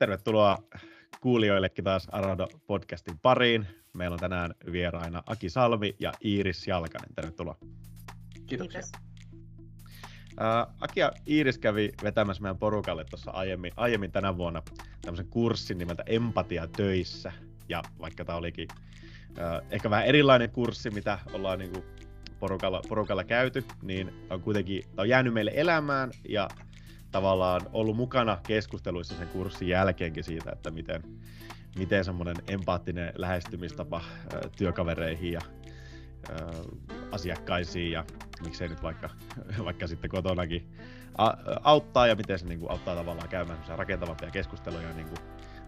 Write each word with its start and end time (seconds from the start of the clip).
tervetuloa 0.00 0.58
kuulijoillekin 1.20 1.84
taas 1.84 2.08
Arado 2.12 2.48
podcastin 2.66 3.18
pariin. 3.18 3.66
Meillä 3.92 4.14
on 4.14 4.20
tänään 4.20 4.54
vieraina 4.72 5.22
Aki 5.26 5.50
Salmi 5.50 5.96
ja 5.98 6.12
Iiris 6.24 6.66
Jalkanen. 6.66 7.14
Tervetuloa. 7.14 7.56
Kiitoksia. 8.46 8.80
Kiitos. 8.80 9.00
Uh, 10.30 10.74
Aki 10.80 11.00
ja 11.00 11.12
Iiris 11.28 11.58
kävi 11.58 11.90
vetämässä 12.02 12.42
meidän 12.42 12.58
porukalle 12.58 13.04
tuossa 13.04 13.30
aiemmin, 13.30 13.72
aiemmin 13.76 14.12
tänä 14.12 14.36
vuonna 14.36 14.62
tämmöisen 15.02 15.28
kurssin 15.28 15.78
nimeltä 15.78 16.02
Empatia 16.06 16.66
töissä. 16.66 17.32
Ja 17.68 17.82
vaikka 18.00 18.24
tämä 18.24 18.38
olikin 18.38 18.68
uh, 19.30 19.66
ehkä 19.70 19.90
vähän 19.90 20.06
erilainen 20.06 20.50
kurssi, 20.50 20.90
mitä 20.90 21.18
ollaan 21.32 21.58
niinku 21.58 21.84
porukalla, 22.38 22.82
porukalla 22.88 23.24
käyty, 23.24 23.64
niin 23.82 24.26
on 24.30 24.40
kuitenkin 24.42 24.82
on 24.96 25.08
jäänyt 25.08 25.34
meille 25.34 25.52
elämään 25.54 26.10
ja 26.28 26.48
tavallaan 27.10 27.60
ollut 27.72 27.96
mukana 27.96 28.38
keskusteluissa 28.46 29.14
sen 29.14 29.28
kurssin 29.28 29.68
jälkeenkin 29.68 30.24
siitä, 30.24 30.50
että 30.52 30.70
miten, 30.70 31.02
miten 31.78 32.04
semmoinen 32.04 32.36
empaattinen 32.48 33.12
lähestymistapa 33.16 34.04
työkavereihin 34.56 35.32
ja 35.32 35.40
asiakkaisiin 37.12 37.92
ja 37.92 38.04
miksei 38.44 38.68
nyt 38.68 38.82
vaikka, 38.82 39.10
vaikka 39.64 39.86
sitten 39.86 40.10
kotonakin 40.10 40.68
auttaa 41.62 42.06
ja 42.06 42.14
miten 42.14 42.38
se 42.38 42.46
niin 42.46 42.60
kuin, 42.60 42.70
auttaa 42.70 42.96
tavallaan 42.96 43.28
käymään 43.28 43.58
rakentavampia 43.68 44.30
keskusteluja 44.30 44.92
niin 44.92 45.08
kuin, 45.08 45.18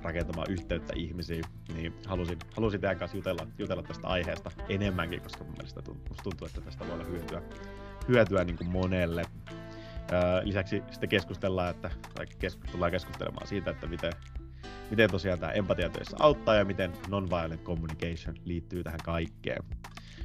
rakentamaan 0.02 0.51
yhteyttä 0.51 0.93
ihmisiin, 0.97 1.45
niin 1.74 1.95
halusin, 2.07 2.38
halusin 2.57 2.80
teidän 2.80 2.99
kanssa 2.99 3.16
jutella, 3.16 3.47
jutella 3.59 3.83
tästä 3.83 4.09
aiheesta 4.09 4.51
enemmänkin, 4.69 5.21
koska 5.21 5.45
mun 5.45 5.52
mielestä 5.52 5.83
tuntuu, 6.23 6.47
että 6.47 6.61
tästä 6.61 6.85
voi 6.85 6.95
olla 6.95 7.05
hyötyä, 7.05 7.43
hyötyä 8.09 8.45
niin 8.45 8.57
kuin 8.57 8.71
monelle. 8.71 9.23
Lisäksi 10.42 10.83
sitten 10.91 11.09
keskustellaan, 11.09 11.70
että, 11.70 11.91
tai 12.15 12.27
tullaan 12.73 12.93
keskustelemaan 12.93 13.47
siitä, 13.47 13.70
että 13.70 13.87
miten, 13.87 14.12
miten 14.91 15.10
tosiaan 15.10 15.38
tämä 15.38 15.52
empatiatöissä 15.52 16.16
auttaa 16.20 16.55
ja 16.55 16.65
miten 16.65 16.93
nonviolent 17.09 17.62
communication 17.62 18.37
liittyy 18.45 18.85
tähän 18.85 19.01
kaikkeen. 19.04 19.65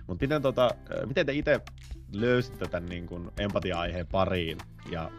Mutta 0.08 0.24
miten, 0.24 0.42
tota, 0.42 0.70
miten 1.06 1.26
te 1.26 1.34
itse 1.34 1.60
löysitte 2.14 2.68
tämän 2.68 2.90
niin 2.90 3.08
kuin 3.08 3.32
empatia-aiheen 3.40 4.08
pariin 4.08 4.58
ja 4.92 5.12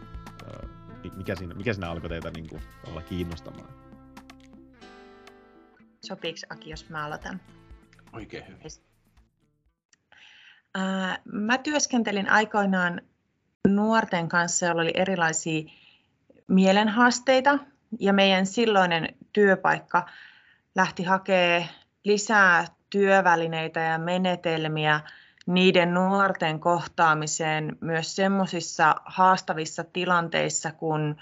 mikä 1.15 1.35
siinä, 1.35 1.53
mikä 1.53 1.73
siinä 1.73 1.89
alkoi 1.89 2.09
teitä 2.09 2.31
niin 2.31 2.47
kuin, 2.49 2.61
olla 2.87 3.01
kiinnostamaan? 3.01 3.69
Sopiiko 6.05 6.39
Aki, 6.49 6.69
jos 6.69 6.89
mä 6.89 7.05
aloitan? 7.05 7.41
Oikein 8.13 8.47
hyvin. 8.47 8.71
Mä 11.31 11.57
työskentelin 11.57 12.29
aikoinaan 12.29 13.01
nuorten 13.67 14.29
kanssa, 14.29 14.65
joilla 14.65 14.81
oli 14.81 14.93
erilaisia 14.93 15.63
mielenhaasteita 16.47 17.59
ja 17.99 18.13
meidän 18.13 18.45
silloinen 18.45 19.15
työpaikka 19.33 20.09
lähti 20.75 21.03
hakemaan 21.03 21.69
lisää 22.03 22.65
työvälineitä 22.89 23.79
ja 23.79 23.97
menetelmiä 23.97 25.01
niiden 25.45 25.93
nuorten 25.93 26.59
kohtaamiseen 26.59 27.77
myös 27.81 28.15
semmoisissa 28.15 28.95
haastavissa 29.05 29.83
tilanteissa, 29.83 30.71
kun 30.71 31.15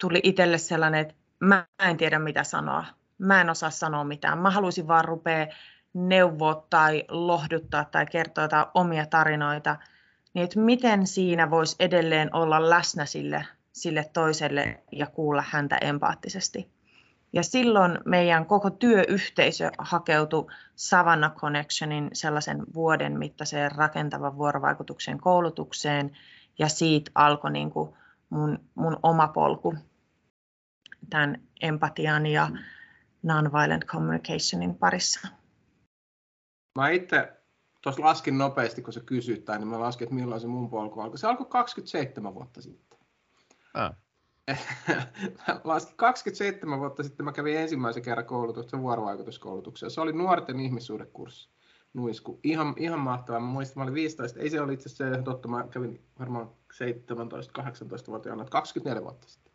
tuli 0.00 0.20
itselle 0.22 0.58
sellainen, 0.58 1.00
että 1.00 1.14
mä 1.40 1.66
en 1.78 1.96
tiedä 1.96 2.18
mitä 2.18 2.44
sanoa. 2.44 2.84
Mä 3.18 3.40
en 3.40 3.50
osaa 3.50 3.70
sanoa 3.70 4.04
mitään. 4.04 4.38
Mä 4.38 4.50
haluaisin 4.50 4.88
vaan 4.88 5.04
rupea 5.04 5.46
neuvoa 5.94 6.66
tai 6.70 7.04
lohduttaa 7.08 7.84
tai 7.84 8.06
kertoa 8.06 8.44
jotain 8.44 8.66
omia 8.74 9.06
tarinoita– 9.06 9.76
niin 10.34 10.44
että 10.44 10.58
miten 10.58 11.06
siinä 11.06 11.50
voisi 11.50 11.76
edelleen 11.78 12.34
olla 12.34 12.70
läsnä 12.70 13.06
sille, 13.06 13.46
sille 13.72 14.10
toiselle 14.12 14.82
ja 14.92 15.06
kuulla 15.06 15.44
häntä 15.48 15.76
empaattisesti. 15.76 16.74
Ja 17.32 17.42
silloin 17.42 17.98
meidän 18.04 18.46
koko 18.46 18.70
työyhteisö 18.70 19.70
hakeutui 19.78 20.46
Savannah 20.76 21.34
Connectionin 21.34 22.10
sellaisen 22.12 22.62
vuoden 22.74 23.18
mittaiseen 23.18 23.72
rakentavan 23.72 24.36
vuorovaikutuksen 24.36 25.20
koulutukseen, 25.20 26.16
ja 26.58 26.68
siitä 26.68 27.10
alkoi 27.14 27.50
niin 27.50 27.70
kuin 27.70 27.94
mun, 28.30 28.58
mun 28.74 28.96
oma 29.02 29.28
polku 29.28 29.74
tämän 31.10 31.42
empatian 31.60 32.26
ja 32.26 32.50
nonviolent 33.22 33.84
communicationin 33.84 34.74
parissa. 34.74 35.28
Mä 36.78 36.88
itse 36.88 37.32
tuossa 37.84 38.02
laskin 38.02 38.38
nopeasti, 38.38 38.82
kun 38.82 38.92
se 38.92 39.00
kysyttää, 39.00 39.58
niin 39.58 39.68
mä 39.68 39.80
laskin, 39.80 40.04
että 40.04 40.14
milloin 40.14 40.40
se 40.40 40.46
mun 40.46 40.70
polku 40.70 41.00
alkoi. 41.00 41.18
Se 41.18 41.26
alkoi 41.26 41.46
27 41.46 42.34
vuotta 42.34 42.62
sitten. 42.62 42.98
Ah. 43.74 43.94
laskin 45.64 45.96
27 45.96 46.78
vuotta 46.80 47.02
sitten, 47.02 47.24
mä 47.24 47.32
kävin 47.32 47.56
ensimmäisen 47.56 48.02
kerran 48.02 48.26
koulutuksen 48.26 48.82
vuorovaikutuskoulutuksen. 48.82 49.90
Se 49.90 50.00
oli 50.00 50.12
nuorten 50.12 50.60
ihmissuhdekurssi. 50.60 51.50
Nuisku. 51.94 52.40
Ihan, 52.42 52.74
ihan 52.76 53.00
mahtavaa. 53.00 53.40
Mä 53.40 53.46
muistan, 53.46 53.78
mä 53.78 53.82
olin 53.82 53.94
15. 53.94 54.40
Ei 54.40 54.50
se 54.50 54.60
oli 54.60 54.74
itse 54.74 54.88
asiassa 54.88 55.22
totta. 55.22 55.48
Mä 55.48 55.66
kävin 55.70 56.04
varmaan 56.18 56.50
17-18-vuotiaana, 56.74 58.44
24 58.44 59.02
vuotta 59.02 59.28
sitten. 59.28 59.52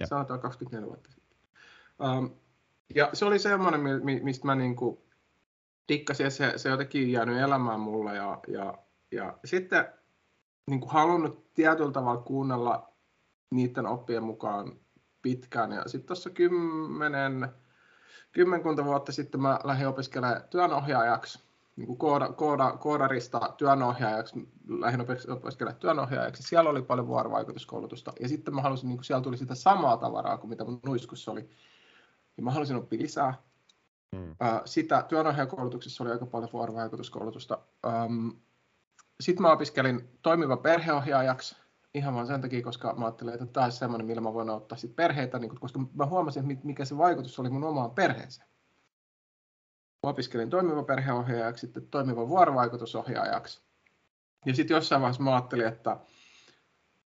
Ja. 0.00 0.06
Sanotaan 0.06 0.40
24 0.40 0.88
vuotta 0.88 1.10
sitten. 1.10 1.38
Um, 2.08 2.30
ja 2.94 3.10
se 3.12 3.24
oli 3.24 3.38
semmoinen, 3.38 3.80
mistä 4.22 4.46
mä 4.46 4.54
niinku 4.54 5.04
dikkasin 5.88 6.24
ja 6.24 6.30
se, 6.30 6.52
se 6.56 6.68
jotenkin 6.68 7.12
jäänyt 7.12 7.38
elämään 7.38 7.80
mulle 7.80 8.14
ja, 8.14 8.40
ja, 8.48 8.78
ja 9.10 9.38
sitten 9.44 9.86
niin 10.70 10.80
kuin 10.80 10.92
halunnut 10.92 11.54
tietyllä 11.54 11.92
tavalla 11.92 12.22
kuunnella 12.22 12.92
niiden 13.50 13.86
oppien 13.86 14.22
mukaan 14.22 14.72
pitkään 15.22 15.72
ja 15.72 15.82
sitten 15.86 16.06
tuossa 16.06 16.30
kymmenen, 16.30 17.48
kymmenkunta 18.32 18.84
vuotta 18.84 19.12
sitten 19.12 19.42
mä 19.42 19.58
lähdin 19.64 19.88
opiskelemaan 19.88 20.42
työnohjaajaksi, 20.50 21.42
niin 21.76 21.86
kuin 21.86 21.98
kooda, 21.98 22.28
kooda, 22.28 22.72
koodarista 22.72 23.54
työnohjaajaksi, 23.56 24.48
lähdin 24.68 25.00
opiskelemaan 25.00 25.80
työnohjaajaksi. 25.80 26.42
Siellä 26.42 26.70
oli 26.70 26.82
paljon 26.82 27.06
vuorovaikutuskoulutusta 27.06 28.12
ja 28.20 28.28
sitten 28.28 28.54
mä 28.54 28.62
halusin, 28.62 28.88
niin 28.88 28.96
kuin 28.96 29.04
siellä 29.04 29.22
tuli 29.22 29.36
sitä 29.36 29.54
samaa 29.54 29.96
tavaraa 29.96 30.38
kuin 30.38 30.48
mitä 30.48 30.64
mun 30.64 30.80
nuiskussa 30.86 31.32
oli. 31.32 31.50
Ja 32.36 32.42
mä 32.42 32.50
halusin 32.50 32.76
oppia 32.76 33.02
lisää 33.02 33.34
Mm. 34.12 34.36
Sitä 34.64 35.04
työnantajakoulutuksessa 35.08 36.04
oli 36.04 36.12
aika 36.12 36.26
paljon 36.26 36.52
vuorovaikutuskoulutusta. 36.52 37.58
Sitten 39.20 39.42
mä 39.42 39.52
opiskelin 39.52 40.08
toimiva 40.22 40.56
perheohjaajaksi 40.56 41.56
ihan 41.94 42.14
vaan 42.14 42.26
sen 42.26 42.40
takia, 42.40 42.62
koska 42.62 42.94
mä 42.94 43.04
ajattelin, 43.04 43.34
että 43.34 43.46
tämä 43.46 43.64
olisi 43.64 43.78
semmoinen, 43.78 44.06
millä 44.06 44.20
mä 44.20 44.34
voin 44.34 44.50
auttaa 44.50 44.78
sit 44.78 44.96
perheitä, 44.96 45.38
niin 45.38 45.60
koska 45.60 45.80
mä 45.94 46.06
huomasin, 46.06 46.60
mikä 46.64 46.84
se 46.84 46.98
vaikutus 46.98 47.38
oli 47.38 47.50
mun 47.50 47.64
omaan 47.64 47.90
perheeseen. 47.90 48.48
Mä 50.02 50.10
opiskelin 50.10 50.50
toimiva 50.50 50.82
perheohjaajaksi, 50.82 51.66
sitten 51.66 51.86
toimiva 51.86 52.28
vuorovaikutusohjaajaksi. 52.28 53.62
Ja 54.46 54.54
sitten 54.54 54.74
jossain 54.74 55.02
vaiheessa 55.02 55.22
mä 55.22 55.34
ajattelin, 55.34 55.66
että 55.66 55.96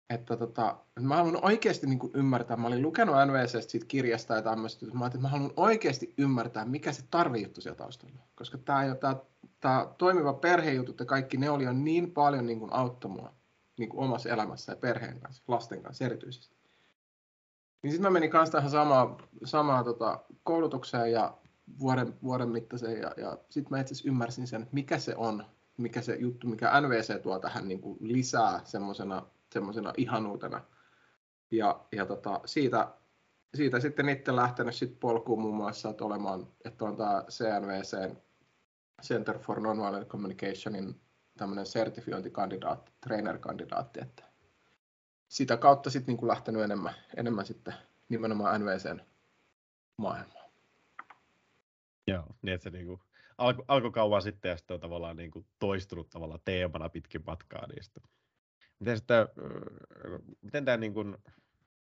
että 0.09 0.37
tota, 0.37 0.77
mä 0.99 1.15
haluan 1.15 1.45
oikeasti 1.45 1.87
niin 1.87 1.99
kuin 1.99 2.11
ymmärtää, 2.15 2.57
mä 2.57 2.67
olin 2.67 2.81
lukenut 2.81 3.15
NVCstä 3.27 3.71
siitä 3.71 3.85
kirjasta 3.85 4.33
ja 4.33 4.41
tämmöistä, 4.41 4.85
mä 4.93 5.05
että 5.05 5.19
mä 5.19 5.27
haluan 5.27 5.53
oikeasti 5.55 6.13
ymmärtää, 6.17 6.65
mikä 6.65 6.91
se 6.91 7.03
tarvejuttu 7.11 7.61
siellä 7.61 7.77
taustalla. 7.77 8.19
Koska 8.35 8.57
tämä, 8.57 8.95
tämä, 8.95 9.15
tämä 9.59 9.87
toimiva 9.97 10.33
perhejutut 10.33 10.99
ja 10.99 11.05
kaikki 11.05 11.37
ne 11.37 11.49
oli 11.49 11.63
jo 11.63 11.73
niin 11.73 12.11
paljon 12.11 12.45
niin 12.45 12.59
kuin 12.59 12.73
auttamua 12.73 13.33
niin 13.77 13.89
kuin 13.89 14.03
omassa 14.03 14.29
elämässä 14.29 14.71
ja 14.71 14.75
perheen 14.75 15.19
kanssa, 15.19 15.43
lasten 15.47 15.83
kanssa 15.83 16.05
erityisesti. 16.05 16.55
Niin 17.83 17.91
sitten 17.91 18.03
mä 18.03 18.13
menin 18.13 18.29
kanssa 18.29 18.57
tähän 18.57 18.71
samaan, 18.71 19.17
samaan 19.43 19.85
tota, 19.85 20.19
koulutukseen 20.43 21.11
ja 21.11 21.37
vuoden, 21.79 22.13
vuoden 22.23 22.49
mittaiseen 22.49 23.01
ja, 23.01 23.13
ja 23.17 23.37
sitten 23.49 23.69
mä 23.69 23.79
itse 23.79 23.93
asiassa 23.93 24.09
ymmärsin 24.09 24.47
sen, 24.47 24.61
että 24.61 24.73
mikä 24.73 24.97
se 24.97 25.15
on, 25.15 25.45
mikä 25.77 26.01
se 26.01 26.15
juttu, 26.15 26.47
mikä 26.47 26.81
NVC 26.81 27.21
tuo 27.21 27.39
tähän 27.39 27.67
niin 27.67 27.81
kuin 27.81 27.97
lisää 28.01 28.61
semmoisena 28.63 29.25
semmoisena 29.53 29.93
ihanuutena. 29.97 30.61
Ja, 31.51 31.85
ja 31.91 32.05
tota, 32.05 32.41
siitä, 32.45 32.93
siitä 33.55 33.79
sitten 33.79 34.09
itse 34.09 34.35
lähtenyt 34.35 34.75
sit 34.75 34.99
polkuun 34.99 35.41
muun 35.41 35.55
muassa, 35.55 35.89
että, 35.89 36.05
olemaan, 36.05 36.47
että 36.65 36.85
on 36.85 36.97
tämä 36.97 37.23
CNVC, 37.29 38.15
Center 39.01 39.39
for 39.39 39.59
Nonviolent 39.59 40.07
Communicationin 40.07 41.01
tämmöinen 41.37 41.65
sertifiointikandidaatti, 41.65 42.91
trainer-kandidaatti, 43.01 44.01
että 44.01 44.23
sitä 45.27 45.57
kautta 45.57 45.89
sitten 45.89 46.15
niin 46.15 46.27
lähtenyt 46.27 46.61
enemmän, 46.61 46.93
enemmän 47.17 47.45
sitten 47.45 47.73
nimenomaan 48.09 48.61
NVCn 48.61 49.01
maailmaan. 49.97 50.51
Joo, 52.07 52.23
niin 52.41 52.53
että 52.53 52.63
se 52.63 52.69
niin 52.69 52.85
kuin 52.85 53.01
alkoi 53.37 53.65
alko 53.67 53.91
kauan 53.91 54.21
sitten 54.21 54.49
ja 54.49 54.57
sitten 54.57 54.73
on 54.73 54.79
tavallaan 54.79 55.15
niin 55.15 55.31
kuin 55.31 55.45
toistunut 55.59 56.09
tavallaan 56.09 56.39
teemana 56.45 56.89
pitkin 56.89 57.23
matkaa, 57.27 57.67
sitten 57.81 58.03
Miten, 58.81 58.97
sitä, 58.97 59.27
miten 60.41 60.65
tämä 60.65 60.77
niin 60.77 60.93
kuin, 60.93 61.17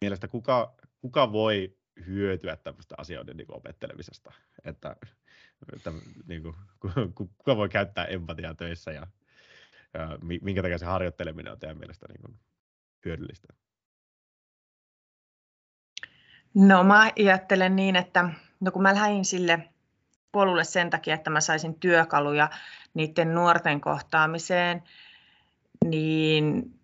mielestä 0.01 0.27
kuka, 0.27 0.75
kuka 1.01 1.31
voi 1.31 1.77
hyötyä 2.05 2.55
tämmöistä 2.55 2.95
asioiden 2.97 3.37
niin 3.37 3.53
opettelemisesta? 3.55 4.33
Että, 4.65 4.95
että 5.75 5.91
niin 6.27 6.41
kuin, 6.43 6.55
kuka 7.15 7.57
voi 7.57 7.69
käyttää 7.69 8.05
empatiaa 8.05 8.53
töissä 8.53 8.91
ja, 8.91 9.07
ja 9.93 10.17
minkä 10.41 10.61
takia 10.61 10.77
se 10.77 10.85
harjoitteleminen 10.85 11.53
on 11.53 11.59
teidän 11.59 11.77
mielestä 11.77 12.05
niin 12.09 12.21
kuin, 12.21 12.39
hyödyllistä? 13.05 13.47
No 16.53 16.83
mä 16.83 17.11
ajattelen 17.17 17.75
niin, 17.75 17.95
että 17.95 18.29
no 18.59 18.71
kun 18.71 18.81
mä 18.81 18.95
lähdin 18.95 19.25
sille 19.25 19.69
polulle 20.31 20.63
sen 20.63 20.89
takia, 20.89 21.15
että 21.15 21.29
mä 21.29 21.41
saisin 21.41 21.79
työkaluja 21.79 22.49
niiden 22.93 23.35
nuorten 23.35 23.81
kohtaamiseen, 23.81 24.83
niin 25.85 26.74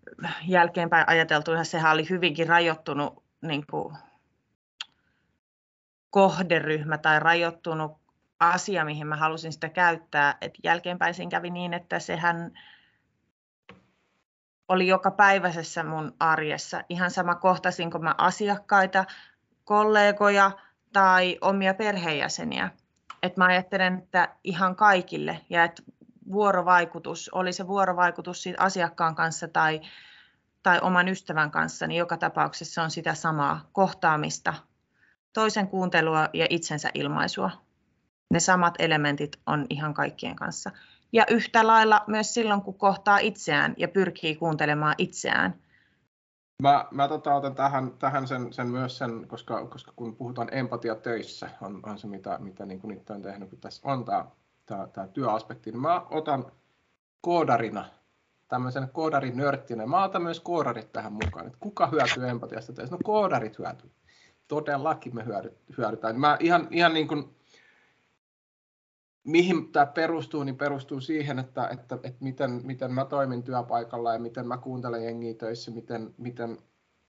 jälkeenpäin 0.46 1.08
ajateltuna 1.08 1.64
sehän 1.64 1.92
oli 1.92 2.08
hyvinkin 2.08 2.48
rajoittunut 2.48 3.24
niin 3.42 3.66
kuin 3.70 3.96
kohderyhmä 6.10 6.98
tai 6.98 7.20
rajoittunut 7.20 7.92
asia, 8.40 8.84
mihin 8.84 9.06
mä 9.06 9.16
halusin 9.16 9.52
sitä 9.52 9.68
käyttää. 9.68 10.36
Et 10.40 10.54
jälkeenpäin 10.64 11.14
siinä 11.14 11.30
kävi 11.30 11.50
niin, 11.50 11.74
että 11.74 11.98
sehän 11.98 12.52
oli 14.68 14.86
joka 14.86 15.10
päiväisessä 15.10 15.84
mun 15.84 16.16
arjessa. 16.20 16.82
Ihan 16.88 17.10
sama 17.10 17.34
kohtasinko 17.34 17.98
mä 17.98 18.14
asiakkaita, 18.18 19.04
kollegoja 19.64 20.50
tai 20.92 21.38
omia 21.40 21.74
perheenjäseniä. 21.74 22.70
Et 23.22 23.36
mä 23.36 23.46
ajattelen, 23.46 23.98
että 23.98 24.36
ihan 24.44 24.76
kaikille 24.76 25.40
ja 25.50 25.64
että 25.64 25.82
vuorovaikutus, 26.32 27.28
oli 27.28 27.52
se 27.52 27.66
vuorovaikutus 27.66 28.42
siitä 28.42 28.62
asiakkaan 28.62 29.14
kanssa 29.14 29.48
tai, 29.48 29.80
tai 30.62 30.78
oman 30.82 31.08
ystävän 31.08 31.50
kanssa, 31.50 31.86
niin 31.86 31.98
joka 31.98 32.16
tapauksessa 32.16 32.82
on 32.82 32.90
sitä 32.90 33.14
samaa 33.14 33.68
kohtaamista, 33.72 34.54
toisen 35.32 35.68
kuuntelua 35.68 36.28
ja 36.32 36.46
itsensä 36.50 36.90
ilmaisua. 36.94 37.50
Ne 38.30 38.40
samat 38.40 38.74
elementit 38.78 39.40
on 39.46 39.66
ihan 39.70 39.94
kaikkien 39.94 40.36
kanssa. 40.36 40.70
Ja 41.12 41.24
yhtä 41.30 41.66
lailla 41.66 42.04
myös 42.06 42.34
silloin, 42.34 42.62
kun 42.62 42.78
kohtaa 42.78 43.18
itseään 43.18 43.74
ja 43.76 43.88
pyrkii 43.88 44.36
kuuntelemaan 44.36 44.94
itseään. 44.98 45.54
Mä, 46.62 46.84
mä 46.90 47.08
tota, 47.08 47.34
otan 47.34 47.54
tähän, 47.54 47.92
tähän 47.98 48.28
sen, 48.28 48.52
sen 48.52 48.68
myös 48.68 48.98
sen, 48.98 49.28
koska, 49.28 49.66
koska 49.66 49.92
kun 49.96 50.16
puhutaan 50.16 50.48
empatia 50.52 50.94
töissä, 50.94 51.50
on, 51.60 51.80
on 51.82 51.98
se 51.98 52.06
mitä, 52.06 52.38
mitä 52.38 52.66
niin 52.66 52.80
kuin 52.80 52.96
itse 52.96 53.12
on 53.12 53.22
tehnyt, 53.22 53.50
kun 53.50 53.58
tässä 53.58 53.88
on 53.88 54.04
tämä, 54.04 54.24
tämä, 54.66 54.88
tämä 54.92 55.08
työaspekti, 55.08 55.70
niin 55.70 55.80
mä 55.80 56.06
otan 56.10 56.52
koodarina, 57.20 57.84
tämmöisen 58.48 58.88
koodarinörttinä, 58.92 59.86
mä 59.86 60.04
otan 60.04 60.22
myös 60.22 60.40
koodarit 60.40 60.92
tähän 60.92 61.12
mukaan, 61.12 61.46
että 61.46 61.58
kuka 61.60 61.86
hyötyy 61.86 62.28
empatiasta 62.28 62.72
töissä? 62.72 62.94
No 62.94 62.98
koodarit 63.04 63.58
hyötyy. 63.58 63.90
Todellakin 64.48 65.14
me 65.14 65.24
hyödytään. 65.76 66.20
Mä 66.20 66.36
ihan, 66.40 66.68
ihan 66.70 66.94
niin 66.94 67.08
kuin, 67.08 67.36
mihin 69.24 69.72
tämä 69.72 69.86
perustuu, 69.86 70.44
niin 70.44 70.56
perustuu 70.56 71.00
siihen, 71.00 71.38
että, 71.38 71.68
että, 71.68 71.98
että 72.02 72.24
miten, 72.24 72.60
miten 72.64 72.92
mä 72.92 73.04
toimin 73.04 73.42
työpaikalla 73.42 74.12
ja 74.12 74.18
miten 74.18 74.46
mä 74.46 74.56
kuuntelen 74.56 75.04
jengiä 75.04 75.34
töissä, 75.34 75.70
miten, 75.70 76.14
miten 76.18 76.58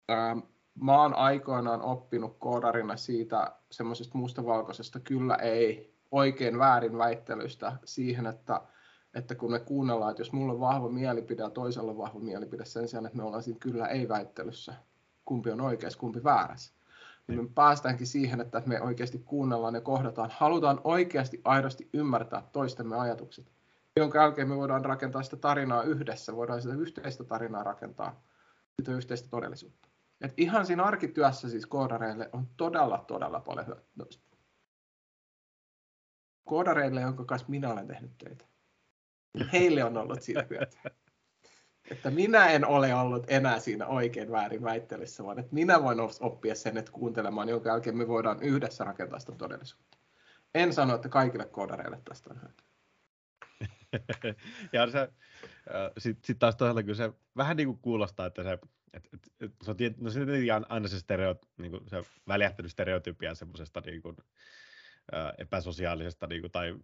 ää, 0.09 0.37
mä 0.81 1.01
oon 1.01 1.13
aikoinaan 1.13 1.81
oppinut 1.81 2.37
koodarina 2.39 2.97
siitä 2.97 3.51
semmoisesta 3.71 4.17
mustavalkoisesta 4.17 4.99
kyllä 4.99 5.35
ei 5.35 5.92
oikein 6.13 6.59
väärin 6.59 6.97
väittelystä 6.97 7.73
siihen, 7.85 8.25
että, 8.25 8.61
että 9.13 9.35
kun 9.35 9.51
me 9.51 9.59
kuunnellaan, 9.59 10.11
että 10.11 10.21
jos 10.21 10.33
mulla 10.33 10.53
on 10.53 10.59
vahva 10.59 10.89
mielipide 10.89 11.41
ja 11.41 11.49
toisella 11.49 11.91
on 11.91 11.97
vahva 11.97 12.19
mielipide 12.19 12.65
sen 12.65 12.87
sijaan, 12.87 13.05
että 13.05 13.17
me 13.17 13.23
ollaan 13.23 13.43
siinä 13.43 13.59
kyllä 13.59 13.87
ei 13.87 14.09
väittelyssä, 14.09 14.73
kumpi 15.25 15.51
on 15.51 15.61
oikeassa, 15.61 15.99
kumpi 15.99 16.23
väärässä 16.23 16.73
niin 17.27 17.43
me 17.43 17.49
päästäänkin 17.55 18.07
siihen, 18.07 18.41
että 18.41 18.61
me 18.65 18.81
oikeasti 18.81 19.19
kuunnellaan 19.19 19.75
ja 19.75 19.81
kohdataan, 19.81 20.29
halutaan 20.33 20.81
oikeasti 20.83 21.41
aidosti 21.43 21.89
ymmärtää 21.93 22.43
toistemme 22.51 22.97
ajatukset, 22.97 23.51
jonka 23.95 24.19
jälkeen 24.19 24.49
me 24.49 24.55
voidaan 24.55 24.85
rakentaa 24.85 25.23
sitä 25.23 25.37
tarinaa 25.37 25.83
yhdessä, 25.83 26.35
voidaan 26.35 26.61
sitä 26.61 26.73
yhteistä 26.75 27.23
tarinaa 27.23 27.63
rakentaa, 27.63 28.23
sitä 28.75 28.91
yhteistä 28.91 29.29
todellisuutta. 29.29 29.89
Et 30.21 30.33
ihan 30.37 30.65
siinä 30.65 30.83
arkityössä 30.83 31.49
siis 31.49 31.65
koodareille 31.65 32.29
on 32.33 32.47
todella, 32.57 33.03
todella 33.07 33.39
paljon. 33.39 33.75
Koodareille, 36.43 37.01
jonka 37.01 37.25
kanssa 37.25 37.49
minä 37.49 37.71
olen 37.71 37.87
tehnyt 37.87 38.17
töitä. 38.17 38.45
Heille 39.53 39.83
on 39.83 39.97
ollut 39.97 40.21
siitä 40.21 40.45
hyötyä 40.49 40.91
että 41.91 42.11
minä 42.11 42.49
en 42.49 42.65
ole 42.65 42.95
ollut 42.95 43.25
enää 43.27 43.59
siinä 43.59 43.87
oikein 43.87 44.31
väärin 44.31 44.63
väittelyssä, 44.63 45.23
vaan 45.23 45.39
että 45.39 45.53
minä 45.53 45.83
voin 45.83 45.97
oppia 46.19 46.55
sen, 46.55 46.77
että 46.77 46.91
kuuntelemaan, 46.91 47.49
jonka 47.49 47.69
jälkeen 47.69 47.97
me 47.97 48.07
voidaan 48.07 48.43
yhdessä 48.43 48.83
rakentaa 48.83 49.19
sitä 49.19 49.31
todellisuutta. 49.31 49.97
En 50.55 50.73
sano, 50.73 50.95
että 50.95 51.09
kaikille 51.09 51.45
koodareille 51.45 52.01
tästä 52.05 52.29
on 52.29 52.41
hyötyä. 52.41 52.67
ja 54.73 54.91
se, 54.91 55.09
sitten 55.97 56.25
sit 56.25 56.39
taas 56.39 56.55
toisaalta 56.55 56.83
kyllä 56.83 56.95
se 56.95 57.13
vähän 57.37 57.57
niin 57.57 57.67
kuin 57.67 57.79
kuulostaa, 57.81 58.25
että 58.25 58.43
se, 58.43 58.59
et, 58.93 59.09
et, 59.13 59.31
et, 59.39 59.51
se 59.63 59.71
on, 59.71 59.77
no 59.97 60.09
se 60.09 60.19
aina 60.69 60.87
se, 60.87 60.99
stereo, 60.99 61.35
niin 61.57 61.71
kuin 61.71 61.89
se 61.89 62.03
väljähtänyt 62.27 62.71
stereotypia 62.71 63.35
semmoisesta 63.35 63.81
niin 63.85 64.01
kuin, 64.01 64.17
epäsosiaalisesta 65.37 66.27
niin 66.27 66.41
kuin, 66.41 66.51
tai 66.51 66.75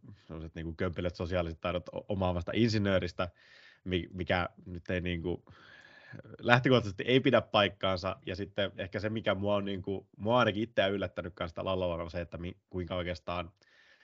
niin 0.56 0.66
kuin 0.66 0.75
kömpelöt 0.75 1.16
sosiaaliset 1.16 1.62
taidot 1.62 1.86
omaavasta 2.07 2.51
insinööristä, 2.56 3.30
mikä 4.13 4.50
nyt 4.66 4.89
ei 4.89 5.01
niin 5.01 5.21
kuin, 5.21 5.44
lähtökohtaisesti 6.39 7.04
ei 7.04 7.19
pidä 7.19 7.42
paikkaansa, 7.42 8.16
ja 8.25 8.36
sitten 8.36 8.71
ehkä 8.77 9.00
se, 9.00 9.10
mikä 9.10 9.36
mua 9.36 9.56
on, 9.56 9.66
niin 9.66 9.81
kuin, 9.81 10.07
mua 10.18 10.39
ainakin 10.39 10.63
itseä 10.63 10.88
yllättänyt 10.88 11.33
kanssa 11.36 11.66
Lallalla 11.66 12.04
on 12.04 12.12
se, 12.12 12.21
että 12.21 12.38
mi, 12.38 12.57
kuinka 12.69 12.95
oikeastaan, 12.95 13.51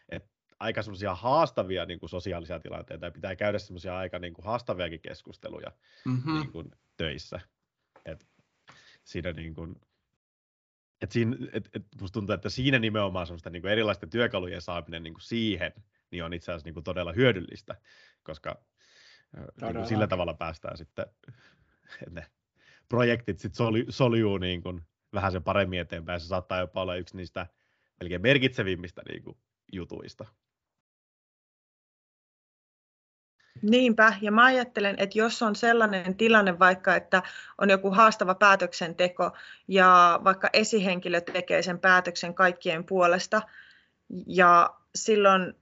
että 0.09 0.29
aika 0.59 0.81
semmoisia 0.81 1.15
haastavia 1.15 1.85
niin 1.85 1.99
kuin 1.99 2.09
sosiaalisia 2.09 2.59
tilanteita, 2.59 3.05
ja 3.05 3.11
pitää 3.11 3.35
käydä 3.35 3.59
semmoisia 3.59 3.97
aika 3.97 4.19
niin 4.19 4.33
kuin 4.33 4.45
haastaviakin 4.45 5.01
keskusteluja 5.01 5.71
mm-hmm. 6.05 6.33
niin 6.33 6.51
kuin, 6.51 6.71
töissä. 6.97 7.39
Et 8.05 8.27
siinä 9.03 9.31
niin 9.31 9.53
kuin, 9.53 9.75
et 11.01 11.11
siinä, 11.11 11.37
et, 11.53 11.69
et 11.73 11.85
musta 12.01 12.13
tuntuu, 12.13 12.33
että 12.33 12.49
siinä 12.49 12.79
nimenomaan 12.79 13.27
semmoista 13.27 13.49
niin 13.49 13.61
kuin 13.61 13.71
erilaisten 13.71 14.09
työkalujen 14.09 14.61
saaminen 14.61 15.03
niin 15.03 15.13
kuin 15.13 15.21
siihen, 15.21 15.73
niin 16.11 16.23
on 16.23 16.33
itse 16.33 16.51
asiassa 16.51 16.67
niin 16.67 16.73
kuin 16.73 16.83
todella 16.83 17.13
hyödyllistä, 17.13 17.75
koska 18.23 18.61
niin 19.61 19.73
kuin 19.75 19.87
sillä 19.87 20.07
tavalla 20.07 20.33
päästään 20.33 20.77
sitten, 20.77 21.05
että 22.01 22.11
ne 22.11 22.25
projektit 22.89 23.39
sitten 23.39 23.57
soli, 23.57 23.85
soljuu 23.89 24.37
niin 24.37 24.61
kuin 24.61 24.81
vähän 25.13 25.31
sen 25.31 25.43
paremmin 25.43 25.79
eteenpäin. 25.79 26.19
Se 26.19 26.27
saattaa 26.27 26.59
jopa 26.59 26.81
olla 26.81 26.95
yksi 26.95 27.17
niistä 27.17 27.47
melkein 27.99 28.21
merkitsevimmistä 28.21 29.01
niin 29.09 29.23
kuin 29.23 29.37
jutuista. 29.71 30.25
Niinpä, 33.61 34.13
ja 34.21 34.31
mä 34.31 34.45
ajattelen, 34.45 34.95
että 34.97 35.17
jos 35.17 35.41
on 35.41 35.55
sellainen 35.55 36.15
tilanne 36.15 36.59
vaikka, 36.59 36.95
että 36.95 37.23
on 37.57 37.69
joku 37.69 37.91
haastava 37.91 38.35
päätöksenteko 38.35 39.31
ja 39.67 40.19
vaikka 40.23 40.49
esihenkilö 40.53 41.21
tekee 41.21 41.61
sen 41.61 41.79
päätöksen 41.79 42.33
kaikkien 42.33 42.83
puolesta 42.83 43.41
ja 44.27 44.73
silloin 44.95 45.53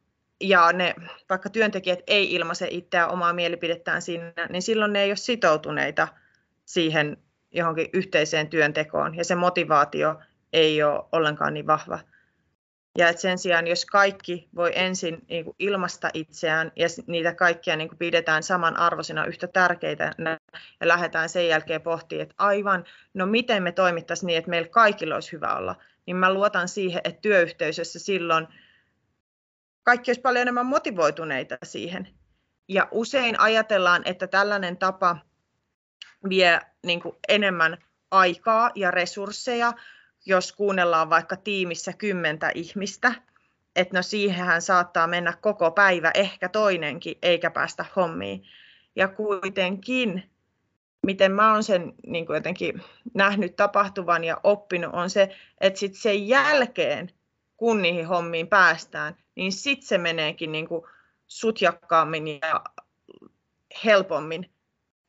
ja 0.41 0.73
ne 0.73 0.95
vaikka 1.29 1.49
työntekijät 1.49 1.99
ei 2.07 2.33
ilmaise 2.33 2.67
itseään 2.71 3.09
omaa 3.09 3.33
mielipidettään 3.33 4.01
siinä, 4.01 4.33
niin 4.49 4.61
silloin 4.61 4.93
ne 4.93 5.03
ei 5.03 5.09
ole 5.09 5.15
sitoutuneita 5.15 6.07
siihen 6.65 7.17
johonkin 7.51 7.89
yhteiseen 7.93 8.49
työntekoon 8.49 9.15
ja 9.15 9.23
se 9.23 9.35
motivaatio 9.35 10.19
ei 10.53 10.83
ole 10.83 11.03
ollenkaan 11.11 11.53
niin 11.53 11.67
vahva. 11.67 11.99
Ja 12.97 13.09
että 13.09 13.21
sen 13.21 13.37
sijaan, 13.37 13.67
jos 13.67 13.85
kaikki 13.85 14.49
voi 14.55 14.71
ensin 14.75 15.25
niin 15.29 15.45
kuin 15.45 15.55
ilmasta 15.59 16.09
itseään 16.13 16.71
ja 16.75 16.87
niitä 17.07 17.35
kaikkia 17.35 17.75
niin 17.75 17.87
kuin 17.87 17.97
pidetään 17.97 18.43
samanarvoisina 18.43 19.25
yhtä 19.25 19.47
tärkeitä 19.47 20.11
ja 20.79 20.87
lähdetään 20.87 21.29
sen 21.29 21.47
jälkeen 21.47 21.81
pohtimaan, 21.81 22.23
että 22.23 22.35
aivan, 22.37 22.83
no 23.13 23.25
miten 23.25 23.63
me 23.63 23.71
toimittaisiin 23.71 24.27
niin, 24.27 24.37
että 24.37 24.49
meillä 24.49 24.69
kaikilla 24.69 25.15
olisi 25.15 25.31
hyvä 25.31 25.55
olla, 25.55 25.75
niin 26.05 26.17
mä 26.17 26.33
luotan 26.33 26.67
siihen, 26.67 27.01
että 27.03 27.21
työyhteisössä 27.21 27.99
silloin– 27.99 28.47
kaikki 29.83 30.11
olisi 30.11 30.21
paljon 30.21 30.41
enemmän 30.41 30.65
motivoituneita 30.65 31.57
siihen. 31.63 32.07
Ja 32.67 32.87
usein 32.91 33.39
ajatellaan, 33.39 34.01
että 34.05 34.27
tällainen 34.27 34.77
tapa 34.77 35.17
vie 36.29 36.59
niin 36.85 37.01
kuin 37.01 37.15
enemmän 37.27 37.77
aikaa 38.11 38.71
ja 38.75 38.91
resursseja, 38.91 39.73
jos 40.25 40.51
kuunnellaan 40.51 41.09
vaikka 41.09 41.35
tiimissä 41.35 41.93
kymmentä 41.93 42.51
ihmistä, 42.55 43.13
että 43.75 43.97
no 43.97 44.01
siihenhän 44.01 44.61
saattaa 44.61 45.07
mennä 45.07 45.33
koko 45.41 45.71
päivä, 45.71 46.11
ehkä 46.13 46.49
toinenkin, 46.49 47.17
eikä 47.21 47.51
päästä 47.51 47.85
hommiin. 47.95 48.43
Ja 48.95 49.07
kuitenkin, 49.07 50.23
miten 51.05 51.31
mä 51.31 51.53
oon 51.53 51.63
sen 51.63 51.93
niin 52.07 52.25
kuin 52.25 52.35
jotenkin 52.35 52.81
nähnyt 53.13 53.55
tapahtuvan 53.55 54.23
ja 54.23 54.37
oppinut, 54.43 54.93
on 54.93 55.09
se, 55.09 55.35
että 55.61 55.79
sitten 55.79 56.01
sen 56.01 56.27
jälkeen, 56.27 57.11
kun 57.57 57.81
niihin 57.81 58.07
hommiin 58.07 58.47
päästään, 58.47 59.15
niin 59.35 59.51
sitten 59.51 59.87
se 59.87 59.97
meneekin 59.97 60.51
niin 60.51 60.67
kuin 60.67 60.85
sutjakkaammin 61.27 62.27
ja 62.27 62.63
helpommin, 63.85 64.52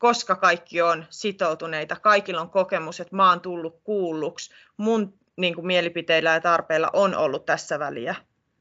koska 0.05 0.35
kaikki 0.35 0.81
on 0.81 1.05
sitoutuneita, 1.09 1.95
kaikilla 1.95 2.41
on 2.41 2.49
kokemus, 2.49 2.99
että 2.99 3.15
mä 3.15 3.29
oon 3.29 3.41
tullut 3.41 3.81
kuulluksi, 3.83 4.53
mun 4.77 5.13
niin 5.35 5.55
kuin 5.55 5.67
mielipiteillä 5.67 6.33
ja 6.33 6.41
tarpeilla 6.41 6.89
on 6.93 7.15
ollut 7.15 7.45
tässä 7.45 7.79
väliä. 7.79 8.15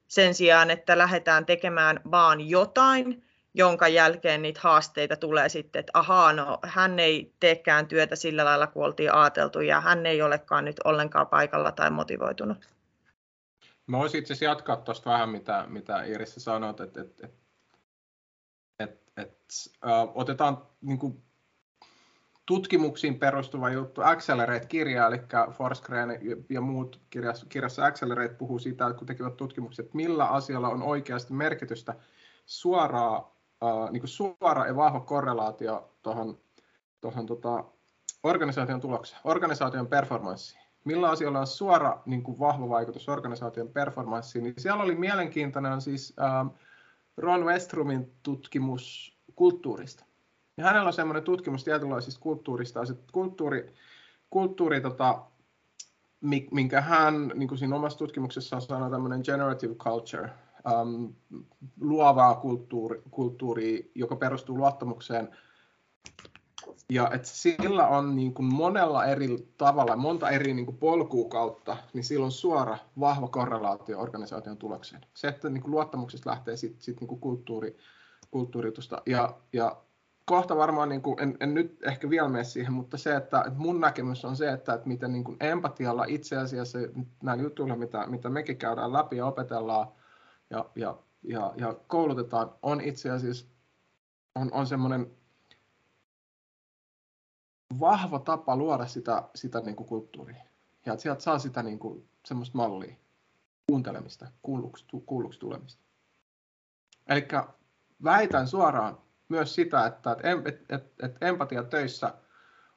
Sen 0.08 0.34
sijaan, 0.34 0.70
että 0.70 0.98
lähdetään 0.98 1.46
tekemään 1.46 2.00
vaan 2.10 2.48
jotain 2.48 3.24
jonka 3.54 3.88
jälkeen 3.88 4.42
niitä 4.42 4.60
haasteita 4.62 5.16
tulee 5.16 5.48
sitten, 5.48 5.80
että 5.80 5.90
ahaa, 5.94 6.32
no 6.32 6.58
hän 6.62 6.98
ei 6.98 7.34
teekään 7.40 7.88
työtä 7.88 8.16
sillä 8.16 8.44
lailla, 8.44 8.66
kun 8.66 8.84
oltiin 8.84 9.12
ajateltu, 9.12 9.60
ja 9.60 9.80
hän 9.80 10.06
ei 10.06 10.22
olekaan 10.22 10.64
nyt 10.64 10.80
ollenkaan 10.84 11.26
paikalla 11.26 11.72
tai 11.72 11.90
motivoitunut. 11.90 12.68
Mä 13.86 13.98
voisin 13.98 14.18
itse 14.20 14.32
asiassa 14.32 14.44
jatkaa 14.44 14.76
tuosta 14.76 15.10
vähän, 15.10 15.28
mitä, 15.28 15.64
mitä 15.68 16.02
Iris 16.02 16.34
sanoit, 16.38 16.80
että, 16.80 17.00
että, 17.00 17.26
että, 17.26 17.36
että, 18.78 19.22
että 19.22 19.52
otetaan 20.14 20.66
niin 20.80 20.98
kuin, 20.98 21.23
tutkimuksiin 22.46 23.18
perustuva 23.18 23.70
juttu. 23.70 24.00
Accelerate-kirja, 24.00 25.06
eli 25.06 25.20
Forsgren 25.50 26.18
ja 26.50 26.60
muut 26.60 27.00
kirjassa, 27.10 27.46
kirjassa 27.48 27.84
Accelerate 27.84 28.34
puhuu 28.34 28.58
siitä, 28.58 28.86
että 28.86 28.98
kun 28.98 29.06
tekevät 29.06 29.36
tutkimukset, 29.36 29.94
millä 29.94 30.24
asialla 30.26 30.68
on 30.68 30.82
oikeasti 30.82 31.32
merkitystä 31.32 31.94
suoraa, 32.46 33.36
äh, 33.62 33.90
niin 33.90 34.08
suora 34.08 34.66
ja 34.66 34.76
vahva 34.76 35.00
korrelaatio 35.00 35.90
tuohon 36.02 36.38
tuohon 37.04 37.26
tota, 37.26 37.64
organisaation 38.22 38.80
tulokseen, 38.80 39.20
organisaation 39.24 39.86
performanssiin. 39.86 40.62
Millä 40.84 41.10
asioilla 41.10 41.40
on 41.40 41.46
suora 41.46 42.02
niin 42.06 42.22
kuin 42.22 42.38
vahva 42.38 42.68
vaikutus 42.68 43.08
organisaation 43.08 43.68
performanssiin, 43.68 44.44
niin 44.44 44.54
siellä 44.58 44.82
oli 44.82 44.94
mielenkiintoinen 44.94 45.80
siis 45.80 46.14
ähm, 46.20 46.46
Ron 47.16 47.44
Westrumin 47.44 48.12
tutkimus 48.22 49.16
kulttuurista. 49.34 50.04
Ja 50.56 50.64
hänellä 50.64 50.86
on 50.86 50.92
semmoinen 50.92 51.22
tutkimus 51.22 51.64
tietynlaisista 51.64 52.20
kulttuurista, 52.20 52.86
se 52.86 52.94
kulttuuri, 53.12 53.74
kulttuuri 54.30 54.80
tota, 54.80 55.22
minkä 56.50 56.80
hän 56.80 57.32
niin 57.34 57.48
kuin 57.48 57.58
siinä 57.58 57.76
omassa 57.76 57.98
tutkimuksessaan 57.98 58.62
sanoi 58.62 58.90
tämmöinen 58.90 59.20
generative 59.24 59.74
culture, 59.74 60.30
um, 60.80 61.14
luovaa 61.80 62.34
kulttuuri, 62.34 63.02
kulttuuria, 63.10 63.84
joka 63.94 64.16
perustuu 64.16 64.58
luottamukseen. 64.58 65.28
Ja 66.90 67.10
että 67.12 67.28
sillä 67.28 67.88
on 67.88 68.16
niin 68.16 68.34
kuin 68.34 68.54
monella 68.54 69.04
eri 69.04 69.48
tavalla, 69.58 69.96
monta 69.96 70.30
eri 70.30 70.54
niin 70.54 70.66
kuin 70.66 70.76
polkua 70.76 71.28
kautta, 71.28 71.76
niin 71.92 72.04
sillä 72.04 72.24
on 72.24 72.32
suora, 72.32 72.78
vahva 73.00 73.28
korrelaatio 73.28 74.00
organisaation 74.00 74.56
tulokseen. 74.56 75.06
Se, 75.14 75.28
että 75.28 75.50
niin 75.50 75.62
kuin 75.62 75.70
luottamuksesta 75.70 76.30
lähtee 76.30 76.56
sitten 76.56 76.82
sit 76.82 77.00
niin 77.00 77.20
kulttuuri, 77.20 77.76
kulttuuritusta. 78.30 79.02
Ja, 79.06 79.34
ja 79.52 79.76
kohta 80.24 80.56
varmaan, 80.56 80.88
niin 80.88 81.02
kuin, 81.02 81.22
en, 81.22 81.36
en 81.40 81.54
nyt 81.54 81.82
ehkä 81.82 82.10
vielä 82.10 82.28
mene 82.28 82.44
siihen, 82.44 82.72
mutta 82.72 82.98
se, 82.98 83.16
että, 83.16 83.44
mun 83.56 83.80
näkemys 83.80 84.24
on 84.24 84.36
se, 84.36 84.52
että, 84.52 84.74
että 84.74 84.88
miten 84.88 85.12
niin 85.12 85.24
kuin 85.24 85.36
empatialla 85.40 86.04
itse 86.08 86.36
asiassa 86.36 86.78
näillä 87.22 87.42
jutuilla, 87.42 87.76
mitä, 87.76 88.06
mitä 88.06 88.30
mekin 88.30 88.56
käydään 88.56 88.92
läpi 88.92 89.16
ja 89.16 89.26
opetellaan 89.26 89.88
ja, 90.50 90.70
ja, 90.74 90.98
ja, 91.22 91.52
ja 91.56 91.74
koulutetaan, 91.86 92.50
on 92.62 92.80
itse 92.80 93.10
asiassa 93.10 93.46
on, 94.34 94.52
on 94.52 94.66
semmoinen 94.66 95.10
vahva 97.80 98.18
tapa 98.18 98.56
luoda 98.56 98.86
sitä, 98.86 99.22
sitä 99.34 99.60
niin 99.60 99.76
kuin 99.76 99.86
kulttuuria. 99.86 100.44
Ja 100.86 100.92
että 100.92 101.02
sieltä 101.02 101.20
saa 101.20 101.38
sitä 101.38 101.62
niin 101.62 101.78
kuin, 101.78 102.08
semmoista 102.24 102.58
mallia, 102.58 102.94
kuuntelemista, 103.66 104.26
kuulluksi, 104.42 104.86
kuulluksi 105.06 105.40
tulemista. 105.40 105.82
Eli 107.06 107.28
väitän 108.04 108.48
suoraan, 108.48 108.98
myös 109.28 109.54
sitä, 109.54 109.86
että, 109.86 110.12
että, 110.12 110.48
että, 110.48 110.76
että, 110.76 111.06
että 111.06 111.26
empatia 111.26 111.62
töissä 111.62 112.14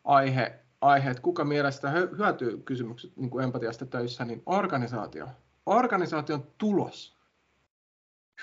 aihe, 0.04 0.60
aihe, 0.82 1.10
että 1.10 1.24
kuka 1.24 1.46
mielestä 1.46 1.90
hyötyy 1.90 2.58
kysymykset 2.58 3.16
niin 3.16 3.30
kuin 3.30 3.44
empatiasta 3.44 3.86
töissä, 3.86 4.26
niin 4.26 4.44
organisaatio, 4.46 5.28
organisaation 5.66 6.52
tulos 6.58 7.18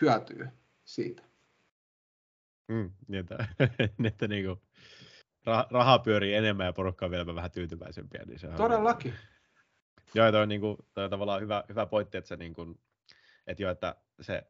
hyötyy 0.00 0.48
siitä. 0.84 1.22
Mm, 2.68 2.92
niin 3.08 3.20
että, 3.20 3.46
että 4.08 4.28
niin 4.28 4.46
kuin, 4.46 4.60
raha 5.70 5.98
pyörii 5.98 6.34
enemmän 6.34 6.66
ja 6.66 6.72
porukka 6.72 7.04
on 7.04 7.10
vielä 7.10 7.34
vähän 7.34 7.50
tyytyväisempiä. 7.50 8.22
Niin 8.26 8.38
se 8.38 8.48
Todellakin. 8.48 9.12
On, 9.12 9.18
joo, 10.14 10.32
toi 10.32 10.42
on, 10.42 10.48
niin 10.48 10.60
kuin, 10.60 10.76
toi 10.94 11.04
on 11.04 11.10
tavallaan 11.10 11.40
hyvä, 11.40 11.64
hyvä 11.68 11.86
pointti, 11.86 12.18
että, 12.18 12.28
se, 12.28 12.36
niin 12.36 12.54
kuin, 12.54 12.80
että, 13.46 13.62
jo, 13.62 13.70
että 13.70 13.96
se 14.20 14.46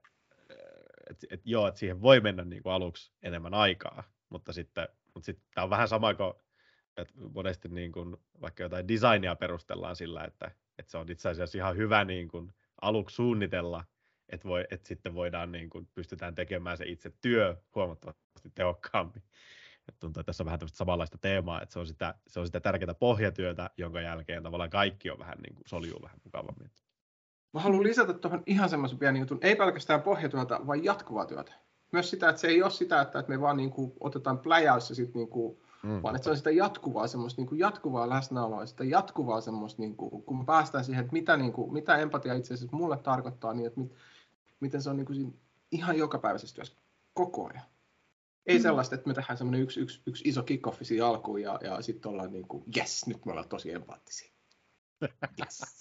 et, 1.11 1.25
et 1.31 1.41
joo, 1.45 1.69
että 1.69 1.79
siihen 1.79 2.03
voi 2.03 2.21
mennä 2.21 2.45
niin 2.45 2.63
kuin 2.63 2.73
aluksi 2.73 3.13
enemmän 3.23 3.55
aikaa, 3.55 4.05
mutta 4.29 4.53
sitten, 4.53 4.89
mutta 5.15 5.27
sitten 5.27 5.47
tämä 5.55 5.65
on 5.65 5.71
vähän 5.71 5.89
sama 5.89 6.15
kuin, 6.15 6.33
että 6.97 7.15
monesti 7.35 7.69
niin 7.69 7.93
kuin, 7.93 8.17
vaikka 8.41 8.63
jotain 8.63 8.89
designia 8.89 9.37
perustellaan 9.37 9.97
sillä, 9.97 10.25
että, 10.25 10.51
että 10.79 10.91
se 10.91 10.99
on 10.99 11.11
itse 11.11 11.29
asiassa 11.29 11.59
ihan 11.59 11.77
hyvä 11.77 12.05
niin 12.05 12.29
kuin, 12.29 12.55
aluksi 12.81 13.17
suunnitella, 13.17 13.85
että, 14.29 14.49
voi, 14.49 14.65
että 14.71 14.89
sitten 14.89 15.15
voidaan, 15.15 15.53
niin 15.53 15.71
kuin, 15.71 15.89
pystytään 15.95 16.35
tekemään 16.35 16.77
se 16.77 16.85
itse 16.87 17.13
työ 17.21 17.57
huomattavasti 17.75 18.51
tehokkaammin. 18.55 19.23
Että 19.89 20.01
tuntuu, 20.01 20.21
että 20.21 20.27
tässä 20.27 20.43
on 20.43 20.45
vähän 20.45 20.59
tämmöistä 20.59 20.77
samanlaista 20.77 21.19
teemaa, 21.19 21.63
että 21.63 21.73
se 21.73 21.79
on 21.79 21.87
sitä, 21.87 22.15
se 22.27 22.41
on 22.41 22.47
sitä 22.47 22.61
tärkeää 22.61 22.95
pohjatyötä, 22.95 23.71
jonka 23.77 24.01
jälkeen 24.01 24.43
tavallaan 24.43 24.71
kaikki 24.71 25.11
on 25.11 25.19
vähän 25.19 25.39
niin 25.39 25.55
kuin 25.55 25.69
soljuu 25.69 26.03
vähän 26.03 26.19
mukavammin. 26.25 26.71
Mä 27.55 27.61
haluan 27.61 27.83
lisätä 27.83 28.13
tuohon 28.13 28.43
ihan 28.47 28.69
semmoisen 28.69 28.99
pienen 28.99 29.21
jutun, 29.21 29.39
ei 29.43 29.57
pelkästään 29.57 30.03
pohjatyötä, 30.03 30.61
vaan 30.67 30.85
jatkuvaa 30.85 31.27
työtä. 31.27 31.53
Myös 31.93 32.11
sitä, 32.11 32.29
että 32.29 32.41
se 32.41 32.49
ei 32.49 32.63
ole 32.63 32.71
sitä, 32.71 33.01
että 33.01 33.25
me 33.29 33.41
vaan 33.41 33.57
niin 33.57 33.71
kuin 33.71 33.93
otetaan 34.01 34.39
pläjäys 34.39 34.89
ja 34.91 34.95
sitten 34.95 35.19
niin 35.19 35.29
kuin, 35.29 35.59
mm. 35.83 36.03
vaan 36.03 36.17
että 36.17 36.25
se 36.25 36.31
on 36.31 36.37
sitä 36.37 36.51
jatkuvaa, 36.51 37.07
semmoista 37.07 37.41
niin 37.41 37.49
kuin 37.49 37.59
jatkuvaa 37.59 38.09
läsnäoloa, 38.09 38.67
sitä 38.67 38.85
jatkuvaa 38.85 39.41
semmoista, 39.41 39.83
niin 39.83 39.97
kuin, 39.97 40.23
kun 40.23 40.39
me 40.39 40.45
päästään 40.45 40.85
siihen, 40.85 41.05
että 41.05 41.13
mitä, 41.13 41.37
niin 41.37 41.53
kuin, 41.53 41.73
mitä 41.73 41.97
empatia 41.97 42.35
itse 42.35 42.55
asiassa 42.55 42.77
mulle 42.77 42.97
tarkoittaa, 42.97 43.55
niin 43.55 43.67
että 43.67 43.81
mit, 43.81 43.93
miten 44.61 44.83
se 44.83 44.91
on 44.91 44.97
niin 44.97 45.07
kuin 45.07 45.39
ihan 45.71 45.99
jokapäiväisessä 45.99 46.55
työssä 46.55 46.77
koko 47.15 47.49
ajan. 47.49 47.65
Ei 48.47 48.59
mm. 48.59 48.63
sellaista, 48.63 48.95
että 48.95 49.09
me 49.09 49.15
tehdään 49.15 49.39
semmoinen 49.39 49.61
yksi, 49.61 49.81
yksi, 49.81 50.03
yksi 50.07 50.29
iso 50.29 50.43
kick 50.43 50.65
siinä 50.83 51.07
alkuun 51.07 51.43
ja, 51.43 51.59
ja 51.63 51.83
sitten 51.83 52.11
ollaan 52.11 52.33
niin 52.33 52.49
kuin, 52.49 52.65
yes, 52.77 53.07
nyt 53.07 53.25
me 53.25 53.33
ollaan 53.33 53.49
tosi 53.49 53.73
empaattisia. 53.73 54.35
Yes. 55.41 55.81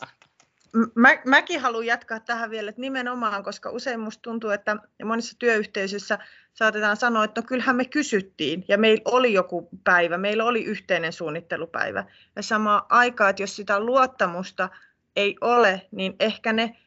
Mä, 0.95 1.09
mäkin 1.25 1.61
haluan 1.61 1.85
jatkaa 1.85 2.19
tähän 2.19 2.49
vielä, 2.49 2.69
että 2.69 2.81
nimenomaan, 2.81 3.43
koska 3.43 3.69
usein 3.69 3.99
musta 3.99 4.21
tuntuu, 4.21 4.49
että 4.49 4.77
monissa 5.05 5.35
työyhteisöissä 5.39 6.19
saatetaan 6.53 6.97
sanoa, 6.97 7.23
että 7.23 7.41
no 7.41 7.47
kyllähän 7.47 7.75
me 7.75 7.85
kysyttiin 7.85 8.65
ja 8.67 8.77
meillä 8.77 9.01
oli 9.05 9.33
joku 9.33 9.69
päivä, 9.83 10.17
meillä 10.17 10.45
oli 10.45 10.63
yhteinen 10.63 11.13
suunnittelupäivä. 11.13 12.05
Ja 12.35 12.41
sama 12.41 12.85
aikaa, 12.89 13.29
että 13.29 13.43
jos 13.43 13.55
sitä 13.55 13.79
luottamusta 13.79 14.69
ei 15.15 15.35
ole, 15.41 15.87
niin 15.91 16.15
ehkä 16.19 16.53
ne 16.53 16.77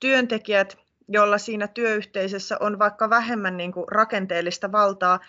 työntekijät, 0.00 0.78
joilla 1.08 1.38
siinä 1.38 1.68
työyhteisössä 1.68 2.56
on 2.60 2.78
vaikka 2.78 3.10
vähemmän 3.10 3.56
niin 3.56 3.72
kuin 3.72 3.88
rakenteellista 3.88 4.72
valtaa, 4.72 5.20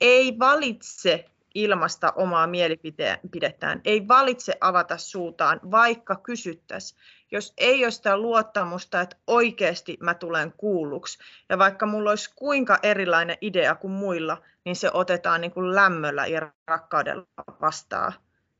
ei 0.00 0.38
valitse 0.38 1.31
ilmasta 1.54 2.12
omaa 2.16 2.46
mielipidettään, 2.46 3.80
ei 3.84 4.08
valitse 4.08 4.52
avata 4.60 4.98
suutaan, 4.98 5.60
vaikka 5.70 6.16
kysyttäisiin. 6.16 7.00
Jos 7.32 7.52
ei 7.56 7.84
ole 7.84 7.90
sitä 7.90 8.16
luottamusta, 8.16 9.00
että 9.00 9.16
oikeasti 9.26 9.96
mä 10.00 10.14
tulen 10.14 10.52
kuulluksi, 10.56 11.18
ja 11.48 11.58
vaikka 11.58 11.86
mulla 11.86 12.10
olisi 12.10 12.30
kuinka 12.36 12.78
erilainen 12.82 13.38
idea 13.40 13.74
kuin 13.74 13.92
muilla, 13.92 14.42
niin 14.64 14.76
se 14.76 14.90
otetaan 14.94 15.40
niin 15.40 15.52
kuin 15.52 15.74
lämmöllä 15.74 16.26
ja 16.26 16.52
rakkaudella 16.68 17.26
vastaan. 17.60 18.12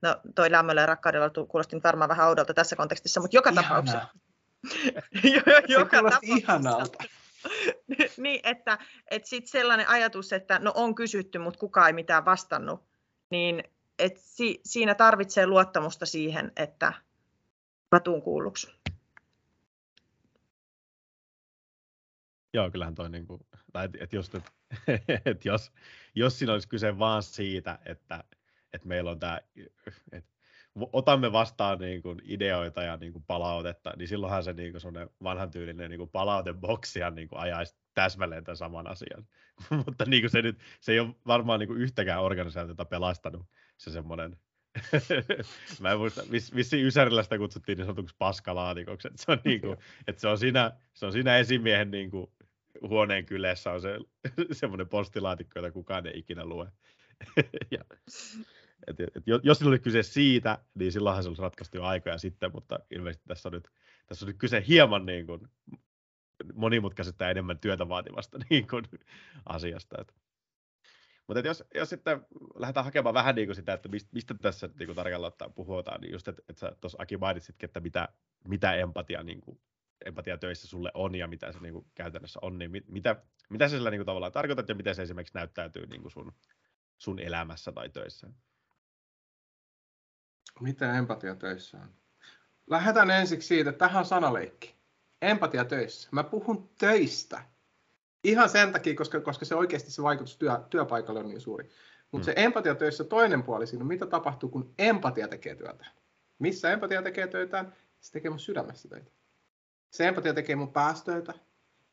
No 0.03 0.17
toi 0.35 0.51
lämmöllä 0.51 0.81
ja 0.81 0.87
rakkaudella 0.87 1.31
kuulosti 1.49 1.81
varmaan 1.85 2.09
vähän 2.09 2.29
oudolta 2.29 2.55
tässä 2.55 2.77
kontekstissa, 2.77 3.21
mutta 3.21 3.37
joka 3.37 3.51
Ihanaa. 3.51 3.69
tapauksessa. 3.69 4.09
joka 5.69 5.97
tapauksessa. 5.97 6.37
ihanalta. 6.37 7.05
niin, 8.17 8.41
että, 8.43 8.79
että 9.11 9.29
sitten 9.29 9.51
sellainen 9.51 9.89
ajatus, 9.89 10.33
että 10.33 10.59
no 10.59 10.73
on 10.75 10.95
kysytty, 10.95 11.39
mutta 11.39 11.61
kukaan 11.61 11.87
ei 11.87 11.93
mitään 11.93 12.25
vastannut, 12.25 12.85
niin 13.31 13.65
et 13.99 14.17
si, 14.17 14.61
siinä 14.65 14.95
tarvitsee 14.95 15.47
luottamusta 15.47 16.07
siihen, 16.07 16.53
että 16.57 16.93
mä 17.93 18.01
tuun 18.01 18.23
kuulluksi. 18.23 18.73
Joo, 22.55 22.71
kyllähän 22.71 22.95
toi, 22.95 23.11
niin 23.11 23.27
kuin, 23.27 23.41
tai 23.73 23.85
et, 23.85 23.91
et 24.01 24.13
jos, 24.13 24.31
et, 24.35 24.53
et 25.27 25.45
jos, 25.45 25.73
jos 26.15 26.39
siinä 26.39 26.53
olisi 26.53 26.69
kyse 26.69 26.99
vaan 26.99 27.23
siitä, 27.23 27.79
että, 27.85 28.25
että 28.73 28.89
meillä 28.89 29.11
on 29.11 29.19
tämä, 29.19 29.41
että 30.13 30.31
otamme 30.93 31.33
vastaan 31.33 31.79
niin 31.79 32.03
kuin 32.03 32.23
ideoita 32.25 32.83
ja 32.83 32.97
niin 32.97 33.13
kuin 33.13 33.25
palautetta, 33.27 33.93
niin 33.97 34.09
silloinhan 34.09 34.45
se 34.45 34.53
niin 34.53 34.73
kuin 34.73 35.09
vanhan 35.23 35.51
tyylinen 35.51 35.91
niin 35.91 35.99
kuin 35.99 36.11
palauteboksihan 36.11 37.15
niin 37.15 37.29
kuin 37.29 37.39
ajaisi 37.39 37.77
täsmälleen 37.95 38.45
tämän 38.45 38.57
saman 38.57 38.87
asian. 38.87 39.27
Mutta 39.87 40.05
niin 40.05 40.23
kuin 40.23 40.31
se, 40.31 40.43
nyt, 40.43 40.59
se 40.81 40.93
ei 40.93 41.01
ole 41.01 41.15
varmaan 41.27 41.61
niin 41.61 41.69
kuin 41.69 41.81
yhtäkään 41.81 42.23
organisaatiota 42.23 42.85
pelastanut 42.85 43.47
se 43.79 43.91
semmoinen 43.91 44.37
Mä 45.81 45.93
en 45.93 45.99
muista, 45.99 46.23
viss, 46.31 46.55
vissiin 46.55 46.87
Ysärillä 46.87 47.23
sitä 47.23 47.39
kutsuttiin 47.39 47.79
niin 47.79 47.87
sanotuksi 47.87 48.17
paskalaatikoksi, 48.19 49.09
että 49.09 49.25
se 49.25 49.33
on, 49.33 49.39
niin 49.45 49.61
kuin, 49.61 49.77
että 50.07 50.21
se 50.21 50.29
on 50.29 50.39
siinä, 50.39 50.73
se 50.95 51.07
on 51.07 51.13
siinä 51.13 51.37
esimiehen 51.37 51.91
niin 51.91 52.11
kuin, 52.11 52.31
huoneen 52.89 53.27
kyleessä 53.27 53.73
on 53.73 53.81
se 53.81 53.99
semmoinen 54.53 54.89
postilaatikko, 54.89 55.59
jota 55.59 55.71
kukaan 55.71 56.07
ei 56.07 56.19
ikinä 56.19 56.45
lue. 56.45 56.73
ja, 57.71 57.85
et, 58.87 59.01
et, 59.01 59.25
jos 59.43 59.59
sillä 59.59 59.69
oli 59.69 59.79
kyse 59.79 60.03
siitä, 60.03 60.59
niin 60.75 60.93
silloinhan 60.93 61.23
se 61.23 61.29
olisi 61.29 61.43
ratkaistu 61.43 61.77
jo 61.77 61.85
aikoja 61.85 62.19
sitten, 62.19 62.51
mutta 62.53 62.79
ilmeisesti 62.91 63.29
tässä 63.29 63.49
on 63.49 63.53
nyt, 63.53 63.69
tässä 64.07 64.25
on 64.25 64.27
nyt 64.27 64.39
kyse 64.39 64.65
hieman 64.69 65.07
niin 65.07 65.27
kuin 65.27 65.49
monimutkaisesta 66.55 67.25
ja 67.25 67.31
enemmän 67.31 67.59
työtä 67.59 67.89
vaativasta 67.89 68.39
niin 68.51 68.69
kuin, 68.69 68.85
asiasta. 69.47 69.97
Että. 70.01 70.15
Mutta 71.27 71.49
jos, 71.49 71.65
jos 71.75 71.91
sitten 71.91 72.27
lähdetään 72.55 72.85
hakemaan 72.85 73.15
vähän 73.15 73.35
niin 73.35 73.49
kuin 73.49 73.57
sitä, 73.57 73.73
että 73.73 73.89
mistä, 74.13 74.35
tässä 74.43 74.69
niin 74.79 74.87
kuin 74.87 74.97
tarkalleen 74.97 75.29
ottaen 75.29 75.53
puhutaan, 75.53 76.01
niin 76.01 76.13
just, 76.13 76.29
että, 76.29 76.43
että 76.49 76.77
tuossa 76.81 77.03
Aki 77.03 77.17
mainitsitkin, 77.17 77.67
että 77.67 77.81
mitä, 77.81 78.09
mitä 78.49 78.75
empatia, 78.75 79.23
niin 79.23 79.41
kuin, 79.41 79.61
empatia 80.05 80.39
töissä 80.39 80.69
sulle 80.69 80.91
on 80.95 81.15
ja 81.15 81.29
mitä 81.29 81.53
se 81.53 81.59
niin 81.61 81.75
kuin, 81.75 81.87
käytännössä 81.95 82.39
on, 82.43 82.59
niin 82.59 82.71
mit, 82.71 82.89
mitä, 82.89 83.17
mitä 83.51 83.69
sä 83.69 83.77
sillä 83.77 83.91
niin 83.91 83.99
kuin, 83.99 84.07
tavallaan 84.07 84.33
tarkoitat 84.33 84.69
ja 84.69 84.75
miten 84.75 84.95
se 84.95 85.03
esimerkiksi 85.03 85.35
näyttäytyy 85.35 85.87
niin 85.87 86.03
kuin 86.03 86.13
sun, 86.13 86.33
sun 86.99 87.19
elämässä 87.19 87.73
tai 87.73 87.89
töissä? 87.89 88.31
Mitä 90.61 90.95
empatia 90.95 91.35
töissä 91.35 91.79
on? 91.79 91.89
Lähdetään 92.67 93.11
ensiksi 93.11 93.49
siitä, 93.49 93.71
että 93.71 93.79
tähän 93.79 94.01
on 94.01 94.05
sanaleikki. 94.05 94.75
Empatia 95.23 95.65
töissä. 95.65 96.09
Mä 96.13 96.25
puhun 96.25 96.71
töistä. 96.79 97.43
Ihan 98.25 98.49
sen 98.49 98.73
takia, 98.73 98.95
koska, 98.95 99.21
koska 99.21 99.45
se 99.45 99.55
oikeasti 99.55 99.91
se 99.91 100.03
vaikutus 100.03 100.37
työ, 100.37 100.61
työpaikalle 100.71 101.21
on 101.21 101.29
niin 101.29 101.41
suuri. 101.41 101.71
Mutta 102.13 102.31
mm. 102.31 102.35
se 102.35 102.45
empatia 102.45 102.75
töissä 102.75 103.05
toinen 103.05 103.43
puoli 103.43 103.67
siinä, 103.67 103.85
mitä 103.85 104.07
tapahtuu, 104.07 104.49
kun 104.49 104.75
empatia 104.79 105.29
tekee 105.29 105.55
työtä. 105.55 105.87
Missä 106.39 106.73
empatia 106.73 107.03
tekee 107.03 107.27
töitä? 107.27 107.65
Se 108.01 108.13
tekee 108.13 108.31
mun 108.31 108.41
sydämessä 108.41 108.89
töitä. 108.89 109.11
Se 109.91 110.09
empatia 110.09 110.35
tekee 110.35 110.57
mun 110.57 110.73
päästöitä. 110.73 111.35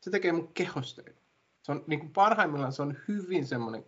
Se 0.00 0.10
tekee 0.10 0.32
mun 0.32 0.52
kehostöitä. 0.52 1.20
Se 1.62 1.72
on 1.72 1.84
niin 1.86 2.00
kuin 2.00 2.12
parhaimmillaan 2.12 2.72
se 2.72 2.82
on 2.82 2.96
hyvin 3.08 3.46
semmoinen 3.46 3.84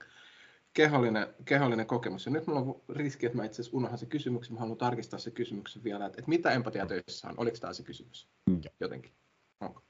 kehollinen, 0.72 1.26
kehollinen 1.44 1.86
kokemus. 1.86 2.26
Ja 2.26 2.32
nyt 2.32 2.46
mulla 2.46 2.60
on 2.60 2.82
riski, 2.88 3.26
että 3.26 3.38
mä 3.38 3.44
itse 3.44 3.62
asiassa 3.62 3.76
unohan 3.76 3.98
se 3.98 4.06
kysymyksen. 4.06 4.54
Mä 4.54 4.60
haluan 4.60 4.78
tarkistaa 4.78 5.18
se 5.18 5.30
kysymyksen 5.30 5.84
vielä, 5.84 6.06
että, 6.06 6.18
että 6.18 6.28
mitä 6.28 6.50
empatia 6.50 6.86
töissä 6.86 7.28
on. 7.28 7.34
Oliko 7.36 7.56
tämä 7.60 7.72
se 7.72 7.82
kysymys? 7.82 8.28
Mm. 8.50 8.60
Jotenkin. 8.80 9.12
Onko? 9.60 9.82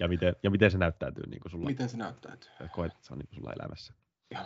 Ja 0.00 0.08
miten, 0.08 0.36
ja 0.42 0.50
miten 0.50 0.70
se 0.70 0.78
näyttäytyy 0.78 1.26
niin 1.26 1.40
kuin 1.40 1.52
sulla? 1.52 1.66
Miten 1.68 1.88
se 1.88 1.96
näyttäytyy? 1.96 2.50
Koet, 2.72 2.92
että 2.92 3.06
se 3.06 3.12
on 3.12 3.18
niin 3.18 3.28
kuin 3.28 3.36
sulla 3.36 3.52
elämässä. 3.52 3.94
Joo. 4.30 4.42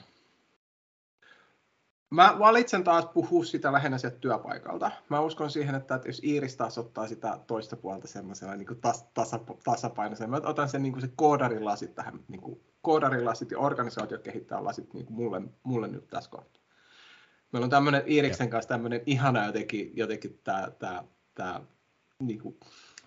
Mä 2.10 2.36
valitsen 2.38 2.84
taas 2.84 3.06
puhua 3.06 3.44
sitä 3.44 3.72
lähinnä 3.72 3.98
sieltä 3.98 4.18
työpaikalta. 4.18 4.90
Mä 5.08 5.20
uskon 5.20 5.50
siihen, 5.50 5.74
että, 5.74 5.94
että 5.94 6.08
jos 6.08 6.20
Iiris 6.24 6.56
taas 6.56 6.78
ottaa 6.78 7.06
sitä 7.06 7.40
toista 7.46 7.76
puolta 7.76 8.08
semmoisella 8.08 8.56
niin 8.56 8.80
tas, 8.80 9.08
tasa, 9.14 9.40
tasapainoisella, 9.64 10.40
mä 10.40 10.48
otan 10.48 10.68
sen 10.68 10.82
niin 10.82 10.92
kuin 10.92 11.02
se 11.02 11.12
koodarilasit 11.16 11.94
tähän, 11.94 12.20
niin 12.28 12.40
kuin 12.40 12.60
koodarilasit 12.82 13.50
ja 13.50 13.58
organisaatio 13.58 14.18
kehittää 14.18 14.64
lasit 14.64 14.94
niin 14.94 15.06
kuin 15.06 15.16
mulle, 15.16 15.42
mulle 15.62 15.88
nyt 15.88 16.06
tässä 16.06 16.30
kohtaa. 16.30 16.62
Meillä 17.52 17.64
on 17.64 17.70
tämmöinen 17.70 18.02
Iiriksen 18.06 18.50
kanssa 18.50 18.68
tämmöinen 18.68 19.02
ihana 19.06 19.46
jotenkin, 19.46 19.92
jotenkin 19.96 20.40
tämä, 20.44 20.70
tämä, 20.78 21.04
tämä 21.34 21.60
niin 22.18 22.38
kuin, 22.38 22.60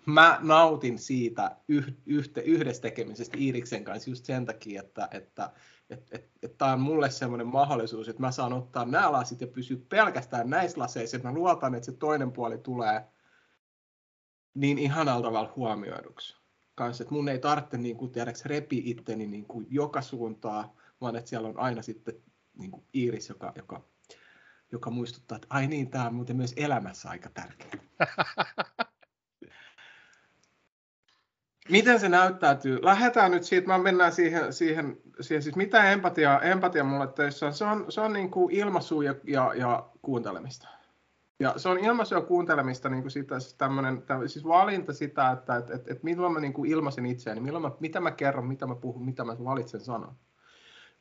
mä 0.05 0.39
nautin 0.41 0.99
siitä 0.99 1.57
yh, 1.67 1.93
yhtä, 2.05 2.41
yhdessä 2.41 2.81
tekemisestä 2.81 3.37
Iiriksen 3.37 3.83
kanssa 3.83 4.09
just 4.09 4.25
sen 4.25 4.45
takia, 4.45 4.81
että, 4.81 5.07
että 5.11 5.51
että 5.89 6.15
et, 6.17 6.29
et 6.43 6.57
tämä 6.57 6.73
on 6.73 6.79
mulle 6.79 7.09
semmoinen 7.09 7.47
mahdollisuus, 7.47 8.09
että 8.09 8.21
mä 8.21 8.31
saan 8.31 8.53
ottaa 8.53 8.85
nämä 8.85 9.11
lasit 9.11 9.41
ja 9.41 9.47
pysyä 9.47 9.77
pelkästään 9.89 10.49
näissä 10.49 10.79
laseissa, 10.79 11.17
että 11.17 11.29
mä 11.29 11.35
luotan, 11.35 11.75
että 11.75 11.85
se 11.85 11.91
toinen 11.91 12.31
puoli 12.31 12.57
tulee 12.57 13.03
niin 14.53 14.77
ihanalla 14.77 15.27
tavalla 15.27 15.53
huomioiduksi. 15.55 16.42
Kanssa, 16.75 17.03
että 17.03 17.13
mun 17.13 17.29
ei 17.29 17.39
tarvitse 17.39 17.77
niin 17.77 17.97
kuin, 17.97 18.11
tiedäks, 18.11 18.45
repi 18.45 18.81
itteni 18.85 19.27
niin 19.27 19.45
kuin 19.45 19.67
joka 19.69 20.01
suuntaa, 20.01 20.75
vaan 21.01 21.15
että 21.15 21.29
siellä 21.29 21.47
on 21.47 21.59
aina 21.59 21.81
sitten 21.81 22.15
niin 22.57 22.71
kuin 22.71 22.85
Iiris, 22.95 23.29
joka, 23.29 23.53
joka, 23.55 23.85
joka 24.71 24.89
muistuttaa, 24.89 25.35
että 25.35 25.47
ai 25.49 25.67
niin, 25.67 25.89
tämä 25.89 26.07
on 26.07 26.15
muuten 26.15 26.35
myös 26.35 26.53
elämässä 26.57 27.09
aika 27.09 27.29
tärkeä. 27.29 27.71
Miten 31.69 31.99
se 31.99 32.09
näyttäytyy? 32.09 32.79
Lähdetään 32.81 33.31
nyt 33.31 33.43
siitä, 33.43 33.67
mä 33.67 33.77
mennään 33.77 34.11
siihen, 34.11 34.53
siihen, 34.53 34.97
siihen 35.21 35.43
siis 35.43 35.55
mitä 35.55 35.91
empatia, 35.91 36.41
empatia 36.41 36.83
mulle 36.83 37.07
töissä 37.07 37.45
on. 37.45 37.53
Se 37.53 37.65
on, 37.65 37.91
se 37.91 38.01
on 38.01 38.13
niin 38.13 38.31
kuin 38.31 38.55
ilmaisu 38.55 39.01
ja, 39.01 39.15
ja, 39.23 39.53
ja 39.53 39.89
kuuntelemista. 40.01 40.67
Ja 41.43 41.53
se 41.57 41.69
on 41.69 41.79
ilmaisu 41.79 42.15
ja 42.15 42.21
kuuntelemista 42.21 42.89
niin 42.89 43.01
kuin 43.01 43.11
sitä, 43.11 43.39
siis, 43.39 43.53
tämmönen, 43.53 44.01
tämmönen, 44.01 44.29
siis 44.29 44.45
valinta 44.45 44.93
sitä, 44.93 45.31
että 45.31 45.55
et, 45.55 45.69
et, 45.69 45.91
et 45.91 46.03
milloin 46.03 46.33
mä 46.33 46.39
niin 46.39 46.53
kuin 46.53 46.71
ilmaisen 46.71 47.05
itseäni, 47.05 47.41
milloin 47.41 47.61
mä, 47.61 47.71
mitä 47.79 47.99
mä 47.99 48.11
kerron, 48.11 48.47
mitä 48.47 48.67
mä 48.67 48.75
puhun, 48.75 49.05
mitä 49.05 49.23
mä 49.23 49.35
valitsen 49.43 49.81
sanoa. 49.81 50.15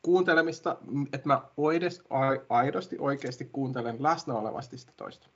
Kuuntelemista, 0.02 0.76
että 1.12 1.28
mä 1.28 1.42
oides, 1.56 2.02
aidosti 2.48 2.96
oikeasti 2.98 3.44
kuuntelen 3.44 4.02
läsnä 4.02 4.34
olevasti 4.34 4.78
sitä 4.78 4.92
toista. 4.96 5.28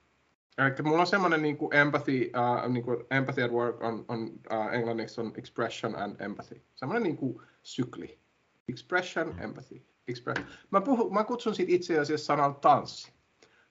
Eli 0.59 0.83
mulla 0.83 1.01
on 1.01 1.07
semmoinen 1.07 1.43
niin 1.43 1.57
kuin 1.57 1.75
empathy, 1.75 2.31
uh, 2.65 2.73
niin 2.73 2.85
kuin 2.85 3.05
empathy 3.11 3.43
at 3.43 3.53
work 3.53 3.83
on, 3.83 4.05
on 4.09 4.25
uh, 4.25 4.75
englanniksi 4.75 5.21
on 5.21 5.33
expression 5.37 5.97
and 5.99 6.21
empathy. 6.21 6.63
Semmoinen 6.75 7.03
niin 7.03 7.17
kuin 7.17 7.43
sykli. 7.63 8.19
Expression, 8.69 9.35
empathy. 9.41 9.83
Expression. 10.09 10.47
Mä, 10.71 10.81
puhun, 10.81 11.15
mä 11.15 11.25
kutsun 11.25 11.55
siitä 11.55 11.73
itse 11.73 11.99
asiassa 11.99 12.27
sanalla 12.27 12.55
tanssi. 12.55 13.16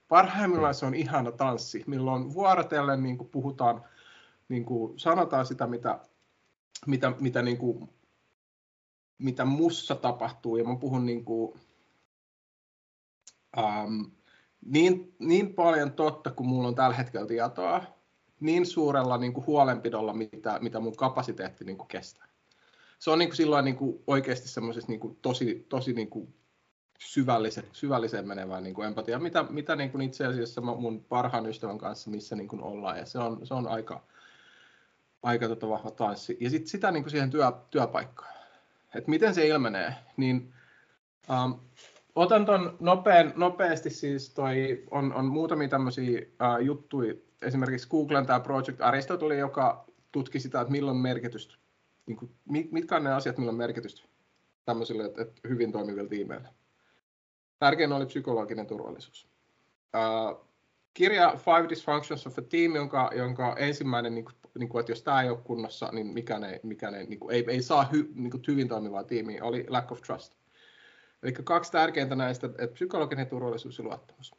Parhaimmillaan 0.08 0.76
se 0.76 0.86
on 0.86 0.96
ihana 0.96 1.32
tanssi, 1.32 1.84
milloin 1.88 2.34
vuorotellen 2.34 3.04
niin 3.04 3.18
kuin 3.18 3.30
puhutaan, 3.30 3.84
niin 4.50 4.66
kuin 4.66 5.00
sanotaan 5.00 5.46
sitä, 5.46 5.68
mitä, 5.68 6.00
mitä, 6.88 7.14
mitä, 7.20 7.42
niin 7.42 7.58
kuin, 7.58 7.90
mitä 9.18 9.46
mussa 9.46 9.96
tapahtuu. 9.96 10.58
Ja 10.58 10.64
mä 10.64 10.76
puhun 10.76 11.06
niin 11.06 11.26
kuin, 11.26 11.60
um, 13.58 14.12
niin, 14.66 15.16
niin 15.20 15.54
paljon 15.54 15.92
totta 15.92 16.32
kuin 16.32 16.48
mulla 16.48 16.68
on 16.68 16.76
tällä 16.76 16.96
hetkellä 16.96 17.28
tietoa, 17.28 17.84
niin 18.40 18.66
suurella 18.66 19.18
niin 19.18 19.34
kuin 19.34 19.46
huolenpidolla, 19.46 20.14
mitä, 20.14 20.60
mitä 20.62 20.80
mun 20.80 20.96
kapasiteetti 20.96 21.66
niin 21.66 21.78
kuin 21.78 21.88
kestää. 21.88 22.28
Se 23.00 23.12
on 23.12 23.20
niin 23.20 23.30
kuin 23.30 23.38
silloin 23.38 23.66
niin 23.66 23.78
kuin 23.78 24.04
oikeasti 24.08 24.48
semmoisessa 24.48 24.92
niin 24.92 25.00
kuin 25.00 25.18
tosi, 25.22 25.66
tosi 25.70 25.94
niin 25.94 26.10
kuin 26.10 26.36
syvällisen, 27.00 27.64
syvälliseen 27.72 28.28
menevää 28.28 28.62
niin 28.62 28.76
kuin 28.76 28.88
empatia, 28.88 29.20
mitä, 29.20 29.46
mitä 29.50 29.76
niin 29.76 29.92
kuin 29.92 30.02
itse 30.02 30.26
asiassa 30.26 30.62
mun 30.62 31.04
parhaan 31.04 31.46
ystävän 31.46 31.78
kanssa, 31.78 32.10
missä 32.10 32.36
niin 32.36 32.48
kuin 32.48 32.62
ollaan. 32.64 32.98
Ja 32.98 33.06
se 33.06 33.20
on, 33.20 33.48
se 33.48 33.54
on 33.54 33.68
aika, 33.68 34.04
aika 35.24 35.48
tota 35.48 35.70
vahva 35.70 35.92
tanssi. 35.92 36.38
Ja 36.40 36.50
sitten 36.50 36.68
sitä 36.68 36.92
niin 36.92 37.04
kuin 37.04 37.12
siihen 37.12 37.30
työ, 37.30 37.52
työpaikkaan. 37.70 38.36
Että 38.96 39.10
miten 39.10 39.36
se 39.36 39.48
ilmenee, 39.48 39.96
niin 40.18 40.54
um, 41.30 41.60
Otan 42.16 42.46
tuon 42.46 42.78
nopean, 42.80 43.34
nopeasti 43.36 43.90
siis, 43.90 44.30
toi, 44.30 44.84
on, 44.92 45.14
on 45.14 45.26
muutamia 45.26 45.68
tämmöisiä 45.68 46.20
uh, 46.22 46.66
juttuja, 46.66 47.14
esimerkiksi 47.42 47.88
Googlen 47.90 48.26
tämä 48.26 48.40
Project 48.40 48.82
Aristotle, 48.82 49.38
joka 49.38 49.86
tutki 50.12 50.40
sitä, 50.40 50.62
että 50.62 50.72
milloin 50.72 50.98
merkitystä, 50.98 51.56
niin 52.06 52.18
kuin, 52.18 52.32
mitkä 52.72 52.96
on 52.96 53.04
ne 53.04 53.14
asiat, 53.14 53.38
milloin 53.38 53.58
merkitystä 53.58 54.02
tämmöisille 54.66 55.06
että, 55.06 55.22
että 55.22 55.48
hyvin 55.48 55.72
toimiville 55.72 56.10
tiimeille. 56.10 56.50
Tärkein 57.60 57.92
oli 57.92 58.06
psykologinen 58.06 58.68
turvallisuus. 58.68 59.28
Uh, 59.96 60.46
kirja 60.94 61.34
Five 61.38 61.70
Dysfunctions 61.70 62.28
of 62.28 62.38
a 62.38 62.42
Team, 62.42 62.76
jonka, 62.76 63.12
jonka 63.16 63.56
ensimmäinen, 63.58 64.16
niin 64.16 64.26
kuin, 64.26 64.36
niin 64.60 64.70
kuin, 64.70 64.80
että 64.80 64.92
jos 64.92 65.04
tämä 65.04 65.22
ei 65.22 65.30
ole 65.30 65.38
kunnossa, 65.44 65.90
niin 65.92 66.08
mikään 66.08 66.44
ei, 66.44 66.60
mikään 66.64 66.96
ei, 66.96 67.06
niin 67.06 67.20
kuin, 67.20 67.36
ei, 67.36 67.46
ei 67.48 67.62
saa 67.62 67.90
hy, 67.92 68.12
niin 68.16 68.32
kuin, 68.32 68.44
hyvin 68.48 68.68
toimivaa 68.68 69.04
tiimiä, 69.04 69.44
oli 69.44 69.66
lack 69.70 69.92
of 69.92 70.02
trust. 70.02 70.34
Eli 71.24 71.32
kaksi 71.32 71.72
tärkeintä 71.72 72.16
näistä, 72.16 72.48
että 72.48 72.68
psykologinen 72.68 73.28
turvallisuus 73.28 73.78
ja 73.78 73.84
luottamus. 73.84 74.36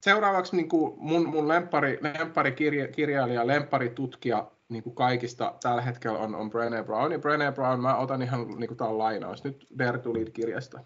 Seuraavaksi 0.00 0.56
niin 0.56 0.68
kuin 0.68 0.94
mun, 0.96 1.28
mun 1.28 1.48
lempari, 1.48 1.98
lempari 2.00 2.52
kirja, 2.52 2.88
kirjailija, 2.88 3.46
lempari 3.46 3.90
tutkija 3.90 4.50
niin 4.68 4.82
kuin 4.82 4.94
kaikista 4.94 5.54
tällä 5.62 5.82
hetkellä 5.82 6.18
on, 6.18 6.34
on 6.34 6.50
Brené 6.50 6.84
Brown. 6.84 7.12
Ja 7.12 7.18
Brené 7.18 7.54
Brown, 7.54 7.80
mä 7.80 7.96
otan 7.96 8.22
ihan 8.22 8.48
niin 8.58 8.76
kuin 8.76 8.98
lainaus 8.98 9.44
nyt 9.44 9.66
Dare 9.78 9.98
to 9.98 10.14
Lead-kirjasta. 10.14 10.80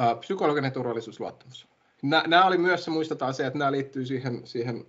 Uh, 0.00 0.20
psykologinen 0.20 0.72
turvallisuus, 0.72 1.20
luottamus. 1.20 1.68
Nämä 2.02 2.46
oli 2.46 2.58
myös, 2.58 2.84
se 2.84 2.90
muistetaan 2.90 3.34
se, 3.34 3.46
että 3.46 3.58
nämä 3.58 3.72
liittyy 3.72 4.06
siihen, 4.06 4.46
siihen 4.46 4.86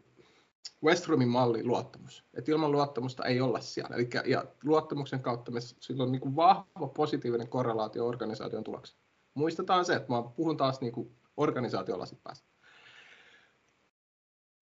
Westroomin 0.84 1.28
malli 1.28 1.64
luottamus. 1.64 2.24
Et 2.34 2.50
ilman 2.50 2.72
luottamusta 2.72 3.26
ei 3.26 3.42
olla 3.42 3.60
siellä. 3.60 3.96
Eli, 3.96 4.10
ja 4.26 4.46
luottamuksen 4.64 5.20
kautta 5.20 5.52
me, 5.52 5.60
sillä 5.62 6.04
on 6.04 6.12
niin 6.12 6.20
kuin 6.20 6.36
vahva 6.36 6.88
positiivinen 6.88 7.48
korrelaatio 7.48 8.08
organisaation 8.08 8.64
tulokseen. 8.64 9.00
Muistetaan 9.34 9.86
se, 9.86 9.96
että 9.96 10.14
mä 10.14 10.24
puhun 10.36 10.58
taas 10.58 10.82
niin 10.82 10.94
kuin 10.94 11.16
sitten 12.06 12.24
päästä. 12.24 12.48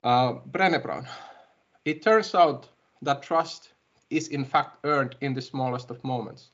Uh, 0.06 0.52
Brené 0.52 0.80
Brown. 0.80 1.08
It 1.86 2.02
turns 2.02 2.36
out 2.36 2.74
that 3.04 3.22
trust 3.22 3.74
is 4.10 4.28
in 4.28 4.44
fact 4.44 4.86
earned 4.86 5.14
in 5.22 5.34
the 5.34 5.42
smallest 5.42 5.92
of 5.92 5.98
moments. 6.04 6.54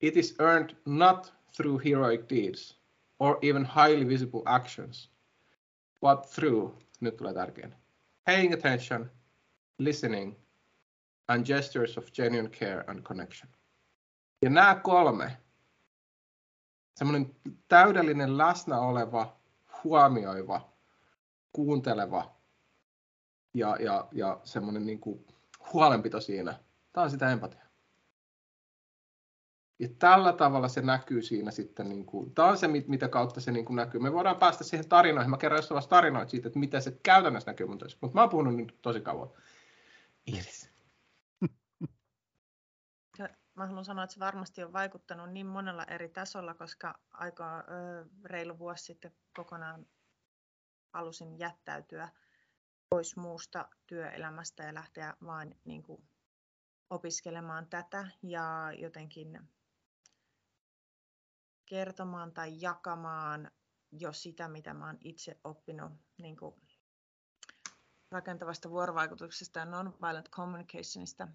It 0.00 0.16
is 0.16 0.34
earned 0.38 0.76
not 0.84 1.34
through 1.56 1.84
heroic 1.84 2.20
deeds 2.30 2.80
or 3.18 3.38
even 3.42 3.64
highly 3.64 4.08
visible 4.08 4.42
actions, 4.46 5.10
but 6.00 6.26
through, 6.34 6.74
nyt 7.00 7.16
tulee 7.16 7.34
tärkein, 7.34 7.74
paying 8.24 8.54
attention, 8.54 9.10
listening, 9.78 10.36
and 11.28 11.46
gestures 11.46 11.98
of 11.98 12.12
genuine 12.12 12.48
care 12.48 12.84
and 12.86 13.02
connection. 13.02 13.52
Ja 14.42 14.50
nämä 14.50 14.74
kolme, 14.74 15.36
semmoinen 16.96 17.36
täydellinen 17.68 18.38
läsnä 18.38 18.80
oleva, 18.80 19.36
huomioiva, 19.84 20.72
kuunteleva 21.52 22.36
ja, 23.54 23.76
ja, 23.80 24.08
ja 24.12 24.40
semmoinen 24.44 24.86
niin 24.86 25.00
kuin 25.00 25.26
huolenpito 25.72 26.20
siinä 26.20 26.58
Tämä 26.96 27.04
on 27.04 27.10
sitä 27.10 27.30
empatiaa. 27.30 27.65
Ja 29.78 29.88
tällä 29.98 30.32
tavalla 30.32 30.68
se 30.68 30.82
näkyy 30.82 31.22
siinä 31.22 31.50
sitten, 31.50 31.88
niin 31.88 32.06
kuin, 32.06 32.34
tämä 32.34 32.48
on 32.48 32.58
se, 32.58 32.68
mitä 32.68 33.08
kautta 33.08 33.40
se 33.40 33.52
niin 33.52 33.64
kuin 33.64 33.76
näkyy. 33.76 34.00
Me 34.00 34.12
voidaan 34.12 34.36
päästä 34.36 34.64
siihen 34.64 34.88
tarinoihin. 34.88 35.30
Mä 35.30 35.36
kerron 35.36 35.58
jossain 35.58 35.88
tarinoita 35.88 36.30
siitä, 36.30 36.48
että 36.48 36.58
miten 36.58 36.82
se 36.82 36.98
käytännössä 37.02 37.50
näkyy 37.50 37.66
mun 37.66 37.78
töissä. 37.78 37.98
Mutta 38.00 38.14
mä 38.14 38.20
oon 38.20 38.30
puhunut 38.30 38.56
nyt 38.56 38.78
tosi 38.82 39.00
kauan. 39.00 39.30
Iris. 40.26 40.70
Mä 43.54 43.66
haluan 43.66 43.84
sanoa, 43.84 44.04
että 44.04 44.14
se 44.14 44.20
varmasti 44.20 44.64
on 44.64 44.72
vaikuttanut 44.72 45.30
niin 45.30 45.46
monella 45.46 45.84
eri 45.84 46.08
tasolla, 46.08 46.54
koska 46.54 46.98
aika 47.10 47.58
ö, 47.58 47.64
reilu 48.24 48.58
vuosi 48.58 48.84
sitten 48.84 49.12
kokonaan 49.36 49.86
halusin 50.92 51.38
jättäytyä 51.38 52.08
pois 52.88 53.16
muusta 53.16 53.68
työelämästä 53.86 54.62
ja 54.62 54.74
lähteä 54.74 55.14
vain 55.26 55.60
niin 55.64 55.82
kuin, 55.82 56.08
opiskelemaan 56.90 57.66
tätä 57.66 58.06
ja 58.22 58.72
jotenkin 58.78 59.48
kertomaan 61.66 62.32
tai 62.32 62.60
jakamaan 62.60 63.50
jo 63.92 64.12
sitä, 64.12 64.48
mitä 64.48 64.74
mä 64.74 64.86
oon 64.86 64.98
itse 65.00 65.40
oppinut 65.44 65.92
niin 66.18 66.36
kuin 66.36 66.54
rakentavasta 68.10 68.70
vuorovaikutuksesta 68.70 69.58
ja 69.58 69.64
nonviolent 69.64 70.30
communicationista. 70.30 71.28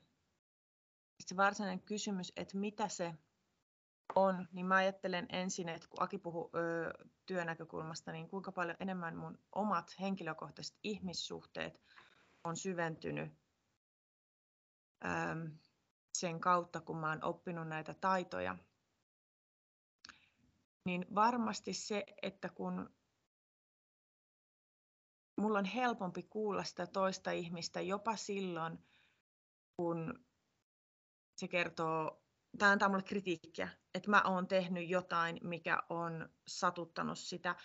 Se 1.20 1.38
varsinainen 1.38 1.82
kysymys, 1.82 2.34
että 2.36 2.58
mitä 2.58 2.88
se 2.88 3.14
on, 4.16 4.48
niin 4.52 4.66
mä 4.66 4.76
ajattelen 4.76 5.26
ensin, 5.30 5.70
että 5.70 5.88
kun 5.90 6.04
Aki 6.04 6.18
puhuu 6.18 6.52
työnäkökulmasta, 7.26 8.12
niin 8.12 8.30
kuinka 8.30 8.52
paljon 8.52 8.78
enemmän 8.80 9.18
mun 9.18 9.40
omat 9.56 9.96
henkilökohtaiset 10.00 10.78
ihmissuhteet 10.84 11.82
on 12.44 12.58
syventynyt 12.58 13.34
ö, 15.06 15.08
sen 16.18 16.40
kautta, 16.40 16.82
kun 16.82 16.98
mä 16.98 17.10
oon 17.10 17.24
oppinut 17.24 17.68
näitä 17.68 17.94
taitoja 17.94 18.58
niin 20.86 21.06
varmasti 21.16 21.74
se, 21.74 22.04
että 22.22 22.50
kun 22.50 22.90
mulla 25.42 25.60
on 25.60 25.66
helpompi 25.66 26.24
kuulla 26.24 26.64
sitä 26.64 26.88
toista 26.88 27.32
ihmistä 27.32 27.82
jopa 27.82 28.16
silloin, 28.16 28.80
kun 29.78 30.26
se 31.38 31.48
kertoo, 31.48 32.24
tai 32.58 32.70
antaa 32.72 32.90
mulle 32.90 33.04
kritiikkiä, 33.04 33.70
että 33.94 34.10
mä 34.10 34.22
oon 34.26 34.48
tehnyt 34.48 34.90
jotain, 34.90 35.40
mikä 35.44 35.84
on 35.90 36.30
satuttanut 36.48 37.20
sitä, 37.20 37.56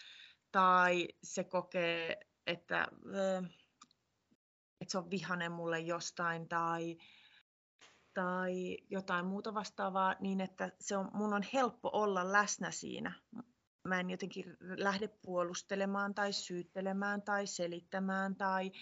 tai 0.53 1.09
se 1.23 1.45
kokee, 1.45 2.21
että, 2.47 2.89
että 4.81 4.93
se 4.93 4.99
on 4.99 5.11
vihanen 5.11 5.53
mulle 5.53 5.81
jostain, 5.81 6.49
tai 6.49 6.97
tai 8.17 8.79
jotain 8.91 9.27
muuta 9.27 9.55
vastaavaa, 9.55 10.15
niin 10.21 10.41
että 10.41 10.73
se 10.81 10.97
on, 10.97 11.11
mun 11.13 11.35
on 11.35 11.43
helppo 11.55 11.91
olla 11.93 12.33
läsnä 12.33 12.71
siinä. 12.71 13.13
Mä 13.85 14.01
en 14.01 14.11
jotenkin 14.11 14.57
lähde 14.61 15.09
puolustelemaan 15.09 16.15
tai 16.15 16.33
syyttelemään 16.33 17.23
tai 17.23 17.47
selittämään 17.47 18.37
tai, 18.37 18.73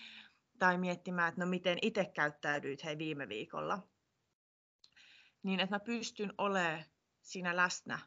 tai 0.59 0.79
miettimään, 0.79 1.29
että 1.29 1.41
no 1.41 1.47
miten 1.47 1.79
itse 1.83 2.05
käyttäydyit 2.05 2.85
hei 2.85 2.99
viime 2.99 3.29
viikolla. 3.29 3.89
Niin 5.43 5.61
että 5.61 5.75
mä 5.75 5.81
pystyn 5.81 6.33
olemaan 6.39 6.85
siinä 7.23 7.57
läsnä. 7.57 7.99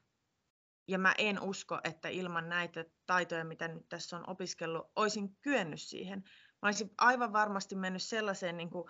Ja 0.88 0.98
mä 0.98 1.14
en 1.18 1.42
usko, 1.42 1.80
että 1.84 2.10
ilman 2.10 2.50
näitä 2.50 2.86
taitoja, 3.06 3.46
mitä 3.46 3.68
nyt 3.68 3.90
tässä 3.90 4.18
on 4.18 4.30
opiskellut, 4.30 4.92
olisin 4.96 5.36
kyennyt 5.42 5.82
siihen. 5.82 6.24
Mä 6.62 6.68
olisin 6.68 6.92
aivan 6.98 7.34
varmasti 7.34 7.76
mennyt 7.76 8.04
sellaiseen 8.04 8.58
niin 8.58 8.70
kuin, 8.70 8.90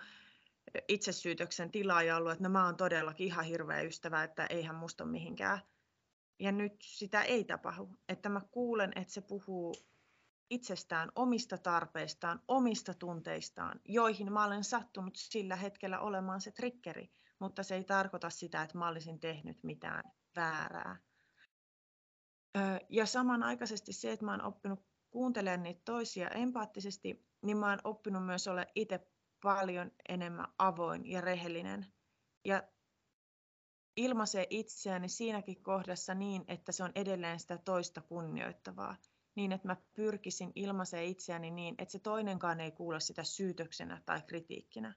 itsesyytöksen 0.88 1.70
tilaa 1.70 2.02
ja 2.02 2.16
ollut, 2.16 2.32
että 2.32 2.44
no 2.44 2.50
mä 2.50 2.64
oon 2.64 2.76
todellakin 2.76 3.26
ihan 3.26 3.44
hirveä 3.44 3.80
ystävä, 3.80 4.24
että 4.24 4.46
eihän 4.46 4.76
musta 4.76 5.04
ole 5.04 5.10
mihinkään. 5.10 5.60
Ja 6.40 6.52
nyt 6.52 6.72
sitä 6.82 7.22
ei 7.22 7.44
tapahdu. 7.44 7.98
Että 8.08 8.28
mä 8.28 8.40
kuulen, 8.50 8.92
että 8.96 9.12
se 9.12 9.20
puhuu 9.20 9.74
itsestään, 10.50 11.12
omista 11.14 11.58
tarpeistaan, 11.58 12.42
omista 12.48 12.94
tunteistaan, 12.94 13.80
joihin 13.84 14.32
mä 14.32 14.44
olen 14.44 14.64
sattunut 14.64 15.16
sillä 15.16 15.56
hetkellä 15.56 16.00
olemaan 16.00 16.40
se 16.40 16.50
trikkeri, 16.50 17.12
mutta 17.38 17.62
se 17.62 17.74
ei 17.74 17.84
tarkoita 17.84 18.30
sitä, 18.30 18.62
että 18.62 18.78
mä 18.78 18.88
olisin 18.88 19.20
tehnyt 19.20 19.62
mitään 19.62 20.04
väärää. 20.36 20.96
Ja 22.88 23.06
samanaikaisesti 23.06 23.92
se, 23.92 24.12
että 24.12 24.24
mä 24.24 24.30
oon 24.30 24.42
oppinut 24.42 24.86
kuuntelemaan 25.10 25.62
niitä 25.62 25.82
toisia 25.84 26.28
empaattisesti, 26.28 27.26
niin 27.42 27.56
mä 27.56 27.70
oon 27.70 27.78
oppinut 27.84 28.26
myös 28.26 28.48
olla 28.48 28.64
itse 28.74 29.00
paljon 29.42 29.90
enemmän 30.08 30.48
avoin 30.58 31.10
ja 31.10 31.20
rehellinen. 31.20 31.86
Ja 32.44 32.62
ilmaisee 33.96 34.46
itseäni 34.50 35.08
siinäkin 35.08 35.62
kohdassa 35.62 36.14
niin, 36.14 36.44
että 36.48 36.72
se 36.72 36.84
on 36.84 36.92
edelleen 36.94 37.40
sitä 37.40 37.58
toista 37.58 38.00
kunnioittavaa. 38.00 38.96
Niin, 39.34 39.52
että 39.52 39.68
mä 39.68 39.76
pyrkisin 39.94 40.52
ilmaisee 40.54 41.04
itseäni 41.04 41.50
niin, 41.50 41.74
että 41.78 41.92
se 41.92 41.98
toinenkaan 41.98 42.60
ei 42.60 42.72
kuule 42.72 43.00
sitä 43.00 43.24
syytöksenä 43.24 44.02
tai 44.06 44.22
kritiikkinä. 44.22 44.94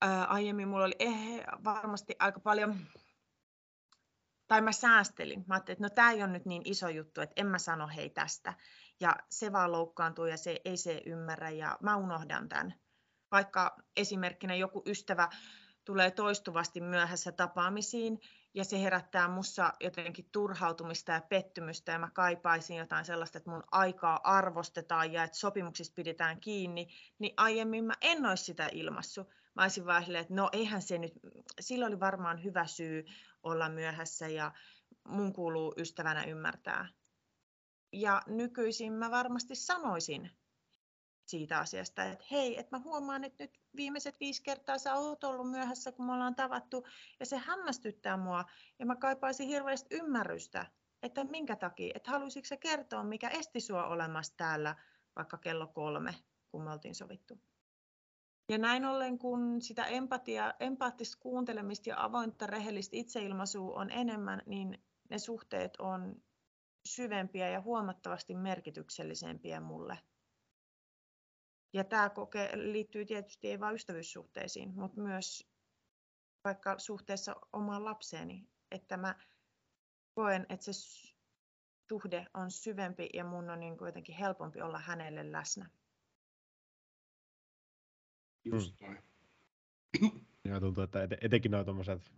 Ää, 0.00 0.24
aiemmin 0.24 0.68
mulla 0.68 0.84
oli 0.84 0.96
eh, 0.98 1.44
varmasti 1.64 2.16
aika 2.18 2.40
paljon, 2.40 2.86
tai 4.46 4.60
mä 4.60 4.72
säästelin. 4.72 5.44
Mä 5.46 5.54
ajattelin, 5.54 5.76
että 5.76 5.84
no 5.84 5.90
tämä 5.90 6.10
ei 6.10 6.22
ole 6.22 6.32
nyt 6.32 6.46
niin 6.46 6.62
iso 6.64 6.88
juttu, 6.88 7.20
että 7.20 7.34
en 7.36 7.46
mä 7.46 7.58
sano 7.58 7.88
hei 7.96 8.10
tästä 8.10 8.54
ja 9.00 9.16
se 9.30 9.52
vaan 9.52 9.72
loukkaantuu 9.72 10.24
ja 10.24 10.36
se 10.36 10.60
ei 10.64 10.76
se 10.76 11.02
ymmärrä 11.06 11.50
ja 11.50 11.78
mä 11.82 11.96
unohdan 11.96 12.48
tämän. 12.48 12.74
Vaikka 13.30 13.76
esimerkkinä 13.96 14.54
joku 14.54 14.82
ystävä 14.86 15.28
tulee 15.84 16.10
toistuvasti 16.10 16.80
myöhässä 16.80 17.32
tapaamisiin 17.32 18.18
ja 18.54 18.64
se 18.64 18.82
herättää 18.82 19.28
mussa 19.28 19.72
jotenkin 19.80 20.28
turhautumista 20.32 21.12
ja 21.12 21.20
pettymystä 21.20 21.92
ja 21.92 21.98
mä 21.98 22.10
kaipaisin 22.10 22.76
jotain 22.76 23.04
sellaista, 23.04 23.38
että 23.38 23.50
mun 23.50 23.64
aikaa 23.72 24.20
arvostetaan 24.24 25.12
ja 25.12 25.24
että 25.24 25.38
sopimuksista 25.38 25.94
pidetään 25.94 26.40
kiinni, 26.40 26.88
niin 27.18 27.34
aiemmin 27.36 27.84
mä 27.84 27.94
en 28.00 28.26
olisi 28.26 28.44
sitä 28.44 28.68
ilmassu. 28.72 29.32
Mä 29.54 29.62
olisin 29.62 29.86
vaan 29.86 30.16
että 30.16 30.34
no 30.34 30.48
eihän 30.52 30.82
se 30.82 30.98
nyt, 30.98 31.12
sillä 31.60 31.86
oli 31.86 32.00
varmaan 32.00 32.44
hyvä 32.44 32.66
syy 32.66 33.04
olla 33.42 33.68
myöhässä 33.68 34.28
ja 34.28 34.52
mun 35.08 35.32
kuuluu 35.32 35.74
ystävänä 35.76 36.24
ymmärtää. 36.24 36.88
Ja 38.00 38.22
nykyisin 38.26 38.92
mä 38.92 39.10
varmasti 39.10 39.54
sanoisin 39.54 40.30
siitä 41.24 41.58
asiasta, 41.58 42.04
että 42.04 42.24
hei, 42.30 42.58
että 42.58 42.76
mä 42.76 42.82
huomaan, 42.84 43.24
että 43.24 43.44
nyt 43.44 43.60
viimeiset 43.76 44.20
viisi 44.20 44.42
kertaa 44.42 44.78
sä 44.78 44.94
oot 44.94 45.24
ollut 45.24 45.50
myöhässä, 45.50 45.92
kun 45.92 46.06
me 46.06 46.12
ollaan 46.12 46.34
tavattu, 46.34 46.86
ja 47.20 47.26
se 47.26 47.36
hämmästyttää 47.36 48.16
mua, 48.16 48.44
ja 48.78 48.86
mä 48.86 48.96
kaipaisin 48.96 49.48
hirveästi 49.48 49.94
ymmärrystä, 49.94 50.66
että 51.02 51.24
minkä 51.24 51.56
takia, 51.56 51.92
että 51.94 52.10
haluaisitko 52.10 52.46
sä 52.46 52.56
kertoa, 52.56 53.04
mikä 53.04 53.28
esti 53.28 53.60
sua 53.60 53.86
olemassa 53.86 54.34
täällä 54.36 54.76
vaikka 55.16 55.38
kello 55.38 55.66
kolme, 55.66 56.14
kun 56.50 56.62
me 56.62 56.72
oltiin 56.72 56.94
sovittu. 56.94 57.40
Ja 58.48 58.58
näin 58.58 58.84
ollen, 58.84 59.18
kun 59.18 59.62
sitä 59.62 59.84
empatia, 59.84 60.54
empaattista 60.60 61.18
kuuntelemista 61.20 61.88
ja 61.88 62.04
avointa 62.04 62.46
rehellistä 62.46 62.96
itseilmaisua 62.96 63.74
on 63.80 63.90
enemmän, 63.90 64.42
niin 64.46 64.84
ne 65.10 65.18
suhteet 65.18 65.76
on 65.78 66.22
syvempiä 66.86 67.50
ja 67.50 67.60
huomattavasti 67.60 68.34
merkityksellisempiä 68.34 69.60
mulle. 69.60 69.98
Ja 71.72 71.84
tämä 71.84 72.10
koke 72.10 72.50
liittyy 72.54 73.06
tietysti 73.06 73.48
ei 73.48 73.60
vain 73.60 73.74
ystävyyssuhteisiin, 73.74 74.74
mutta 74.74 75.00
myös 75.00 75.48
vaikka 76.44 76.78
suhteessa 76.78 77.36
omaan 77.52 77.84
lapseeni, 77.84 78.48
että 78.70 78.96
mä 78.96 79.14
koen, 80.14 80.46
että 80.48 80.72
se 80.72 80.72
suhde 81.88 82.26
on 82.34 82.50
syvempi 82.50 83.08
ja 83.14 83.24
mun 83.24 83.50
on 83.50 83.60
niin 83.60 83.76
jotenkin 83.80 84.14
helpompi 84.14 84.60
olla 84.60 84.78
hänelle 84.78 85.32
läsnä. 85.32 85.70
Just 88.44 88.80
noin. 88.80 88.98
Ja 90.44 90.60
tuntuu, 90.60 90.84
että 90.84 91.08
etenkin 91.20 91.50
nuo 91.50 91.64
tuommoiset 91.64 92.12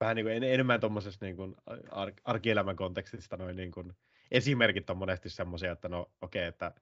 vähän 0.00 0.16
niin 0.16 0.24
kuin 0.24 0.42
enemmän 0.42 0.80
tuommoisessa 0.80 1.24
niin 1.26 1.36
kuin 1.36 1.54
ar- 1.90 2.12
arkielämän 2.24 2.76
kontekstista 2.76 3.36
noin 3.36 3.56
niin 3.56 3.72
kuin 3.72 3.92
esimerkit 4.30 4.90
on 4.90 4.96
monesti 4.96 5.30
semmoisia, 5.30 5.72
että 5.72 5.88
no 5.88 6.00
okei, 6.20 6.40
okay, 6.40 6.48
että, 6.48 6.72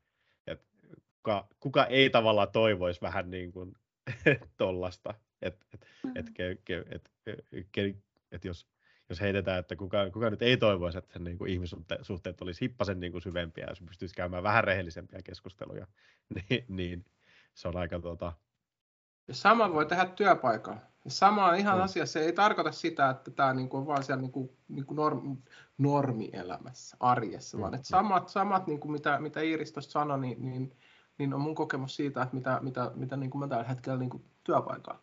että 0.46 0.66
kuka, 1.22 1.48
kuka 1.61 1.87
ei 1.87 2.11
tavallaan 2.11 2.53
toivoisi 2.53 3.01
vähän 3.01 3.31
niin 3.31 3.53
kuin 3.53 3.72
tollasta, 4.57 5.14
että 5.42 5.66
et, 5.75 5.87
et, 6.14 6.27
et, 6.38 7.11
et, 7.27 7.44
et, 7.53 7.96
et 8.33 8.44
jos, 8.44 8.66
jos 9.09 9.20
heitetään, 9.20 9.59
että 9.59 9.77
kuka, 9.77 10.11
kuka 10.11 10.31
nyt 10.31 10.42
ei 10.42 10.57
toivoisi, 10.57 10.98
että 10.98 11.12
sen 11.12 11.25
niin 11.25 11.38
kuin 11.38 11.51
ihmissuhteet 11.51 12.42
olisi 12.42 12.61
hippasen 12.61 13.01
niin 13.01 13.12
kuin 13.12 13.22
syvempiä, 13.22 13.66
jos 13.68 13.81
pystyisi 13.81 14.14
käymään 14.14 14.42
vähän 14.42 14.64
rehellisempiä 14.64 15.22
keskusteluja, 15.25 15.87
niin, 16.35 16.64
niin 16.68 17.05
se 17.55 17.68
on 17.68 17.77
aika 17.77 18.01
tuota... 18.01 18.33
Ja 19.28 19.35
sama 19.35 19.72
voi 19.72 19.87
tehdä 19.87 20.06
työpaikalla. 20.06 20.80
Sama 21.08 21.46
on 21.46 21.56
ihan 21.56 21.78
mm. 21.78 21.85
asia. 21.85 22.06
Se 22.06 22.20
ei 22.20 22.32
tarkoita 22.32 22.72
sitä, 22.72 23.11
että 23.11 23.30
tämä 23.30 23.54
niinku 23.54 23.76
on 23.76 23.87
vaan 23.87 24.02
siellä 24.02 24.20
niinku, 24.20 24.56
niinku 24.68 24.94
norm, 24.94 25.37
normielämässä, 25.78 26.96
arjessa, 27.00 27.56
mm. 27.56 27.61
vaan 27.61 27.74
että 27.74 27.87
samat, 27.87 28.28
samat 28.28 28.66
niinku 28.66 28.88
mitä, 28.88 29.18
mitä 29.18 29.40
Iiris 29.40 29.72
tuossa 29.72 29.90
sanoi, 29.90 30.20
niin, 30.20 30.44
niin 30.44 30.76
niin 31.18 31.35
on 31.35 31.40
mun 31.40 31.54
kokemus 31.54 31.96
siitä, 31.96 32.22
että 32.22 32.35
mitä, 32.35 32.58
mitä, 32.62 32.90
mitä 32.94 33.16
niin 33.16 33.30
kuin 33.30 33.40
mä 33.40 33.48
tällä 33.48 33.64
hetkellä 33.64 33.98
niin 33.98 34.11
kuin 34.11 34.24
työpaikalla 34.44 35.02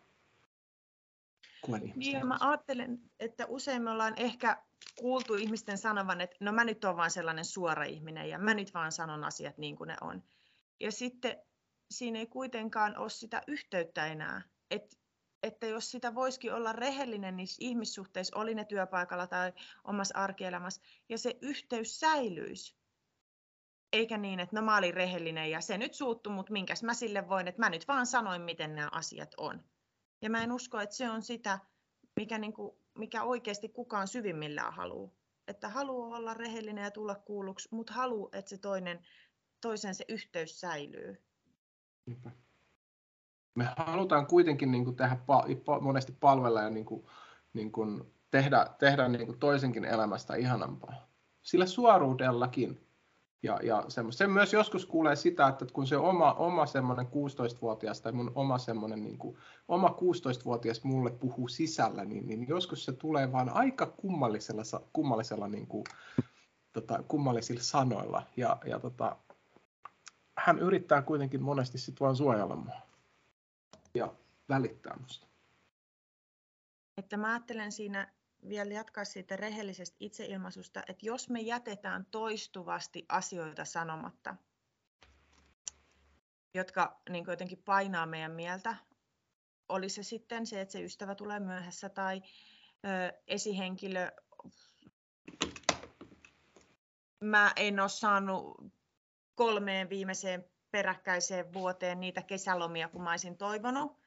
Niin, 1.94 2.26
mä 2.26 2.36
ajattelen, 2.40 3.00
että 3.20 3.46
usein 3.46 3.82
me 3.82 3.90
ollaan 3.90 4.14
ehkä 4.16 4.62
kuultu 4.96 5.34
ihmisten 5.34 5.78
sanovan, 5.78 6.20
että 6.20 6.36
no 6.40 6.52
mä 6.52 6.64
nyt 6.64 6.84
oon 6.84 6.96
vaan 6.96 7.10
sellainen 7.10 7.44
suora 7.44 7.84
ihminen 7.84 8.28
ja 8.28 8.38
mä 8.38 8.54
nyt 8.54 8.74
vaan 8.74 8.92
sanon 8.92 9.24
asiat 9.24 9.58
niin 9.58 9.76
kuin 9.76 9.88
ne 9.88 9.96
on. 10.00 10.22
Ja 10.80 10.92
sitten 10.92 11.36
siinä 11.90 12.18
ei 12.18 12.26
kuitenkaan 12.26 12.98
ole 12.98 13.10
sitä 13.10 13.42
yhteyttä 13.46 14.06
enää. 14.06 14.42
Et, 14.70 14.98
että 15.42 15.66
jos 15.66 15.90
sitä 15.90 16.14
voisikin 16.14 16.54
olla 16.54 16.72
rehellinen 16.72 17.36
niissä 17.36 17.56
ihmissuhteissa, 17.60 18.36
oli 18.36 18.54
ne 18.54 18.64
työpaikalla 18.64 19.26
tai 19.26 19.52
omassa 19.84 20.18
arkielämässä, 20.18 20.82
ja 21.08 21.18
se 21.18 21.38
yhteys 21.42 22.00
säilyisi. 22.00 22.76
Eikä 23.92 24.18
niin, 24.18 24.40
että 24.40 24.56
no 24.56 24.62
mä 24.62 24.76
olin 24.76 24.94
rehellinen 24.94 25.50
ja 25.50 25.60
se 25.60 25.78
nyt 25.78 25.94
suuttu, 25.94 26.30
mutta 26.30 26.52
minkäs 26.52 26.82
mä 26.82 26.94
sille 26.94 27.28
voin, 27.28 27.48
että 27.48 27.62
mä 27.62 27.70
nyt 27.70 27.88
vaan 27.88 28.06
sanoin, 28.06 28.42
miten 28.42 28.74
nämä 28.74 28.88
asiat 28.92 29.34
on. 29.36 29.64
Ja 30.22 30.30
mä 30.30 30.42
en 30.42 30.52
usko, 30.52 30.80
että 30.80 30.96
se 30.96 31.10
on 31.10 31.22
sitä, 31.22 31.58
mikä, 32.16 32.38
niin 32.38 32.52
kuin, 32.52 32.76
mikä 32.98 33.22
oikeasti 33.22 33.68
kukaan 33.68 34.08
syvimmillään 34.08 34.74
haluaa. 34.74 35.10
Että 35.48 35.68
haluaa 35.68 36.16
olla 36.16 36.34
rehellinen 36.34 36.84
ja 36.84 36.90
tulla 36.90 37.14
kuulluksi, 37.14 37.68
mutta 37.72 37.92
haluaa, 37.92 38.28
että 38.32 38.48
se 38.48 38.58
toinen, 38.58 39.06
toisen 39.60 39.94
se 39.94 40.04
yhteys 40.08 40.60
säilyy. 40.60 41.29
Me 43.54 43.68
halutaan 43.76 44.26
kuitenkin 44.26 44.70
niin 44.70 44.84
kuin 44.84 44.96
tehdä 44.96 45.16
monesti 45.80 46.16
palvella 46.20 46.62
ja 46.62 46.70
niin 46.70 46.84
kuin, 46.84 47.06
niin 47.52 47.72
kuin 47.72 48.04
tehdä, 48.30 48.66
tehdä 48.78 49.08
niin 49.08 49.26
kuin 49.26 49.38
toisenkin 49.38 49.84
elämästä 49.84 50.36
ihanampaa. 50.36 51.10
Sillä 51.42 51.66
suoruudellakin. 51.66 52.86
Ja, 53.42 53.58
ja 53.62 53.84
Se 54.10 54.26
myös 54.26 54.52
joskus 54.52 54.86
kuulee 54.86 55.16
sitä, 55.16 55.48
että 55.48 55.66
kun 55.72 55.86
se 55.86 55.96
oma, 55.96 56.32
oma 56.32 56.66
semmoinen 56.66 57.06
16-vuotias 57.06 58.00
tai 58.00 58.12
mun 58.12 58.32
oma 58.34 58.58
semmoinen 58.58 59.02
niin 59.02 59.18
kuin, 59.18 59.36
oma 59.68 59.88
16-vuotias 59.88 60.84
mulle 60.84 61.10
puhuu 61.10 61.48
sisällä, 61.48 62.04
niin, 62.04 62.26
niin 62.26 62.48
joskus 62.48 62.84
se 62.84 62.92
tulee 62.92 63.32
vaan 63.32 63.48
aika 63.48 63.86
kummallisella, 63.86 64.62
kummallisella 64.92 65.48
niin 65.48 65.66
kuin, 65.66 65.84
tota, 66.72 67.02
kummallisilla 67.08 67.62
sanoilla. 67.62 68.22
Ja, 68.36 68.56
ja 68.66 68.78
tota, 68.78 69.16
hän 70.46 70.58
yrittää 70.58 71.02
kuitenkin 71.02 71.42
monesti 71.42 71.78
sitten 71.78 72.04
vaan 72.04 72.16
suojella 72.16 72.56
mua 72.56 72.80
ja 73.94 74.14
välittää 74.48 74.96
musta. 75.00 75.26
Että 76.96 77.16
mä 77.16 77.32
ajattelen 77.32 77.72
siinä 77.72 78.12
vielä 78.48 78.74
jatkaa 78.74 79.04
siitä 79.04 79.36
rehellisestä 79.36 79.96
itseilmaisusta, 80.00 80.82
että 80.88 81.06
jos 81.06 81.30
me 81.30 81.40
jätetään 81.40 82.06
toistuvasti 82.10 83.06
asioita 83.08 83.64
sanomatta, 83.64 84.36
jotka 86.54 87.00
niin 87.10 87.24
jotenkin 87.28 87.62
painaa 87.64 88.06
meidän 88.06 88.32
mieltä, 88.32 88.76
oli 89.68 89.88
se 89.88 90.02
sitten 90.02 90.46
se, 90.46 90.60
että 90.60 90.72
se 90.72 90.82
ystävä 90.82 91.14
tulee 91.14 91.40
myöhässä 91.40 91.88
tai 91.88 92.22
ö, 92.84 93.18
esihenkilö, 93.26 94.12
mä 97.20 97.52
en 97.56 97.80
ole 97.80 97.88
saanut 97.88 98.72
kolmeen 99.34 99.88
viimeiseen 99.88 100.44
peräkkäiseen 100.70 101.52
vuoteen 101.52 102.00
niitä 102.00 102.22
kesälomia, 102.22 102.88
kun 102.88 103.02
mä 103.02 103.10
olisin 103.10 103.36
toivonut. 103.36 104.00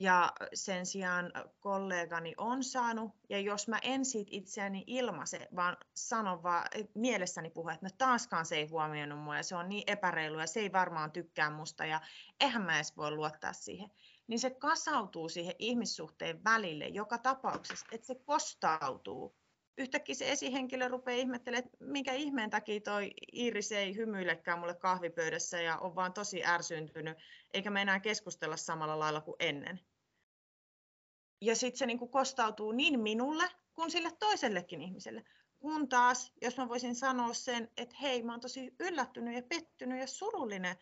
Ja 0.00 0.32
sen 0.54 0.86
sijaan 0.86 1.32
kollegani 1.60 2.34
on 2.36 2.64
saanut, 2.64 3.12
ja 3.28 3.38
jos 3.38 3.68
mä 3.68 3.78
en 3.82 4.04
siitä 4.04 4.28
itseäni 4.32 4.84
ilmaise, 4.86 5.48
vaan 5.56 5.76
sanon 5.94 6.42
vaan 6.42 6.66
mielessäni 6.94 7.50
puhu, 7.50 7.68
että 7.68 7.86
no 7.86 7.90
taaskaan 7.98 8.46
se 8.46 8.56
ei 8.56 8.66
huomioinut 8.66 9.18
mua, 9.18 9.36
ja 9.36 9.42
se 9.42 9.56
on 9.56 9.68
niin 9.68 9.84
epäreilu, 9.86 10.38
ja 10.38 10.46
se 10.46 10.60
ei 10.60 10.72
varmaan 10.72 11.12
tykkää 11.12 11.50
musta, 11.50 11.86
ja 11.86 12.00
eihän 12.40 12.62
mä 12.62 12.76
edes 12.76 12.96
voi 12.96 13.10
luottaa 13.10 13.52
siihen, 13.52 13.90
niin 14.26 14.40
se 14.40 14.50
kasautuu 14.50 15.28
siihen 15.28 15.54
ihmissuhteen 15.58 16.44
välille 16.44 16.86
joka 16.86 17.18
tapauksessa, 17.18 17.86
että 17.92 18.06
se 18.06 18.14
kostautuu 18.14 19.36
yhtäkkiä 19.78 20.14
se 20.14 20.32
esihenkilö 20.32 20.88
rupeaa 20.88 21.18
ihmettelemään, 21.18 21.64
että 21.64 21.84
minkä 21.84 22.12
ihmeen 22.12 22.50
takia 22.50 22.80
toi 22.80 23.10
Iiris 23.32 23.72
ei 23.72 23.96
hymyilekään 23.96 24.58
mulle 24.58 24.74
kahvipöydässä 24.74 25.60
ja 25.60 25.78
on 25.78 25.94
vaan 25.94 26.12
tosi 26.12 26.44
ärsyntynyt, 26.44 27.18
eikä 27.54 27.70
me 27.70 27.82
enää 27.82 28.00
keskustella 28.00 28.56
samalla 28.56 28.98
lailla 28.98 29.20
kuin 29.20 29.36
ennen. 29.38 29.80
Ja 31.40 31.56
sitten 31.56 31.78
se 31.78 31.86
niinku 31.86 32.08
kostautuu 32.08 32.72
niin 32.72 33.00
minulle 33.00 33.44
kuin 33.74 33.90
sille 33.90 34.10
toisellekin 34.18 34.82
ihmiselle. 34.82 35.24
Kun 35.58 35.88
taas, 35.88 36.32
jos 36.42 36.56
mä 36.56 36.68
voisin 36.68 36.94
sanoa 36.94 37.34
sen, 37.34 37.70
että 37.76 37.96
hei, 38.02 38.22
mä 38.22 38.32
oon 38.32 38.40
tosi 38.40 38.74
yllättynyt 38.80 39.34
ja 39.34 39.42
pettynyt 39.42 40.00
ja 40.00 40.06
surullinen, 40.06 40.76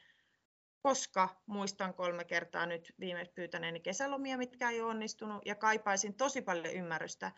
koska 0.82 1.42
muistan 1.46 1.94
kolme 1.94 2.24
kertaa 2.24 2.66
nyt 2.66 2.94
viimeis 3.00 3.28
pyytäneeni 3.28 3.80
kesälomia, 3.80 4.38
mitkä 4.38 4.70
ei 4.70 4.80
ole 4.80 4.90
onnistunut, 4.90 5.42
ja 5.46 5.54
kaipaisin 5.54 6.14
tosi 6.14 6.42
paljon 6.42 6.74
ymmärrystä 6.74 7.32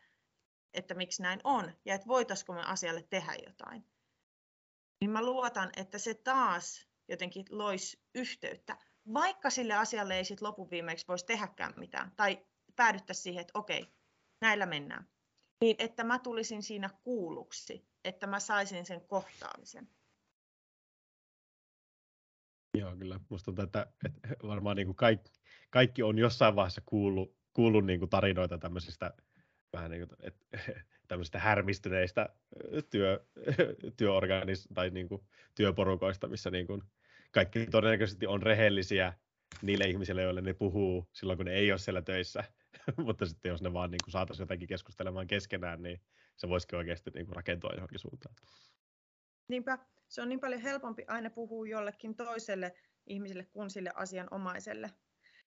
että 0.74 0.94
miksi 0.94 1.22
näin 1.22 1.40
on 1.44 1.72
ja 1.84 1.94
että 1.94 2.06
voitaisiko 2.06 2.52
me 2.52 2.62
asialle 2.62 3.02
tehdä 3.02 3.34
jotain. 3.46 3.86
Niin 5.00 5.10
mä 5.10 5.22
luotan, 5.22 5.70
että 5.76 5.98
se 5.98 6.14
taas 6.14 6.88
jotenkin 7.08 7.44
loisi 7.50 8.02
yhteyttä, 8.14 8.78
vaikka 9.14 9.50
sille 9.50 9.74
asialle 9.74 10.16
ei 10.16 10.24
sitten 10.24 10.48
viimeksi 10.70 11.08
voisi 11.08 11.26
tehdäkään 11.26 11.74
mitään 11.76 12.12
tai 12.16 12.46
päädyttäisiin 12.76 13.22
siihen, 13.22 13.40
että 13.40 13.58
okei, 13.58 13.94
näillä 14.40 14.66
mennään. 14.66 15.08
Niin 15.60 15.76
että 15.78 16.04
mä 16.04 16.18
tulisin 16.18 16.62
siinä 16.62 16.90
kuulluksi, 17.04 17.88
että 18.04 18.26
mä 18.26 18.40
saisin 18.40 18.86
sen 18.86 19.00
kohtaamisen. 19.00 19.88
Joo, 22.78 22.96
kyllä. 22.96 23.20
Musta 23.28 23.44
tuntuu, 23.44 23.64
että, 23.64 23.86
että 24.04 24.36
varmaan 24.42 24.76
niin 24.76 24.86
kuin 24.86 24.96
kaikki, 24.96 25.32
kaikki 25.70 26.02
on 26.02 26.18
jossain 26.18 26.56
vaiheessa 26.56 26.82
kuullut, 26.86 27.36
kuullut 27.52 27.86
niin 27.86 27.98
kuin 27.98 28.10
tarinoita 28.10 28.58
tämmöisistä 28.58 29.14
vähän 29.74 29.90
niin 29.90 30.08
kuin, 30.08 30.18
et, 30.20 30.34
tämmöisistä 31.08 31.38
härmistyneistä 31.38 32.28
työ, 32.90 33.26
työorganis- 34.02 34.74
tai 34.74 34.90
niin 34.90 35.08
kuin, 35.08 35.22
työporukoista, 35.54 36.28
missä 36.28 36.50
niin 36.50 36.66
kuin, 36.66 36.82
kaikki 37.30 37.66
todennäköisesti 37.66 38.26
on 38.26 38.42
rehellisiä 38.42 39.12
niille 39.62 39.84
ihmisille, 39.84 40.22
joille 40.22 40.40
ne 40.40 40.54
puhuu 40.54 41.08
silloin, 41.12 41.36
kun 41.36 41.46
ne 41.46 41.54
ei 41.54 41.72
ole 41.72 41.78
siellä 41.78 42.02
töissä. 42.02 42.44
Mutta 43.04 43.26
sitten 43.26 43.50
jos 43.50 43.62
ne 43.62 43.72
vaan 43.72 43.90
niin 43.90 44.00
saataisiin 44.08 44.42
jotenkin 44.42 44.68
keskustelemaan 44.68 45.26
keskenään, 45.26 45.82
niin 45.82 46.00
se 46.36 46.48
voisikin 46.48 46.76
oikeasti 46.76 47.10
niin 47.14 47.26
kuin, 47.26 47.36
rakentua 47.36 47.70
johonkin 47.74 47.98
suuntaan. 47.98 48.34
Niinpä, 49.48 49.78
se 50.08 50.22
on 50.22 50.28
niin 50.28 50.40
paljon 50.40 50.60
helpompi 50.60 51.04
aina 51.08 51.30
puhua 51.30 51.66
jollekin 51.66 52.16
toiselle 52.16 52.74
ihmiselle 53.06 53.44
kuin 53.44 53.70
sille 53.70 53.90
asianomaiselle. 53.94 54.90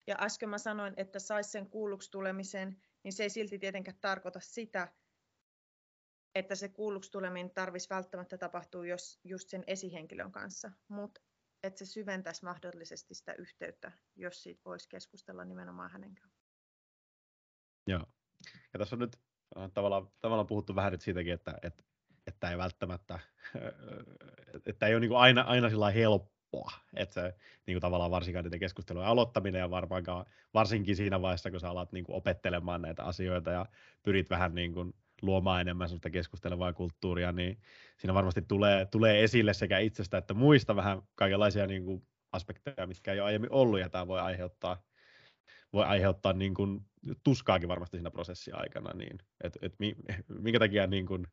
Ja 0.06 0.16
äsken 0.20 0.48
mä 0.48 0.58
sanoin, 0.58 0.94
että 0.96 1.18
saisi 1.18 1.50
sen 1.50 1.70
kuulluksi 1.70 2.10
tulemisen 2.10 2.76
niin 3.04 3.12
se 3.12 3.22
ei 3.22 3.30
silti 3.30 3.58
tietenkään 3.58 3.98
tarkoita 4.00 4.40
sitä, 4.40 4.88
että 6.34 6.54
se 6.54 6.68
kuulluksi 6.68 7.10
tuleminen 7.10 7.50
tarvitsisi 7.50 7.94
välttämättä 7.94 8.38
tapahtua 8.38 8.86
jos 8.86 9.20
just 9.24 9.48
sen 9.48 9.64
esihenkilön 9.66 10.32
kanssa, 10.32 10.70
mutta 10.88 11.20
että 11.62 11.78
se 11.78 11.86
syventäisi 11.86 12.44
mahdollisesti 12.44 13.14
sitä 13.14 13.32
yhteyttä, 13.32 13.92
jos 14.16 14.42
siitä 14.42 14.62
voisi 14.64 14.88
keskustella 14.88 15.44
nimenomaan 15.44 15.90
hänen 15.90 16.14
kanssaan. 16.14 16.54
Joo. 17.86 18.06
Ja 18.72 18.78
tässä 18.78 18.96
on 18.96 19.00
nyt 19.00 19.16
äh, 19.58 19.70
tavallaan, 19.74 20.10
tavallaan 20.20 20.46
puhuttu 20.46 20.74
vähän 20.74 20.92
nyt 20.92 21.00
siitäkin, 21.00 21.32
että, 21.32 21.58
että, 21.62 21.82
että 22.26 22.50
ei 22.50 22.58
välttämättä, 22.58 23.18
että 24.66 24.86
ei 24.86 24.94
ole 24.94 25.00
niin 25.00 25.16
aina, 25.16 25.42
aina 25.42 25.70
sillä 25.70 25.90
helppo 25.90 26.33
helppoa. 26.54 26.72
Että 26.96 27.14
se 27.14 27.34
niin 27.66 27.74
kuin 27.74 27.80
tavallaan 27.80 28.10
varsinkaan 28.10 28.44
niiden 28.44 28.60
keskustelujen 28.60 29.08
aloittaminen 29.08 29.58
ja 29.58 29.70
varmaankaan, 29.70 30.26
varsinkin 30.54 30.96
siinä 30.96 31.22
vaiheessa, 31.22 31.50
kun 31.50 31.60
sä 31.60 31.70
alat 31.70 31.92
niin 31.92 32.04
kuin 32.04 32.16
opettelemaan 32.16 32.82
näitä 32.82 33.04
asioita 33.04 33.50
ja 33.50 33.66
pyrit 34.02 34.30
vähän 34.30 34.54
niin 34.54 34.72
kuin 34.72 34.94
luomaan 35.22 35.60
enemmän 35.60 35.88
sellaista 35.88 36.10
keskustelevaa 36.10 36.72
kulttuuria, 36.72 37.32
niin 37.32 37.58
siinä 37.98 38.14
varmasti 38.14 38.42
tulee, 38.42 38.86
tulee 38.86 39.24
esille 39.24 39.54
sekä 39.54 39.78
itsestä 39.78 40.18
että 40.18 40.34
muista 40.34 40.76
vähän 40.76 41.02
kaikenlaisia 41.14 41.66
niin 41.66 41.84
kuin 41.84 42.06
aspekteja, 42.32 42.86
mitkä 42.86 43.12
ei 43.12 43.20
ole 43.20 43.26
aiemmin 43.26 43.52
ollut, 43.52 43.80
ja 43.80 43.88
tämä 43.88 44.06
voi 44.06 44.20
aiheuttaa, 44.20 44.82
voi 45.72 45.84
aiheuttaa 45.84 46.32
niin 46.32 46.54
kuin 46.54 46.80
tuskaakin 47.24 47.68
varmasti 47.68 47.96
siinä 47.96 48.10
prosessin 48.10 48.56
aikana, 48.56 48.92
niin 48.94 49.18
et, 49.44 49.58
et 49.62 49.74
minkä 50.28 50.58
takia 50.58 50.86
niin 50.86 51.06
kuin, 51.06 51.26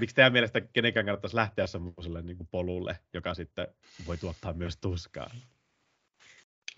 miksi 0.00 0.16
teidän 0.16 0.32
mielestä 0.32 0.60
kenenkään 0.60 1.06
kannattaisi 1.06 1.36
lähteä 1.36 1.66
semmoiselle 1.66 2.22
niin 2.22 2.48
polulle, 2.50 2.98
joka 3.12 3.34
sitten 3.34 3.68
voi 4.06 4.16
tuottaa 4.16 4.52
myös 4.52 4.76
tuskaa? 4.76 5.30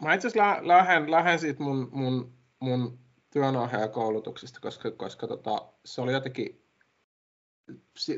Mä 0.02 0.14
itse 0.14 0.28
asiassa 0.28 0.68
lähden, 0.68 1.10
lähden 1.10 1.38
siitä 1.38 1.62
mun, 1.62 1.88
mun, 1.92 2.32
mun 2.60 2.98
työnohjaajakoulutuksesta, 3.32 4.60
koska, 4.60 4.90
koska 4.90 5.26
tota, 5.26 5.68
se 5.84 6.00
oli 6.00 6.12
jotenkin, 6.12 6.62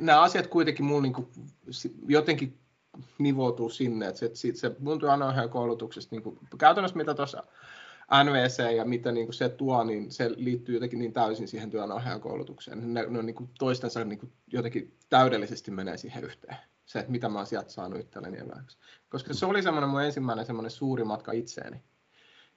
nämä 0.01 0.23
asiat 0.23 0.47
kuitenkin 0.47 0.85
mulla 0.85 1.03
niin 1.03 1.13
kuin, 1.13 1.29
jotenkin 2.09 2.59
nivoutuu 3.19 3.71
sinne, 3.71 4.09
että 4.09 4.19
se, 4.19 4.55
se 4.55 4.77
mun 4.79 4.99
työnohjaajakoulutuksesta, 4.99 6.15
niin 6.15 6.23
kuin, 6.23 6.39
käytännössä 6.59 6.97
mitä 6.97 7.15
tuossa 7.15 7.45
NVC 8.25 8.77
ja 8.77 8.85
mitä 8.85 9.13
niin 9.13 9.27
kuin 9.27 9.35
se 9.35 9.49
tuo, 9.49 9.85
niin 9.85 10.11
se 10.11 10.31
liittyy 10.37 10.75
jotenkin 10.75 10.99
niin 10.99 11.13
täysin 11.13 11.49
siihen 11.49 11.71
työnohjaajan 11.71 12.21
koulutukseen. 12.21 12.95
Ne, 12.95 13.07
ne 13.09 13.19
on 13.19 13.27
niin 13.27 13.35
kuin 13.35 13.51
toistensa 13.59 14.05
niin 14.05 14.19
kuin 14.19 14.33
jotenkin 14.53 14.97
täydellisesti 15.09 15.71
menee 15.71 15.97
siihen 15.97 16.25
yhteen. 16.25 16.57
se, 16.87 16.99
että 16.99 17.13
mitä 17.13 17.29
mä 17.29 17.39
oon 17.39 17.47
sieltä 17.47 17.71
saanut 17.71 18.01
itselleni 18.01 18.39
evääksi. 18.39 18.79
Koska 19.09 19.35
se 19.35 19.47
oli 19.47 19.63
semmoinen 19.63 19.91
mun 19.91 20.03
ensimmäinen 20.03 20.47
semmoinen 20.47 20.71
suuri 20.71 21.05
matka 21.05 21.33
itseeni. 21.33 21.83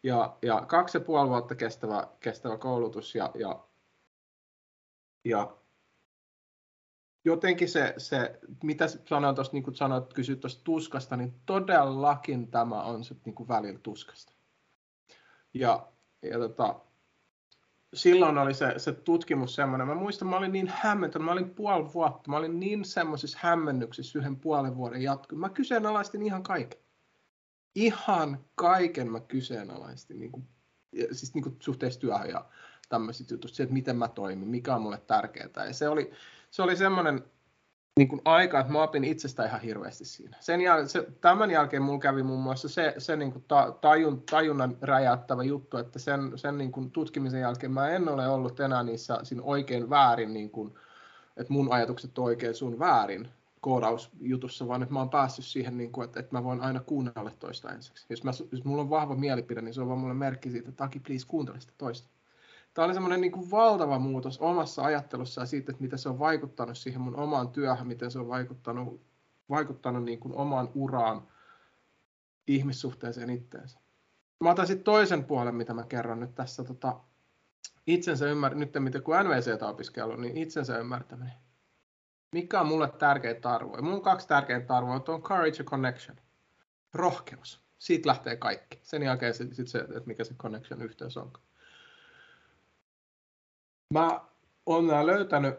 Ja, 0.04 0.38
ja 0.42 0.66
kaksi 0.68 0.98
ja 0.98 1.02
puoli 1.02 1.30
vuotta 1.30 1.56
kestävä, 1.56 2.08
kestävä 2.20 2.58
koulutus 2.58 3.16
ja, 3.16 3.32
ja, 3.36 3.66
ja 5.26 5.58
jotenkin 7.26 7.70
se, 7.70 7.94
se 7.98 8.40
mitä 8.64 8.86
sanoin 8.88 9.36
tuosta, 9.36 9.56
niin 9.56 9.64
kuin 9.64 9.76
sanoit, 9.76 10.14
kysyt 10.14 10.40
tuosta 10.40 10.64
tuskasta, 10.64 11.18
niin 11.18 11.34
todellakin 11.46 12.52
tämä 12.52 12.84
on 12.84 13.04
se 13.04 13.16
niin 13.26 13.36
kuin 13.36 13.48
välillä 13.48 13.80
tuskasta. 13.84 14.39
Ja, 15.54 15.88
ja 16.22 16.40
tota, 16.40 16.80
silloin 17.94 18.38
oli 18.38 18.54
se, 18.54 18.74
se 18.78 18.92
tutkimus 18.92 19.56
semmoinen, 19.56 19.88
mä 19.88 19.96
muistan, 19.96 20.28
mä 20.28 20.38
olin 20.38 20.52
niin 20.52 20.72
hämmentynyt, 20.76 21.26
mä 21.26 21.32
olin 21.32 21.50
puoli 21.50 21.94
vuotta, 21.94 22.30
mä 22.30 22.38
olin 22.38 22.60
niin 22.60 22.86
semmoisissa 22.86 23.38
hämmennyksissä 23.42 24.20
yhden 24.20 24.36
puolen 24.36 24.76
vuoden 24.78 25.02
jatku. 25.02 25.36
Mä 25.36 25.50
kyseenalaistin 25.50 26.22
ihan 26.22 26.44
kaiken. 26.44 26.80
Ihan 27.76 28.46
kaiken 28.56 29.12
mä 29.12 29.20
kyseenalaistin, 29.20 30.20
niin 30.20 30.32
kuin, 30.32 30.48
siis 31.12 31.34
niin 31.34 31.44
kuin 31.44 31.56
suhteessa 31.60 32.00
työhön 32.00 32.30
ja 32.30 32.46
tämmöisistä 32.90 33.34
jutuista, 33.34 33.64
että 33.64 33.74
miten 33.74 33.98
mä 33.98 34.08
toimin, 34.08 34.48
mikä 34.48 34.76
on 34.76 34.82
mulle 34.82 35.02
tärkeää. 35.08 35.66
Ja 35.68 35.74
se 35.74 35.90
oli, 35.90 36.12
se 36.52 36.62
oli 36.62 36.76
semmoinen 36.76 37.24
niin 38.00 38.08
kuin 38.08 38.22
aika, 38.26 38.60
että 38.60 38.74
mä 38.74 38.84
opin 38.84 39.04
itsestä 39.04 39.46
ihan 39.46 39.62
hirveästi 39.62 40.06
siinä. 40.06 40.38
Sen 40.40 40.60
jäl- 40.60 40.88
se, 40.88 41.08
tämän 41.22 41.52
jälkeen 41.52 41.84
mulla 41.84 42.00
kävi 42.00 42.24
muun 42.24 42.44
muassa 42.44 42.70
se, 42.70 42.94
se 42.98 43.16
niin 43.16 43.32
kuin 43.32 43.46
ta, 43.48 43.78
tajun, 43.82 44.24
tajunnan 44.30 44.78
räjäyttävä 44.82 45.44
juttu, 45.44 45.78
että 45.78 46.00
sen, 46.00 46.32
sen 46.36 46.58
niin 46.58 46.72
kuin 46.72 46.92
tutkimisen 46.92 47.42
jälkeen 47.42 47.72
mä 47.72 47.90
en 47.90 48.10
ole 48.10 48.28
ollut 48.28 48.60
enää 48.60 48.84
niissä 48.84 49.20
siinä 49.24 49.44
oikein 49.44 49.90
väärin, 49.90 50.34
niin 50.34 50.50
kuin, 50.50 50.74
että 51.38 51.54
mun 51.54 51.74
ajatukset 51.74 52.18
on 52.18 52.26
oikein 52.26 52.56
sun 52.56 52.80
väärin 52.80 53.28
koodausjutussa, 53.62 54.68
vaan 54.68 54.82
että 54.82 54.94
mä 54.94 55.00
oon 55.00 55.10
päässyt 55.10 55.46
siihen, 55.46 55.78
niin 55.78 55.92
kuin, 55.92 56.06
että, 56.06 56.20
että 56.20 56.36
mä 56.36 56.44
voin 56.44 56.62
aina 56.62 56.80
kuunnella 56.80 57.32
toista 57.40 57.72
ensiksi. 57.72 58.06
Jos, 58.10 58.24
mä, 58.24 58.32
jos 58.52 58.64
mulla 58.64 58.82
on 58.82 58.90
vahva 58.90 59.16
mielipide, 59.16 59.62
niin 59.62 59.74
se 59.74 59.82
on 59.82 59.88
vaan 59.88 60.00
mulle 60.00 60.14
merkki 60.14 60.50
siitä, 60.50 60.70
että 60.70 60.84
Taki, 60.84 61.00
please, 61.00 61.28
kuuntele 61.28 61.60
sitä 61.60 61.74
toista 61.78 62.10
tämä 62.80 62.86
oli 62.86 62.94
semmoinen 62.94 63.22
niin 63.22 63.32
kuin 63.32 63.52
valtava 63.52 64.00
muutos 64.00 64.38
omassa 64.38 64.84
ajattelussa 64.84 65.42
ja 65.42 65.46
siitä, 65.46 65.72
että 65.72 65.82
miten 65.82 66.00
se 66.00 66.10
on 66.10 66.20
vaikuttanut 66.20 66.78
siihen 66.78 67.02
mun 67.02 67.16
omaan 67.16 67.50
työhön, 67.50 67.88
miten 67.88 68.12
se 68.12 68.20
on 68.20 68.28
vaikuttanut, 68.28 69.02
vaikuttanut 69.50 70.04
niin 70.04 70.20
kuin 70.20 70.34
omaan 70.34 70.70
uraan, 70.76 71.28
ihmissuhteeseen 72.48 73.30
itteensä. 73.30 73.80
Mä 74.40 74.52
otan 74.52 74.68
sitten 74.68 74.84
toisen 74.84 75.24
puolen, 75.24 75.56
mitä 75.56 75.74
mä 75.74 75.84
kerron 75.84 76.20
nyt 76.20 76.36
tässä 76.36 76.64
tota, 76.64 77.00
itsensä 77.88 78.26
ymmär... 78.26 78.56
nyt 78.56 78.74
miten 78.80 79.04
kun 79.04 79.16
NVCtä 79.16 79.68
opiskellut, 79.68 80.20
niin 80.20 80.38
itsensä 80.38 80.78
ymmärtäminen. 80.78 81.34
Mikä 82.32 82.62
on 82.62 82.68
mulle 82.68 82.92
tärkeitä 83.00 83.50
arvoja? 83.50 83.82
Mulla 83.82 83.96
on 83.96 84.02
kaksi 84.02 84.28
tärkeintä 84.28 84.78
arvoa, 84.78 85.04
on 85.08 85.22
courage 85.22 85.58
ja 85.58 85.64
connection. 85.64 86.18
Rohkeus. 86.94 87.62
Siitä 87.80 88.08
lähtee 88.08 88.36
kaikki. 88.36 88.80
Sen 88.84 89.04
jälkeen 89.04 89.34
sitten 89.34 89.56
sit 89.56 89.68
se, 89.68 89.80
että 89.80 90.04
mikä 90.06 90.24
se 90.24 90.34
connection 90.34 90.82
yhteys 90.82 91.18
on 91.18 91.32
mä 93.94 94.22
oon 94.66 94.88
nämä 94.88 95.06
löytänyt 95.06 95.56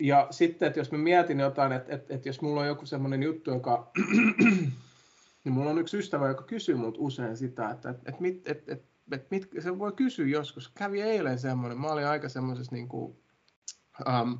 ja 0.00 0.26
sitten, 0.30 0.68
että 0.68 0.80
jos 0.80 0.92
mä 0.92 0.98
mietin 0.98 1.40
jotain, 1.40 1.72
että, 1.72 1.94
että, 1.94 2.14
että 2.14 2.28
jos 2.28 2.40
mulla 2.40 2.60
on 2.60 2.66
joku 2.66 2.86
semmoinen 2.86 3.22
juttu, 3.22 3.50
joka, 3.50 3.90
niin 5.44 5.52
mulla 5.52 5.70
on 5.70 5.78
yksi 5.78 5.98
ystävä, 5.98 6.28
joka 6.28 6.42
kysyy 6.42 6.74
mut 6.74 6.96
usein 6.98 7.36
sitä, 7.36 7.70
että, 7.70 7.90
että, 7.90 8.02
että, 8.08 8.20
mit, 8.20 8.48
että, 8.48 8.72
että, 8.72 8.88
että 9.12 9.26
mit, 9.30 9.50
se 9.58 9.78
voi 9.78 9.92
kysyä 9.92 10.26
joskus. 10.26 10.68
Kävi 10.68 11.00
eilen 11.00 11.38
semmoinen, 11.38 11.80
mä 11.80 11.86
olin 11.86 12.06
aika 12.06 12.28
semmoisessa 12.28 12.74
niin 12.74 12.88
kuin, 12.88 13.18
um, 14.08 14.38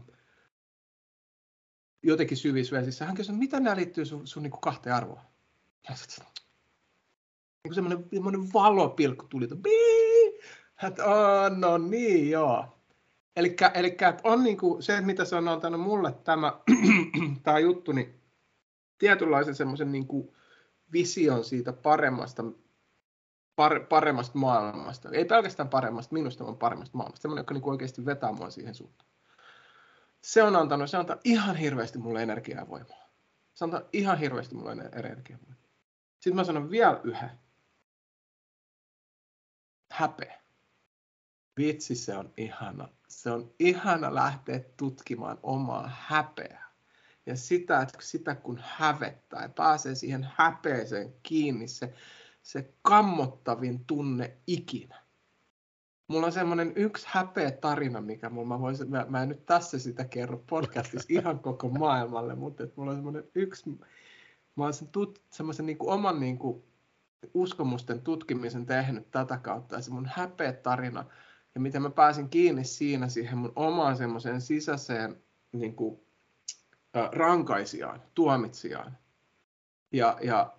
jotenkin 2.02 2.36
syvissä 2.36 2.76
vesissä. 2.76 3.06
Hän 3.06 3.14
kysyi, 3.14 3.34
mitä 3.34 3.60
nämä 3.60 3.76
liittyy 3.76 4.04
sun, 4.04 4.26
sun 4.26 4.42
niin 4.42 4.50
kuin 4.50 4.60
kahteen 4.60 4.96
arvoon? 4.96 5.20
Niin 7.64 7.74
semmoinen, 7.74 8.04
semmoinen 8.14 8.52
valopilkku 8.52 9.26
tuli, 9.26 9.48
että, 10.82 11.04
oh, 11.04 11.56
no 11.56 11.78
niin, 11.78 12.30
joo. 12.30 12.79
Eli 13.36 13.56
on 14.24 14.42
niinku 14.42 14.76
se, 14.80 15.00
mitä 15.00 15.24
se 15.24 15.36
on 15.36 15.48
antanut 15.48 15.80
mulle 15.80 16.12
tämä, 16.12 16.52
tämä 17.42 17.58
juttu, 17.58 17.92
niin 17.92 18.20
tietynlaisen 18.98 19.54
semmoisen 19.54 19.92
niinku 19.92 20.36
vision 20.92 21.44
siitä 21.44 21.72
paremmasta, 21.72 22.44
par, 23.56 23.80
paremmasta 23.80 24.38
maailmasta. 24.38 25.08
Ei 25.12 25.24
pelkästään 25.24 25.68
paremmasta 25.68 26.14
minusta, 26.14 26.44
vaan 26.44 26.56
paremmasta 26.56 26.96
maailmasta. 26.96 27.22
Semmoinen, 27.22 27.42
joka 27.42 27.54
niinku 27.54 27.70
oikeasti 27.70 28.06
vetää 28.06 28.32
mua 28.32 28.50
siihen 28.50 28.74
suuntaan. 28.74 29.10
Se 30.22 30.42
on 30.42 30.56
antanut, 30.56 30.90
se 30.90 30.96
antaa 30.96 31.16
ihan 31.24 31.56
hirveästi 31.56 31.98
mulle 31.98 32.22
energiaa 32.22 32.60
ja 32.60 32.68
voimaa. 32.68 33.10
Se 33.54 33.64
antaa 33.64 33.82
ihan 33.92 34.18
hirveästi 34.18 34.54
mulle 34.54 34.72
energiaa 34.72 35.38
ja 35.38 35.46
voimaa. 35.46 35.60
Sitten 36.20 36.36
mä 36.36 36.44
sanon 36.44 36.70
vielä 36.70 37.00
yhden. 37.04 37.30
Häpeä. 39.90 40.40
Vitsi, 41.56 41.94
se 41.94 42.16
on 42.16 42.32
ihana 42.36 42.88
se 43.10 43.30
on 43.30 43.54
ihana 43.58 44.14
lähteä 44.14 44.60
tutkimaan 44.76 45.38
omaa 45.42 45.90
häpeää. 45.94 46.70
Ja 47.26 47.36
sitä, 47.36 47.80
että 47.80 47.98
sitä 48.00 48.34
kun 48.34 48.60
hävettää 48.62 49.42
ja 49.42 49.48
pääsee 49.48 49.94
siihen 49.94 50.28
häpeeseen 50.34 51.14
kiinni, 51.22 51.68
se, 51.68 51.94
se 52.42 52.74
kammottavin 52.82 53.84
tunne 53.84 54.36
ikinä. 54.46 55.02
Mulla 56.08 56.26
on 56.26 56.32
semmoinen 56.32 56.72
yksi 56.76 57.06
häpeä 57.10 57.50
tarina, 57.50 58.00
mikä 58.00 58.30
mulla, 58.30 58.48
mä, 58.48 58.60
voisin, 58.60 58.90
mä, 58.90 59.06
mä 59.08 59.22
en 59.22 59.28
nyt 59.28 59.46
tässä 59.46 59.78
sitä 59.78 60.04
kerro 60.04 60.44
podcastissa 60.50 61.08
ihan 61.18 61.38
koko 61.38 61.68
maailmalle, 61.68 62.34
mutta 62.34 62.62
että 62.62 62.74
mulla 62.76 62.90
on 62.90 62.96
semmoinen 62.96 63.24
yksi, 63.34 63.70
mä 64.56 64.64
olen 64.64 64.74
sen 64.74 64.88
tut, 64.88 65.22
semmoisen 65.30 65.66
niin 65.66 65.78
kuin 65.78 65.90
oman 65.90 66.20
niin 66.20 66.38
kuin 66.38 66.64
uskomusten 67.34 68.00
tutkimisen 68.00 68.66
tehnyt 68.66 69.10
tätä 69.10 69.38
kautta 69.38 69.76
ja 69.76 69.82
se 69.82 69.90
mun 69.90 70.10
häpeä 70.14 70.52
tarina 70.52 71.04
ja 71.54 71.60
miten 71.60 71.82
mä 71.82 71.90
pääsin 71.90 72.28
kiinni 72.28 72.64
siinä 72.64 73.08
siihen 73.08 73.38
mun 73.38 73.52
omaan 73.56 73.96
semmoiseen 73.96 74.40
sisäiseen 74.40 75.22
niin 75.52 75.76
kuin, 75.76 76.00
äh, 76.96 77.10
rankaisijaan, 77.12 78.02
tuomitsijaan. 78.14 78.98
Ja, 79.92 80.18
ja, 80.22 80.56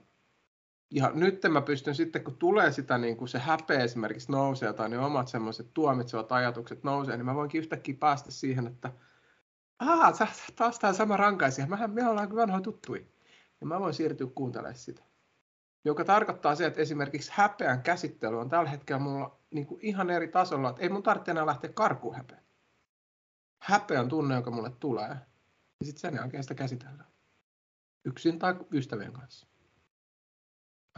ja 0.92 1.12
nyt 1.14 1.42
mä 1.50 1.62
pystyn 1.62 1.96
sitten, 1.96 2.24
kun 2.24 2.38
tulee 2.38 2.72
sitä 2.72 2.98
niin 2.98 3.18
kuin 3.18 3.28
se 3.28 3.40
häpeä 3.40 3.84
esimerkiksi 3.84 4.32
nousee 4.32 4.74
tai 4.74 4.90
ne 4.90 5.00
omat 5.00 5.28
semmoiset 5.28 5.74
tuomitsevat 5.74 6.32
ajatukset 6.32 6.84
nousee, 6.84 7.18
niin 7.18 7.26
mä 7.26 7.36
voinkin 7.36 7.60
yhtäkkiä 7.60 7.96
päästä 8.00 8.32
siihen, 8.32 8.68
että 8.68 8.94
aah, 9.80 10.14
taas 10.56 10.80
tämä 10.80 10.94
sama 10.94 11.18
rankaisija, 11.18 11.68
mehän 11.68 11.92
me 11.92 12.08
ollaan 12.08 12.36
vanhoja 12.36 12.62
tuttui. 12.62 13.08
Ja 13.62 13.68
mä 13.68 13.80
voin 13.80 13.94
siirtyä 13.94 14.28
kuuntelemaan 14.36 14.76
sitä 14.76 15.04
joka 15.86 16.06
tarkoittaa 16.06 16.56
se, 16.56 16.66
että 16.66 16.82
esimerkiksi 16.82 17.32
häpeän 17.36 17.84
käsittely 17.84 18.40
on 18.40 18.50
tällä 18.50 18.70
hetkellä 18.70 19.00
mulla 19.00 19.41
niin 19.52 19.68
kuin 19.68 19.80
ihan 19.82 20.10
eri 20.10 20.28
tasolla, 20.28 20.70
että 20.70 20.82
ei 20.82 20.90
mun 20.90 21.04
tarvitse 21.04 21.32
enää 21.32 21.46
lähteä 21.46 21.74
karkuun 21.74 22.16
häpeä. 22.16 22.42
Häpeä 23.60 24.02
on 24.02 24.10
tunne, 24.10 24.36
joka 24.36 24.52
mulle 24.52 24.72
tulee, 24.80 25.10
ja 25.80 25.86
sitten 25.86 26.02
sen 26.02 26.16
jälkeen 26.16 26.44
sitä 26.44 26.56
käsitellään. 26.56 27.12
Yksin 28.06 28.40
tai 28.40 28.56
ystävien 28.72 29.14
kanssa. 29.14 29.48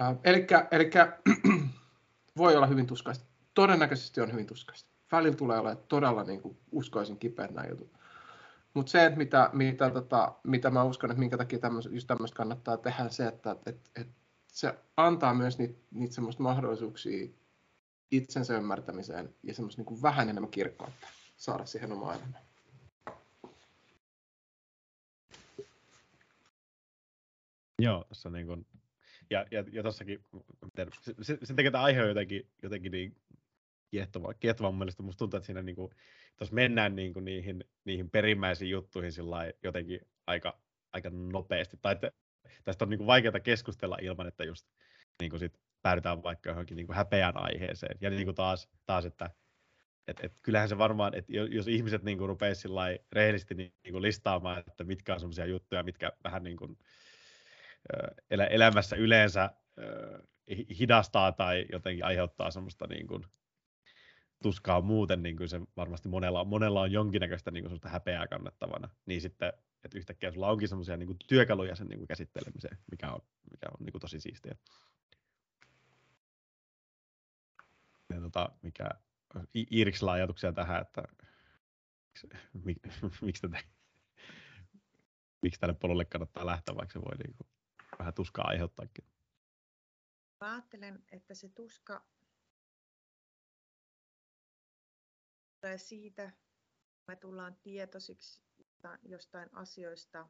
Äh, 0.02 0.18
eli 0.24 0.48
voi 2.38 2.56
olla 2.56 2.68
hyvin 2.68 2.88
tuskaista. 2.88 3.26
Todennäköisesti 3.54 4.22
on 4.22 4.32
hyvin 4.32 4.48
tuskaista. 4.48 4.90
Välillä 5.12 5.36
tulee 5.36 5.60
olemaan 5.60 5.86
todella 5.88 6.24
niin 6.24 6.42
kuin, 6.42 6.58
uskoisin 6.72 7.20
kipeät 7.20 7.52
nämä 7.52 7.68
jutut. 7.68 7.94
Mutta 8.74 8.90
se, 8.90 9.06
että 9.06 9.18
mitä, 9.18 9.50
mitä, 9.54 9.90
tota, 9.90 10.36
mitä 10.44 10.70
mä 10.70 10.84
uskon, 10.84 11.12
että 11.12 11.20
minkä 11.20 11.38
takia 11.38 11.60
tämmöistä, 11.60 11.92
just 11.92 12.08
tämmöistä 12.08 12.36
kannattaa 12.36 12.78
tehdä, 12.78 13.10
se, 13.10 13.28
että 13.28 13.56
et, 13.66 13.92
et 13.96 14.08
se 14.48 14.80
antaa 14.98 15.34
myös 15.34 15.58
niitä, 15.58 15.80
niitä 15.92 16.16
semmoista 16.16 16.44
mahdollisuuksia 16.44 17.28
itsensä 18.18 18.58
ymmärtämiseen 18.58 19.36
ja 19.44 19.54
semmoista 19.54 19.82
niin 19.82 20.02
vähän 20.02 20.30
enemmän 20.30 20.52
kirkkautta 20.52 21.08
saada 21.38 21.66
siihen 21.66 21.92
omaan 21.92 22.18
elämään. 22.18 22.44
Joo, 27.80 28.06
tässä 28.10 28.30
niin 28.30 28.48
kuin, 28.48 28.66
ja, 29.30 29.46
ja, 29.52 29.64
ja 29.72 29.84
tossakin, 29.84 30.26
se, 31.02 31.14
se, 31.22 31.38
se 31.44 31.54
tekee 31.54 31.72
tämä 31.72 31.84
aihe 31.84 32.02
on 32.02 32.08
jotenkin, 32.08 32.50
jotenkin 32.64 32.92
niin 32.92 33.16
kiehtova, 33.92 34.34
kiehtova 34.34 34.72
mun 34.72 34.78
mielestä. 34.78 35.04
Musta 35.04 35.20
tuntuu, 35.20 35.38
että 35.38 35.46
siinä 35.46 35.62
niin 35.62 35.76
kuin, 35.76 35.92
mennään 36.52 36.96
niin 36.96 37.14
kuin 37.14 37.26
niihin, 37.26 37.64
niihin 37.86 38.10
perimmäisiin 38.10 38.72
juttuihin 38.72 39.12
jotenkin 39.64 40.00
aika, 40.28 40.60
aika 40.94 41.10
nopeasti. 41.10 41.78
Tai 41.82 41.94
että 41.94 42.12
tästä 42.64 42.86
on 42.86 42.90
niin 42.90 42.98
kuin 42.98 43.08
vaikeaa 43.08 43.40
keskustella 43.40 43.98
ilman, 44.02 44.28
että 44.28 44.44
just 44.44 44.68
niin 45.22 45.30
kuin 45.30 45.40
sit 45.40 45.60
päädytään 45.84 46.24
vaikka 46.24 46.50
johonkin 46.50 46.78
niin 46.78 46.88
kuin 46.88 46.96
häpeän 46.96 47.38
aiheeseen. 47.38 47.98
Ja 48.02 48.10
niin 48.10 48.26
kuin 48.26 48.36
taas, 48.36 48.70
taas 48.86 49.06
että 49.06 49.30
et, 50.08 50.20
et 50.24 50.34
kyllähän 50.42 50.70
se 50.70 50.78
varmaan, 50.78 51.16
että 51.16 51.34
jos 51.34 51.68
ihmiset 51.68 52.04
niin 52.04 52.20
rupeaisi 52.20 52.68
rehellisesti 53.12 53.56
niin 53.56 53.74
kuin 53.92 54.02
listaamaan, 54.02 54.64
että 54.68 54.84
mitkä 54.84 55.14
on 55.14 55.20
sellaisia 55.20 55.46
juttuja, 55.46 55.84
mitkä 55.84 56.12
vähän 56.24 56.44
niin 56.44 56.58
kuin, 56.58 56.78
elä, 58.32 58.46
elämässä 58.46 58.96
yleensä 58.96 59.50
hidastaa 60.80 61.32
tai 61.32 61.66
jotenkin 61.72 62.06
aiheuttaa 62.06 62.52
semmoista 62.52 62.88
niin 62.88 63.08
kuin, 63.08 63.26
tuskaa 64.44 64.82
muuten, 64.82 65.24
niin 65.24 65.38
kuin 65.38 65.50
se 65.50 65.62
varmasti 65.78 66.10
monella, 66.10 66.44
monella 66.44 66.82
on 66.82 66.92
jonkinnäköistä 66.92 67.52
niin 67.52 67.64
kuin 67.70 67.80
häpeää 67.86 68.28
kannettavana, 68.28 68.90
niin 69.06 69.22
sitten 69.22 69.54
että 69.84 69.98
yhtäkkiä 69.98 70.32
sulla 70.32 70.50
onkin 70.50 70.68
semmoisia 70.68 70.98
niin 70.98 71.18
työkaluja 71.28 71.76
sen 71.76 71.88
niin 71.88 72.00
kuin 72.00 72.08
käsittelemiseen, 72.08 72.78
mikä 72.92 73.12
on, 73.12 73.20
mikä 73.52 73.66
on 73.70 73.86
niin 73.86 73.92
kuin 73.92 74.02
tosi 74.02 74.20
siistiä. 74.20 74.56
Ja 78.14 78.22
tota, 78.22 78.50
mikä 78.62 78.90
Iiriksellä 79.72 80.12
ajatuksia 80.12 80.54
tähän, 80.54 80.82
että 80.82 81.04
miksi, 82.14 82.28
miksi, 83.26 83.42
tätä, 83.42 83.64
miksi 85.42 85.60
tälle 85.60 85.74
polulle 85.74 86.06
kannattaa 86.06 86.46
lähteä, 86.46 86.76
vaikka 86.76 86.94
se 86.94 87.00
voi 87.00 87.18
niin 87.18 87.36
kuin 87.38 87.48
vähän 88.00 88.14
tuskaa 88.14 88.48
aiheuttaakin. 88.48 89.06
Mä 90.42 90.52
ajattelen, 90.52 91.04
että 91.12 91.34
se 91.34 91.50
tuska 91.50 92.06
tulee 95.62 95.78
siitä, 95.78 96.32
me 97.08 97.16
tullaan 97.16 97.56
tietoisiksi 97.56 98.44
jostain 99.04 99.50
asioista, 99.54 100.30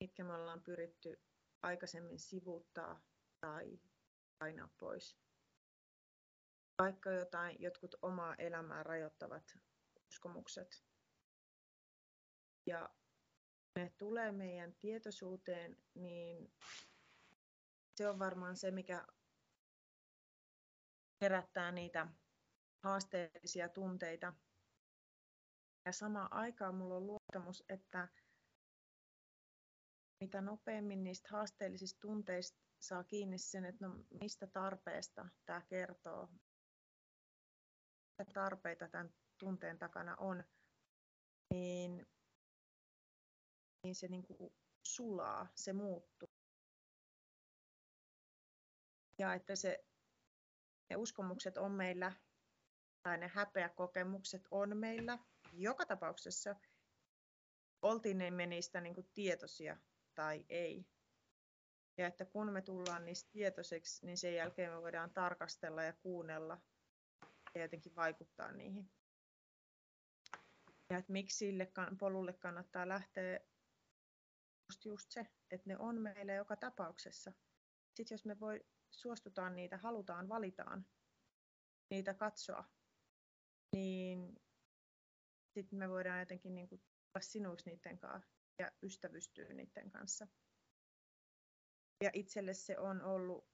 mitkä 0.00 0.24
me 0.24 0.34
ollaan 0.34 0.62
pyritty 0.62 1.22
aikaisemmin 1.62 2.18
sivuuttaa 2.18 3.00
tai 3.40 3.80
painaa 4.38 4.68
pois. 4.78 5.16
Vaikka 6.82 7.10
jotain, 7.10 7.56
jotkut 7.60 7.94
omaa 8.02 8.34
elämää 8.34 8.82
rajoittavat 8.82 9.58
uskomukset. 10.08 10.84
Ja 12.66 12.90
ne 13.76 13.92
tulee 13.98 14.32
meidän 14.32 14.74
tietoisuuteen, 14.74 15.76
niin 15.94 16.52
se 17.96 18.08
on 18.08 18.18
varmaan 18.18 18.56
se, 18.56 18.70
mikä 18.70 19.06
herättää 21.20 21.72
niitä 21.72 22.06
haasteellisia 22.84 23.68
tunteita. 23.68 24.32
Ja 25.84 25.92
samaan 25.92 26.32
aikaan 26.32 26.74
mulla 26.74 26.96
on 26.96 27.06
luottamus, 27.06 27.64
että 27.68 28.08
mitä 30.20 30.40
nopeammin 30.40 31.04
niistä 31.04 31.28
haasteellisista 31.32 32.00
tunteista 32.00 32.62
saa 32.80 33.04
kiinni 33.04 33.38
sen, 33.38 33.64
että 33.64 33.86
no 33.86 34.04
mistä 34.20 34.46
tarpeesta 34.46 35.28
tämä 35.46 35.60
kertoo, 35.60 36.28
tarpeita 38.24 38.88
tämän 38.88 39.14
tunteen 39.38 39.78
takana 39.78 40.16
on, 40.16 40.44
niin, 41.50 42.06
niin 43.84 43.94
se 43.94 44.08
niin 44.08 44.22
kuin 44.22 44.52
sulaa, 44.86 45.48
se 45.54 45.72
muuttuu. 45.72 46.28
Ja 49.18 49.34
että 49.34 49.56
se, 49.56 49.84
ne 50.90 50.96
uskomukset 50.96 51.56
on 51.56 51.72
meillä, 51.72 52.12
tai 53.02 53.18
ne 53.18 53.28
häpeäkokemukset 53.28 54.48
on 54.50 54.76
meillä 54.76 55.18
joka 55.52 55.86
tapauksessa, 55.86 56.56
oltiin 57.82 58.34
me 58.34 58.46
niistä 58.46 58.80
niin 58.80 58.94
kuin 58.94 59.10
tietoisia 59.14 59.76
tai 60.14 60.44
ei. 60.48 60.86
Ja 61.98 62.06
että 62.06 62.24
kun 62.24 62.52
me 62.52 62.62
tullaan 62.62 63.04
niistä 63.04 63.30
tietoiseksi, 63.32 64.06
niin 64.06 64.18
sen 64.18 64.34
jälkeen 64.34 64.72
me 64.72 64.82
voidaan 64.82 65.10
tarkastella 65.10 65.82
ja 65.82 65.92
kuunnella 65.92 66.60
ja 67.54 67.62
jotenkin 67.62 67.96
vaikuttaa 67.96 68.52
niihin. 68.52 68.92
Ja 70.90 70.98
että 70.98 71.12
miksi 71.12 71.36
sille 71.36 71.72
polulle 71.98 72.32
kannattaa 72.32 72.88
lähteä 72.88 73.40
just, 74.68 74.84
just 74.84 75.10
se, 75.10 75.26
että 75.50 75.68
ne 75.68 75.78
on 75.78 76.00
meillä 76.00 76.32
joka 76.32 76.56
tapauksessa. 76.56 77.32
Sitten 77.94 78.14
jos 78.14 78.24
me 78.24 78.40
voi, 78.40 78.66
suostutaan 78.90 79.56
niitä, 79.56 79.76
halutaan, 79.76 80.28
valitaan 80.28 80.86
niitä 81.90 82.14
katsoa, 82.14 82.64
niin 83.72 84.40
sitten 85.54 85.78
me 85.78 85.88
voidaan 85.88 86.20
jotenkin 86.20 86.54
niin 86.54 86.68
kuin 86.68 86.82
olla 87.14 87.22
sinuiksi 87.22 87.70
niiden 87.70 87.98
kanssa 87.98 88.32
ja 88.58 88.72
ystävystyä 88.82 89.48
niiden 89.48 89.90
kanssa. 89.90 90.26
Ja 92.04 92.10
itselle 92.12 92.54
se 92.54 92.78
on 92.78 93.02
ollut 93.02 93.48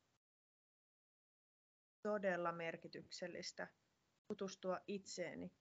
todella 2.02 2.52
merkityksellistä 2.52 3.68
tutustua 4.28 4.80
itseeni 4.86 5.52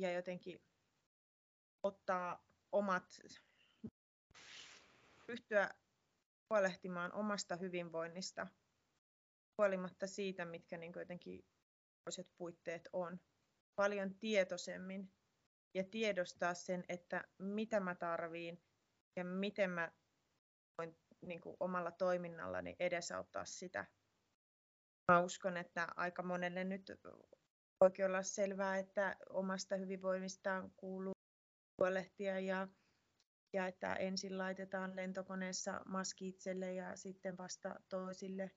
ja 0.00 0.12
jotenkin 0.12 0.62
ottaa 1.82 2.46
omat, 2.72 3.20
ryhtyä 5.28 5.70
huolehtimaan 6.50 7.12
omasta 7.12 7.56
hyvinvoinnista 7.56 8.46
huolimatta 9.58 10.06
siitä, 10.06 10.44
mitkä 10.44 10.76
niin 10.76 10.92
jotenkin 10.96 11.44
toiset 12.04 12.28
puitteet 12.36 12.88
on, 12.92 13.20
paljon 13.76 14.14
tietoisemmin 14.14 15.12
ja 15.74 15.84
tiedostaa 15.84 16.54
sen, 16.54 16.84
että 16.88 17.28
mitä 17.38 17.80
mä 17.80 17.94
tarviin 17.94 18.62
ja 19.16 19.24
miten 19.24 19.70
mä 19.70 19.92
voin 20.78 20.98
niin 21.20 21.40
kuin 21.40 21.56
omalla 21.60 21.90
toiminnallani 21.90 22.76
edesauttaa 22.78 23.44
sitä. 23.44 23.86
Mä 25.12 25.20
uskon, 25.20 25.56
että 25.56 25.88
aika 25.96 26.22
monelle 26.22 26.64
nyt 26.64 26.92
voikin 27.80 28.06
olla 28.06 28.22
selvää, 28.22 28.78
että 28.78 29.16
omasta 29.30 29.76
hyvinvoinnistaan 29.76 30.70
kuuluu 30.76 31.12
huolehtia 31.78 32.40
ja, 32.40 32.68
ja 33.52 33.66
että 33.66 33.94
ensin 33.94 34.38
laitetaan 34.38 34.96
lentokoneessa 34.96 35.80
maski 35.86 36.28
itselle 36.28 36.72
ja 36.72 36.96
sitten 36.96 37.38
vasta 37.38 37.80
toisille. 37.88 38.50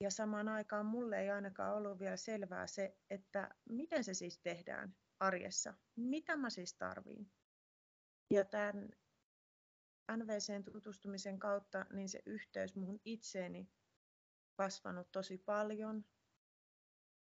Ja 0.00 0.10
samaan 0.10 0.48
aikaan 0.48 0.86
mulle 0.86 1.20
ei 1.20 1.30
ainakaan 1.30 1.74
ollut 1.74 1.98
vielä 1.98 2.16
selvää 2.16 2.66
se, 2.66 2.96
että 3.10 3.50
miten 3.68 4.04
se 4.04 4.14
siis 4.14 4.38
tehdään 4.38 4.96
arjessa. 5.20 5.74
Mitä 5.96 6.36
mä 6.36 6.50
siis 6.50 6.74
tarviin? 6.74 7.30
Ja 8.30 8.44
tämän 8.44 8.88
NVCn 10.16 10.64
tutustumisen 10.64 11.38
kautta 11.38 11.86
niin 11.92 12.08
se 12.08 12.22
yhteys 12.26 12.76
muun 12.76 13.00
itseeni 13.04 13.70
kasvanut 14.56 15.12
tosi 15.12 15.38
paljon 15.38 16.04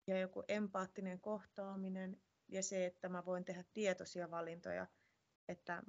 ja 0.08 0.20
joku 0.20 0.44
empaattinen 0.48 1.22
kohtaaminen 1.22 2.22
ja 2.48 2.64
se, 2.64 2.86
että 2.86 3.10
mä 3.10 3.26
voin 3.26 3.46
tehdä 3.46 3.64
tietoisia 3.74 4.32
valintoja, 4.32 4.88
että 5.48 5.84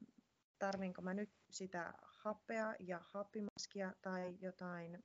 tarvinko 0.58 1.02
mä 1.02 1.14
nyt 1.14 1.30
sitä 1.50 1.94
happea 2.02 2.74
ja 2.78 3.00
happimaskia 3.02 3.94
tai 4.02 4.36
jotain 4.40 5.04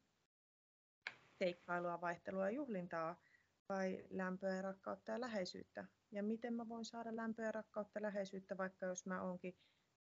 seikkailua, 1.40 2.02
vaihtelua 2.02 2.50
ja 2.50 2.56
juhlintaa 2.56 3.22
vai 3.70 4.06
lämpöä 4.10 4.56
ja 4.56 4.62
rakkautta 4.62 5.12
ja 5.12 5.22
läheisyyttä. 5.22 5.86
Ja 6.12 6.24
miten 6.24 6.54
mä 6.54 6.70
voin 6.70 6.86
saada 6.86 7.16
lämpöä 7.16 7.46
ja 7.46 7.52
rakkautta 7.52 8.00
ja 8.00 8.04
läheisyyttä, 8.04 8.58
vaikka 8.58 8.86
jos 8.86 9.06
mä 9.06 9.22
oonkin 9.22 9.58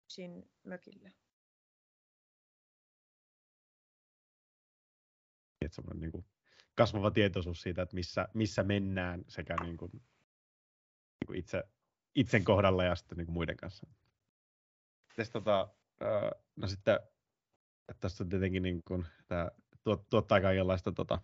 yksin 0.04 0.52
mökillä. 0.64 1.12
Että 5.72 5.76
semmoinen 5.76 6.02
niin 6.02 6.12
kuin 6.12 6.26
kasvava 6.76 7.12
tietoisuus 7.12 7.62
siitä, 7.62 7.82
että 7.82 7.96
missä, 7.96 8.28
missä 8.34 8.64
mennään 8.64 9.24
sekä 9.28 9.56
niin 9.64 9.78
kuin, 9.78 9.92
niin 9.94 11.28
kuin 11.28 11.40
itse, 11.40 11.64
itsen 12.16 12.44
kohdalla 12.44 12.84
ja 12.84 12.96
sitten 12.96 13.18
niin 13.18 13.26
kuin 13.26 13.34
muiden 13.34 13.58
kanssa. 13.58 13.88
Sitten, 15.08 15.32
tota, 15.32 15.70
no 16.56 16.68
sitten, 16.68 17.00
tässä 18.00 18.24
on 18.24 18.30
tietenkin 18.30 18.64
niin 18.64 18.82
kuin, 18.88 19.06
tämä 19.28 19.52
tuottaa 20.10 20.42
kaikenlaista 20.42 20.92
tota, 20.92 21.22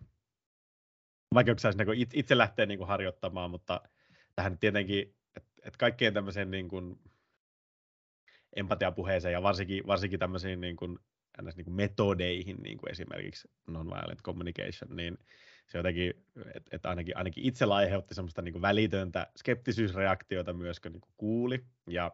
vaikeuksia 1.34 1.70
niin 1.70 2.08
itse 2.14 2.38
lähtee 2.38 2.66
niin 2.66 2.78
kuin 2.78 2.88
harjoittamaan, 2.88 3.50
mutta 3.50 3.80
tähän 4.34 4.58
tietenkin, 4.58 5.16
että 5.36 5.50
et 5.62 5.76
kaikkeen 5.76 6.14
tämmöiseen 6.14 6.50
niin 6.50 6.68
kuin 6.68 7.00
empatiapuheeseen 8.56 9.32
ja 9.32 9.42
varsinkin, 9.42 9.86
varsinkin 9.86 10.18
tämmöisiin 10.18 10.60
niin 10.60 10.76
kuin, 10.76 10.98
ns. 11.42 11.56
Niin 11.56 11.64
kuin 11.64 11.74
metodeihin, 11.74 12.56
niin 12.62 12.78
kuin 12.78 12.90
esimerkiksi 12.90 13.48
nonviolent 13.66 14.22
communication, 14.22 14.96
niin 14.96 15.18
se 15.66 15.78
jotenkin, 15.78 16.14
että 16.54 16.76
et 16.76 16.86
ainakin, 16.86 17.16
ainakin 17.16 17.44
itsellä 17.44 17.74
aiheutti 17.74 18.14
semmoista 18.14 18.42
niin 18.42 18.52
kuin 18.52 18.62
välitöntä 18.62 19.26
skeptisyysreaktiota 19.36 20.52
myös, 20.52 20.80
kun 20.80 20.92
niin 20.92 21.00
kuin 21.00 21.14
kuuli, 21.16 21.64
ja 21.86 22.12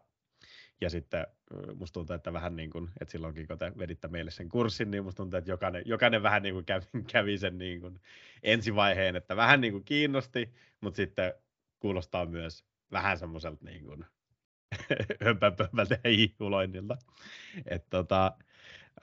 ja 0.80 0.90
sitten 0.90 1.26
musta 1.74 1.94
tuntuu, 1.94 2.16
että 2.16 2.32
vähän 2.32 2.56
niin 2.56 2.70
kuin, 2.70 2.90
että 3.00 3.12
silloinkin 3.12 3.46
kun 3.46 3.58
te 3.58 3.72
veditte 3.78 4.08
meille 4.08 4.30
sen 4.30 4.48
kurssin, 4.48 4.90
niin 4.90 5.04
musta 5.04 5.16
tuntuu, 5.16 5.38
että 5.38 5.50
jokainen, 5.50 5.82
jokainen 5.86 6.22
vähän 6.22 6.42
niin 6.42 6.54
kuin 6.54 6.64
kävi, 6.64 6.86
kävi 7.12 7.38
sen 7.38 7.58
niin 7.58 7.80
kuin 7.80 8.00
ensivaiheen, 8.42 9.16
että 9.16 9.36
vähän 9.36 9.60
niin 9.60 9.72
kuin 9.72 9.84
kiinnosti, 9.84 10.54
mutta 10.80 10.96
sitten 10.96 11.34
kuulostaa 11.78 12.26
myös 12.26 12.64
vähän 12.92 13.18
semmoiselta 13.18 13.64
niin 13.64 13.84
kuin 13.84 14.04
hömpänpömpältä 15.24 15.98
ja 16.04 16.10
hihuloinnilta. 16.10 16.96
Että 17.66 17.90
tota, 17.90 18.32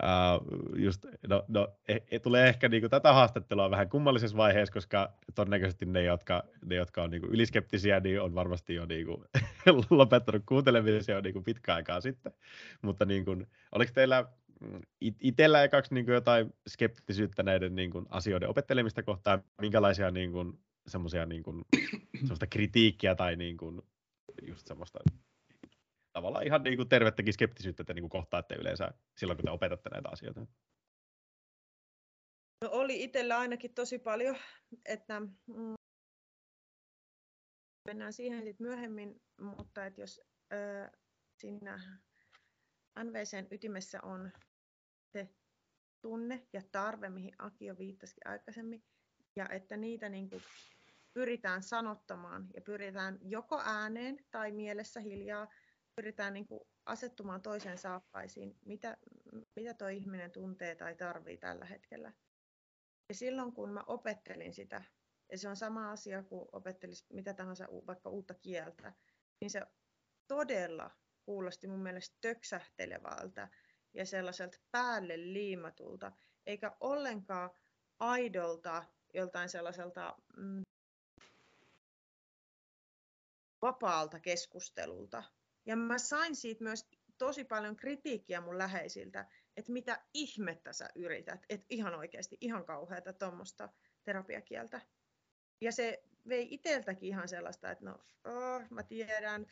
Uh, 0.03 0.79
just, 0.79 1.05
no, 1.27 1.45
no, 1.47 1.67
e, 1.87 1.97
e, 2.11 2.19
tulee 2.19 2.49
ehkä 2.49 2.69
niinku 2.69 2.89
tätä 2.89 3.13
haastattelua 3.13 3.71
vähän 3.71 3.89
kummallisessa 3.89 4.37
vaiheessa, 4.37 4.73
koska 4.73 5.13
todennäköisesti 5.35 5.85
ne, 5.85 6.03
jotka, 6.03 6.43
ne, 6.65 6.75
jotka 6.75 7.03
on 7.03 7.09
niinku 7.09 7.27
yliskeptisiä, 7.27 7.99
niin 7.99 8.21
on 8.21 8.35
varmasti 8.35 8.75
jo 8.75 8.85
niinku 8.85 9.25
lopettanut 9.89 10.43
kuuntelemisen 10.45 11.13
jo 11.13 11.21
niinku 11.21 11.41
pitkä 11.41 11.75
aikaa 11.75 12.01
sitten. 12.01 12.33
Mutta 12.81 13.05
niinku, 13.05 13.31
oliko 13.71 13.91
teillä 13.95 14.25
mm, 14.59 14.81
itsellä 15.21 15.63
ekaksi 15.63 15.93
niinku 15.93 16.11
jotain 16.11 16.53
skeptisyyttä 16.69 17.43
näiden 17.43 17.75
niinku 17.75 18.05
asioiden 18.09 18.49
opettelemista 18.49 19.03
kohtaan? 19.03 19.43
Minkälaisia 19.61 20.11
niinku, 20.11 20.59
semmoisia 20.87 21.25
niinku, 21.25 21.61
semmoista 22.19 22.47
kritiikkiä 22.47 23.15
tai 23.15 23.35
niinku, 23.35 23.85
just 24.47 24.67
semmoista 24.67 24.99
tavallaan 26.13 26.45
ihan 26.45 26.63
niin 26.63 26.77
kuin 26.77 26.89
tervettäkin 26.89 27.33
skeptisyyttä 27.33 27.83
te 27.83 27.93
niin 27.93 28.03
kuin 28.03 28.09
kohtaatte 28.09 28.55
yleensä 28.55 28.91
silloin, 29.17 29.37
kun 29.37 29.45
te 29.45 29.51
opetatte 29.51 29.89
näitä 29.89 30.09
asioita. 30.09 30.41
No 32.61 32.69
oli 32.71 33.03
itsellä 33.03 33.39
ainakin 33.39 33.73
tosi 33.73 33.99
paljon, 33.99 34.37
että 34.85 35.19
mm, 35.19 35.73
mennään 37.87 38.13
siihen 38.13 38.43
sitten 38.43 38.67
myöhemmin, 38.67 39.21
mutta 39.41 39.85
että 39.85 40.01
jos 40.01 40.21
äh, 40.53 40.91
siinä 41.37 41.99
NVCn 43.03 43.47
ytimessä 43.51 43.99
on 44.03 44.31
se 45.13 45.29
tunne 46.01 46.47
ja 46.53 46.61
tarve, 46.71 47.09
mihin 47.09 47.33
Aki 47.37 47.65
jo 47.65 47.77
viittasikin 47.77 48.27
aikaisemmin, 48.27 48.83
ja 49.35 49.49
että 49.49 49.77
niitä 49.77 50.09
niin 50.09 50.29
kuin 50.29 50.43
pyritään 51.13 51.63
sanottamaan 51.63 52.47
ja 52.55 52.61
pyritään 52.61 53.19
joko 53.21 53.61
ääneen 53.65 54.25
tai 54.31 54.51
mielessä 54.51 54.99
hiljaa, 54.99 55.47
pyritään 55.95 56.33
niin 56.33 56.47
kuin 56.47 56.61
asettumaan 56.85 57.41
toisen 57.41 57.77
saappaisiin, 57.77 58.57
mitä, 58.65 58.97
mitä 59.55 59.73
tuo 59.73 59.87
ihminen 59.87 60.31
tuntee 60.31 60.75
tai 60.75 60.95
tarvii 60.95 61.37
tällä 61.37 61.65
hetkellä. 61.65 62.13
Ja 63.09 63.15
silloin 63.15 63.53
kun 63.53 63.69
mä 63.69 63.83
opettelin 63.87 64.53
sitä, 64.53 64.83
ja 65.31 65.37
se 65.37 65.49
on 65.49 65.55
sama 65.55 65.91
asia 65.91 66.23
kuin 66.23 66.47
opettelisi 66.51 67.05
mitä 67.13 67.33
tahansa 67.33 67.67
vaikka 67.87 68.09
uutta 68.09 68.33
kieltä, 68.33 68.93
niin 69.41 69.51
se 69.51 69.61
todella 70.27 70.91
kuulosti 71.25 71.67
mun 71.67 71.79
mielestä 71.79 72.17
töksähtelevältä 72.21 73.47
ja 73.93 74.05
sellaiselta 74.05 74.57
päälle 74.71 75.17
liimatulta, 75.17 76.11
eikä 76.45 76.77
ollenkaan 76.79 77.49
aidolta 77.99 78.83
joltain 79.13 79.49
sellaiselta 79.49 80.15
mm, 80.37 80.63
vapaalta 83.61 84.19
keskustelulta. 84.19 85.23
Ja 85.65 85.75
mä 85.75 85.97
sain 85.97 86.35
siitä 86.35 86.63
myös 86.63 86.89
tosi 87.17 87.43
paljon 87.43 87.75
kritiikkiä 87.75 88.41
mun 88.41 88.57
läheisiltä, 88.57 89.27
että 89.57 89.71
mitä 89.71 90.05
ihmettä 90.13 90.73
sä 90.73 90.89
yrität, 90.95 91.45
että 91.49 91.65
ihan 91.69 91.95
oikeasti 91.95 92.37
ihan 92.41 92.65
kauheata 92.65 93.13
tuommoista 93.13 93.69
terapiakieltä. 94.03 94.81
Ja 95.61 95.71
se 95.71 96.03
vei 96.27 96.47
iteltäkin 96.51 97.09
ihan 97.09 97.27
sellaista, 97.27 97.71
että 97.71 97.85
no, 97.85 97.99
oh, 98.23 98.61
mä 98.69 98.83
tiedän, 98.83 99.45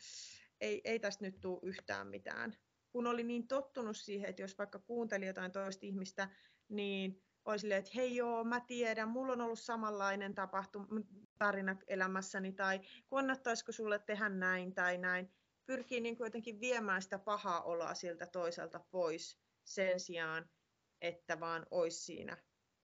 ei, 0.60 0.80
ei 0.84 0.98
tästä 0.98 1.24
nyt 1.24 1.40
tule 1.40 1.60
yhtään 1.62 2.06
mitään. 2.06 2.56
Kun 2.92 3.06
oli 3.06 3.22
niin 3.22 3.48
tottunut 3.48 3.96
siihen, 3.96 4.30
että 4.30 4.42
jos 4.42 4.58
vaikka 4.58 4.78
kuunteli 4.78 5.26
jotain 5.26 5.52
toista 5.52 5.86
ihmistä, 5.86 6.28
niin 6.68 7.22
oli 7.44 7.58
silleen, 7.58 7.78
että 7.78 7.90
hei 7.94 8.16
joo, 8.16 8.44
mä 8.44 8.60
tiedän, 8.60 9.08
mulla 9.08 9.32
on 9.32 9.40
ollut 9.40 9.58
samanlainen 9.58 10.34
tapahtuma, 10.34 10.86
tarina 11.38 11.76
elämässäni, 11.86 12.52
tai 12.52 12.80
kannattaisiko 13.08 13.72
sulle 13.72 13.98
tehdä 13.98 14.28
näin 14.28 14.74
tai 14.74 14.98
näin. 14.98 15.32
Pyrkii 15.66 16.00
niin 16.00 16.16
kuin 16.16 16.26
jotenkin 16.26 16.60
viemään 16.60 17.02
sitä 17.02 17.18
pahaa 17.18 17.62
oloa 17.62 17.94
siltä 17.94 18.26
toiselta 18.26 18.80
pois 18.90 19.40
sen 19.64 20.00
sijaan, 20.00 20.50
että 21.00 21.40
vaan 21.40 21.66
olisi 21.70 22.00
siinä 22.00 22.36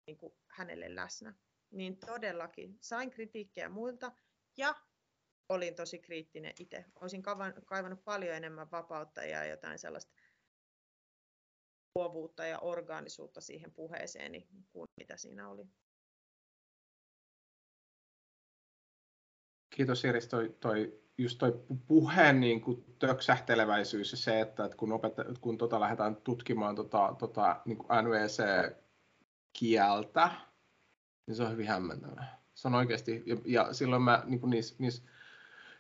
niin 0.07 0.17
kuin 0.17 0.33
hänelle 0.47 0.95
läsnä. 0.95 1.33
Niin 1.71 1.97
todellakin 1.97 2.77
sain 2.81 3.11
kritiikkiä 3.11 3.69
muilta 3.69 4.11
ja 4.57 4.75
olin 5.49 5.75
tosi 5.75 5.99
kriittinen 5.99 6.53
itse. 6.59 6.85
Olisin 7.01 7.23
kaivannut 7.65 8.03
paljon 8.03 8.35
enemmän 8.35 8.71
vapautta 8.71 9.23
ja 9.23 9.45
jotain 9.45 9.79
sellaista 9.79 10.13
luovuutta 11.95 12.45
ja 12.45 12.59
orgaanisuutta 12.59 13.41
siihen 13.41 13.73
puheeseeni 13.73 14.47
kuin 14.71 14.85
mitä 14.97 15.17
siinä 15.17 15.49
oli. 15.49 15.67
Kiitos 19.75 20.03
Iris, 20.03 20.27
toi, 20.27 20.57
toi, 20.59 21.02
just 21.17 21.37
toi 21.37 21.63
puheen 21.87 22.39
niin 22.39 22.61
kuin 22.61 22.95
töksähteleväisyys 22.99 24.11
ja 24.11 24.17
se, 24.17 24.41
että, 24.41 24.65
että 24.65 24.77
kun, 24.77 24.91
opetta, 24.91 25.25
kun 25.41 25.57
tota 25.57 25.79
lähdetään 25.79 26.15
tutkimaan 26.15 26.75
tota, 26.75 27.15
tota, 27.19 27.61
niin 27.65 27.77
kuin 27.77 27.87
NVC-kieltä, 28.03 29.21
niin 31.27 31.35
se 31.35 31.43
on 31.43 31.51
hyvin 31.51 31.67
hämmentävää. 31.67 32.43
Se 32.53 32.67
on 32.67 32.75
oikeasti, 32.75 33.23
ja, 33.25 33.35
ja 33.45 33.73
silloin 33.73 34.01
mä 34.01 34.23
niin 34.25 34.39
kuin 34.39 34.49
niissä, 34.49 34.75
niissä 34.77 35.03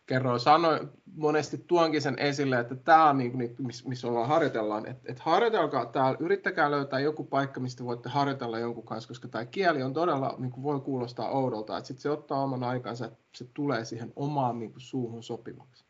kerroin, 0.05 0.39
sanoin, 0.39 0.89
monesti 1.15 1.57
tuonkin 1.67 2.01
sen 2.01 2.19
esille, 2.19 2.59
että 2.59 2.75
tämä 2.75 3.09
on 3.09 3.17
niin 3.17 3.31
kuin, 3.31 3.55
missä, 3.59 3.89
missä 3.89 4.07
ollaan 4.07 4.27
harjoitellaan, 4.27 4.85
että, 4.85 5.11
että 5.11 5.23
harjoitelkaa 5.25 5.85
täällä, 5.85 6.17
yrittäkää 6.19 6.71
löytää 6.71 6.99
joku 6.99 7.23
paikka, 7.23 7.59
mistä 7.59 7.83
voitte 7.83 8.09
harjoitella 8.09 8.59
jonkun 8.59 8.85
kanssa, 8.85 9.07
koska 9.07 9.27
tämä 9.27 9.45
kieli 9.45 9.83
on 9.83 9.93
todella, 9.93 10.35
niin 10.37 10.51
kuin 10.51 10.63
voi 10.63 10.79
kuulostaa 10.79 11.29
oudolta, 11.29 11.77
että 11.77 11.87
sitten 11.87 12.01
se 12.01 12.09
ottaa 12.09 12.43
oman 12.43 12.63
aikansa, 12.63 13.05
että 13.05 13.17
se 13.35 13.45
tulee 13.53 13.85
siihen 13.85 14.13
omaan 14.15 14.59
niin 14.59 14.71
kuin 14.71 14.81
suuhun 14.81 15.23
sopivaksi. 15.23 15.85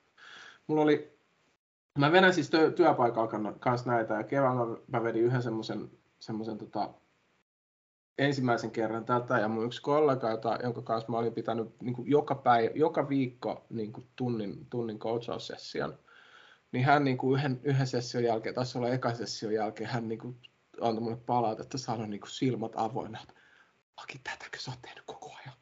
Mulla 0.68 0.82
oli, 0.82 1.18
mä 2.00 2.12
vedän 2.12 2.34
siis 2.34 2.52
työpaikalla 2.76 3.54
kanssa 3.60 3.92
näitä 3.92 4.14
ja 4.14 4.24
keväällä 4.24 4.78
mä 4.88 5.04
vedin 5.04 5.24
yhden 5.24 5.44
semmoisen 5.44 5.90
semmoisen 6.24 6.58
tota, 6.58 6.90
ensimmäisen 8.18 8.72
kerran 8.72 9.06
tätä 9.06 9.40
ja 9.40 9.48
mun 9.48 9.66
yksi 9.66 9.82
kollega, 9.82 10.30
jota, 10.30 10.60
jonka 10.64 10.82
kanssa 10.82 11.12
mä 11.12 11.18
olin 11.18 11.34
pitänyt 11.34 11.82
niin 11.82 11.96
kuin 11.96 12.10
joka, 12.10 12.36
päivä, 12.36 12.72
joka 12.76 13.10
viikko 13.10 13.66
niin 13.70 13.94
kuin 13.94 14.08
tunnin, 14.16 14.66
tunnin 14.70 15.00
coachaussession, 15.00 16.00
niin 16.72 16.86
hän 16.86 17.04
niin 17.04 17.18
kuin 17.18 17.40
yhden, 17.40 17.60
yhden 17.64 17.88
session 17.88 18.24
jälkeen, 18.24 18.56
taisi 18.56 18.78
olla 18.78 18.90
eka 18.90 19.14
session 19.14 19.54
jälkeen, 19.54 19.90
hän 19.90 20.08
niin 20.08 20.20
kuin 20.20 20.42
antoi 20.82 21.04
mulle 21.04 21.18
palautetta, 21.26 21.78
sanoi 21.78 22.08
niin 22.08 22.22
kuin 22.22 22.32
silmät 22.32 22.72
avoinna, 22.76 23.20
että 23.22 23.34
Aki, 23.98 24.20
tätäkö 24.24 24.60
sä 24.60 24.72
oot 24.72 24.82
tehnyt 24.82 25.04
koko 25.06 25.36
ajan? 25.44 25.56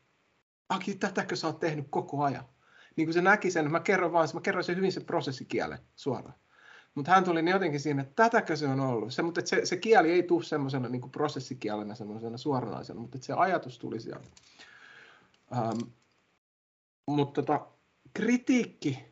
Aki, 0.69 0.95
tätäkö 0.95 1.35
sä 1.35 1.47
oot 1.47 1.59
tehnyt 1.59 1.87
koko 1.89 2.23
ajan? 2.23 2.45
Niin 2.95 3.07
kuin 3.07 3.13
se 3.13 3.21
näki 3.21 3.51
sen, 3.51 3.71
mä 3.71 3.79
kerron 3.79 4.13
vaan, 4.13 4.27
mä 4.33 4.41
kerron 4.41 4.63
sen 4.63 4.75
hyvin 4.75 4.91
sen 4.91 5.05
prosessikielen 5.05 5.79
suoraan. 5.95 6.40
Mutta 6.95 7.11
hän 7.11 7.23
tuli 7.23 7.41
niin 7.41 7.53
jotenkin 7.53 7.79
siinä, 7.79 8.01
että 8.01 8.23
tätäkö 8.23 8.55
se 8.55 8.67
on 8.67 8.79
ollut. 8.79 9.13
Se, 9.13 9.21
mutta 9.21 9.41
se, 9.45 9.65
se 9.65 9.77
kieli 9.77 10.11
ei 10.11 10.23
tule 10.23 10.43
semmoisena 10.43 10.89
niin 10.89 11.11
prosessikielenä, 11.11 11.95
semmoisena 11.95 12.37
suoranaisena, 12.37 12.99
mutta 12.99 13.17
se 13.21 13.33
ajatus 13.33 13.79
tuli 13.79 13.99
sieltä. 13.99 14.27
Ähm, 15.53 15.79
mutta 17.07 17.41
tota, 17.41 17.67
kritiikki 18.13 19.05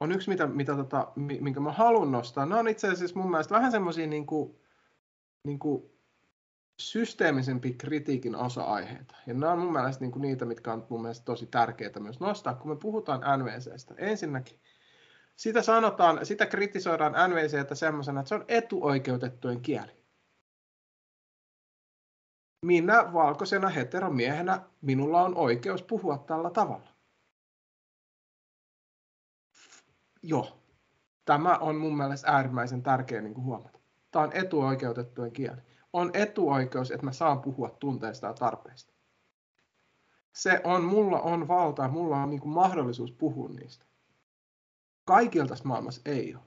on 0.00 0.12
yksi, 0.12 0.28
mitä, 0.28 0.46
mitä 0.46 0.76
tota, 0.76 1.12
minkä 1.16 1.60
mä 1.60 1.72
haluan 1.72 2.12
nostaa. 2.12 2.46
Nämä 2.46 2.60
on 2.60 2.68
itse 2.68 2.88
asiassa 2.88 3.18
mun 3.18 3.30
mielestä 3.30 3.54
vähän 3.54 3.70
semmoisia 3.70 4.06
niin 4.06 4.26
kuin, 4.26 4.56
niin 5.44 5.58
kuin 5.58 5.82
systeemisempi 6.80 7.72
kritiikin 7.72 8.36
osa-aiheita. 8.36 9.14
Ja 9.26 9.34
nämä 9.34 9.52
on 9.52 9.58
mun 9.58 9.72
mielestä 9.72 10.04
niin 10.04 10.12
kuin 10.12 10.22
niitä, 10.22 10.44
mitkä 10.44 10.72
on 10.72 10.86
mun 10.90 11.02
mielestä 11.02 11.24
tosi 11.24 11.46
tärkeitä 11.46 12.00
myös 12.00 12.20
nostaa, 12.20 12.54
kun 12.54 12.70
me 12.70 12.76
puhutaan 12.76 13.20
NVCstä. 13.38 13.94
Ensinnäkin 13.98 14.60
sitä 15.36 15.62
sanotaan, 15.62 16.26
sitä 16.26 16.46
kritisoidaan 16.46 17.30
NVCtä 17.30 17.74
semmoisena, 17.74 18.20
että 18.20 18.28
se 18.28 18.34
on 18.34 18.44
etuoikeutettujen 18.48 19.60
kieli. 19.60 19.96
Minä 22.62 23.12
valkoisena 23.12 23.68
heteromiehenä, 23.68 24.60
minulla 24.80 25.22
on 25.22 25.36
oikeus 25.36 25.82
puhua 25.82 26.18
tällä 26.18 26.50
tavalla. 26.50 26.88
Joo, 30.22 30.62
tämä 31.24 31.56
on 31.56 31.76
mun 31.76 31.96
mielestä 31.96 32.30
äärimmäisen 32.30 32.82
tärkeä 32.82 33.20
niin 33.20 33.34
kuin 33.34 33.44
huomata. 33.44 33.78
Tämä 34.10 34.24
on 34.24 34.32
etuoikeutettujen 34.32 35.32
kieli. 35.32 35.60
On 35.92 36.10
etuoikeus, 36.14 36.90
että 36.90 37.04
mä 37.06 37.12
saan 37.12 37.40
puhua 37.40 37.70
tunteista 37.70 38.26
ja 38.26 38.34
tarpeista. 38.34 38.92
Se 40.32 40.60
on, 40.64 40.84
mulla 40.84 41.20
on 41.20 41.48
valta, 41.48 41.88
mulla 41.88 42.16
on 42.16 42.30
niin 42.30 42.40
kuin 42.40 42.54
mahdollisuus 42.54 43.12
puhua 43.12 43.48
niistä. 43.48 43.85
Kaikilta 45.06 45.48
tässä 45.48 45.68
maailmassa 45.68 46.00
ei 46.04 46.34
ole. 46.34 46.42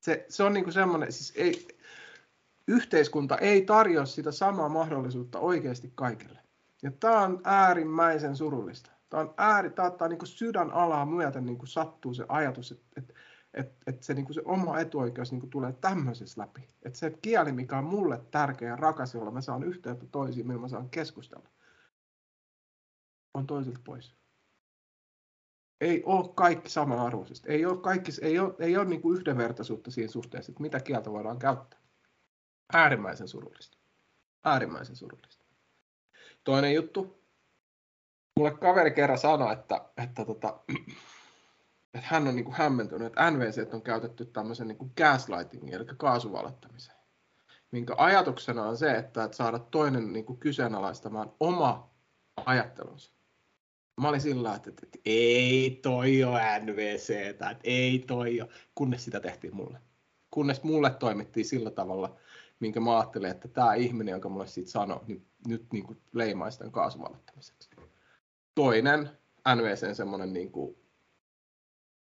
Se, 0.00 0.26
se 0.28 0.42
on 0.42 0.52
niin 0.52 0.72
semmoinen, 0.72 1.12
siis 1.12 1.32
ei, 1.36 1.68
yhteiskunta 2.68 3.38
ei 3.38 3.62
tarjoa 3.62 4.06
sitä 4.06 4.32
samaa 4.32 4.68
mahdollisuutta 4.68 5.38
oikeasti 5.38 5.92
kaikille. 5.94 6.38
Ja 6.82 6.90
tämä 6.90 7.20
on 7.20 7.40
äärimmäisen 7.44 8.36
surullista. 8.36 8.90
Tämä 9.10 9.20
on 9.20 9.34
ääri, 9.36 9.70
tämä 9.70 9.88
ottaa 9.88 10.08
niin 10.08 10.26
sydän 10.26 10.70
alaa 10.70 11.06
myöten 11.06 11.46
niin 11.46 11.58
sattuu 11.64 12.14
se 12.14 12.24
ajatus, 12.28 12.72
että, 12.72 12.84
että, 12.96 13.14
että, 13.54 13.74
että 13.86 14.06
se, 14.06 14.14
niin 14.14 14.34
se 14.34 14.42
oma 14.44 14.78
etuoikeus 14.78 15.32
niin 15.32 15.50
tulee 15.50 15.72
tämmöisessä 15.72 16.40
läpi. 16.40 16.68
Että 16.82 16.98
se 16.98 17.10
kieli, 17.22 17.52
mikä 17.52 17.78
on 17.78 17.84
mulle 17.84 18.20
tärkeä 18.30 18.68
ja 18.68 18.76
rakas, 18.76 19.14
jolla 19.14 19.30
mä 19.30 19.40
saan 19.40 19.62
yhteyttä 19.62 20.06
toisiin, 20.06 20.46
millä 20.46 20.60
mä 20.60 20.68
saan 20.68 20.90
keskustella, 20.90 21.48
on 23.34 23.46
toisilta 23.46 23.80
pois 23.84 24.23
ei 25.80 26.02
ole 26.06 26.28
kaikki 26.34 26.70
samanarvoisesti. 26.70 27.48
Ei 27.48 27.66
ole, 27.66 27.78
kaikki, 27.78 28.12
ei 28.22 28.38
ole, 28.38 28.54
ei 28.58 28.76
ole 28.76 28.84
niin 28.84 29.02
kuin 29.02 29.18
yhdenvertaisuutta 29.18 29.90
siinä 29.90 30.10
suhteessa, 30.10 30.52
että 30.52 30.62
mitä 30.62 30.80
kieltä 30.80 31.12
voidaan 31.12 31.38
käyttää. 31.38 31.80
Äärimmäisen 32.72 33.28
surullista. 33.28 33.78
Äärimmäisen 34.44 34.96
surullista. 34.96 35.44
Toinen 36.44 36.74
juttu. 36.74 37.24
Mulle 38.36 38.50
kaveri 38.50 38.90
kerran 38.90 39.18
sanoi, 39.18 39.52
että, 39.52 39.88
että, 39.96 40.24
tota, 40.24 40.60
että 41.94 42.06
hän 42.08 42.28
on 42.28 42.36
niin 42.36 42.44
kuin 42.44 42.56
hämmentynyt, 42.56 43.06
että 43.06 43.30
NVC 43.30 43.74
on 43.74 43.82
käytetty 43.82 44.24
tämmöisen 44.24 44.68
niin 44.68 44.78
kuin 44.78 44.92
gaslightingin, 44.96 45.74
eli 45.74 45.84
kaasuvalattamiseen. 45.96 46.98
Minkä 47.70 47.94
ajatuksena 47.96 48.62
on 48.62 48.76
se, 48.76 48.96
että, 48.96 49.24
että 49.24 49.36
saada 49.36 49.58
toinen 49.58 50.12
niin 50.12 50.24
kuin 50.24 50.38
kyseenalaistamaan 50.38 51.32
oma 51.40 51.90
ajattelunsa. 52.46 53.12
Mä 54.00 54.08
olin 54.08 54.20
sillä 54.20 54.54
että, 54.54 54.70
että, 54.70 54.82
että 54.84 54.98
ei 55.04 55.78
toi 55.82 56.24
ole 56.24 56.58
NVC, 56.58 57.10
että 57.10 57.56
ei 57.64 57.98
toi 57.98 58.40
ole, 58.40 58.50
kunnes 58.74 59.04
sitä 59.04 59.20
tehtiin 59.20 59.56
mulle. 59.56 59.78
Kunnes 60.30 60.62
mulle 60.62 60.90
toimittiin 60.90 61.46
sillä 61.46 61.70
tavalla, 61.70 62.16
minkä 62.60 62.80
mä 62.80 62.98
ajattelin, 62.98 63.30
että 63.30 63.48
tämä 63.48 63.74
ihminen, 63.74 64.12
joka 64.12 64.28
mulle 64.28 64.46
siitä 64.46 64.70
sanoi, 64.70 65.00
niin 65.06 65.26
nyt 65.46 65.66
niin 65.72 65.84
kuin 65.84 66.00
leimaisi 66.12 66.58
tämän 66.58 66.72
kaasuvallottamiseksi. 66.72 67.70
Toinen 68.54 69.10
NVCn 69.54 69.94
semmoinen 69.94 70.32
niin 70.32 70.52
kuin 70.52 70.76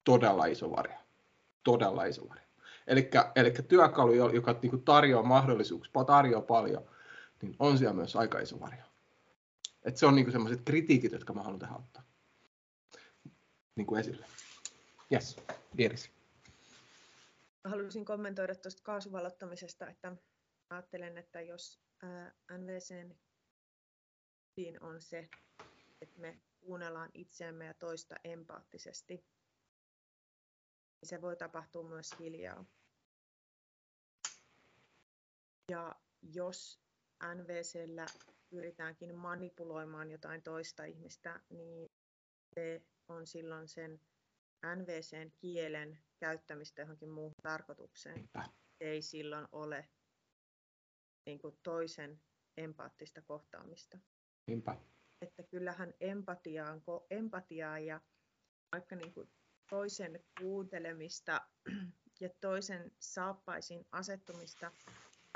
todella 0.05 0.47
iso 0.47 0.71
varjo. 0.71 0.99
Todella 1.65 2.05
iso 2.05 2.29
varjo. 2.29 2.49
Eli 2.87 3.53
työkalu, 3.69 4.13
joka 4.13 4.59
niin 4.63 4.71
kuin 4.71 4.85
tarjoaa 4.85 5.23
mahdollisuuksia, 5.23 6.05
tarjoaa 6.05 6.43
paljon, 6.43 6.85
niin 7.43 7.57
on 7.59 7.79
siellä 7.79 7.95
myös 7.95 8.17
aika 8.17 8.39
iso 8.39 8.61
varjo. 8.61 8.88
Et 9.89 9.97
se 9.97 10.07
on 10.07 10.15
niin 10.15 10.33
sellaiset 10.33 10.65
kritiikit, 10.65 11.13
jotka 11.13 11.33
mä 11.33 11.43
haluan 11.43 11.59
tähän 11.59 11.79
ottaa 11.79 12.03
niin 13.77 13.87
kuin 13.87 14.01
esille. 14.01 14.27
Yes, 15.13 15.37
Iris. 15.79 16.11
Haluaisin 17.65 18.05
kommentoida 18.05 18.55
tuosta 18.55 18.83
kaasuvallottamisesta, 18.83 19.89
että 19.89 20.17
ajattelen, 20.71 21.19
että 21.19 21.41
jos 21.41 21.81
NVCn 22.59 23.15
on 24.81 25.01
se, 25.01 25.29
että 26.01 26.21
me 26.21 26.41
kuunnellaan 26.61 27.11
itseämme 27.15 27.67
ja 27.67 27.75
toista 27.75 28.15
empaattisesti, 28.25 29.15
niin 31.01 31.09
se 31.09 31.21
voi 31.21 31.37
tapahtua 31.37 31.89
myös 31.89 32.15
hiljaa. 32.19 32.65
Ja 35.71 35.97
jos 36.23 36.81
NVCllä 37.35 38.07
pyritäänkin 38.51 39.15
manipuloimaan 39.15 40.11
jotain 40.11 40.43
toista 40.43 40.85
ihmistä, 40.85 41.41
niin 41.51 41.91
se 42.55 42.83
on 43.09 43.27
silloin 43.27 43.69
sen 43.69 44.01
NVCn 44.77 45.33
kielen 45.39 45.99
käyttämistä 46.21 46.83
johonkin 46.83 47.11
muuhun 47.11 47.35
tarkoitukseen. 47.43 48.29
Se 48.79 48.85
ei 48.85 49.03
silloin 49.03 49.49
ole 49.53 49.89
niin 51.27 51.39
kuin 51.39 51.59
toisen 51.63 52.21
empaattista 52.57 53.23
kohtaamista. 53.23 53.99
Niinpä. 54.47 54.77
Että 55.23 55.43
kyllähän 55.43 55.95
empatiaa, 56.01 56.81
empatiaa 57.11 57.79
ja 57.79 58.01
vaikka 58.73 58.97
niin 58.97 59.15
kuin 59.15 59.29
toisen 59.71 60.25
kuuntelemista 60.41 61.41
ja 62.21 62.31
toisen 62.41 62.93
saappaisiin 62.99 63.87
asettumista 63.93 64.73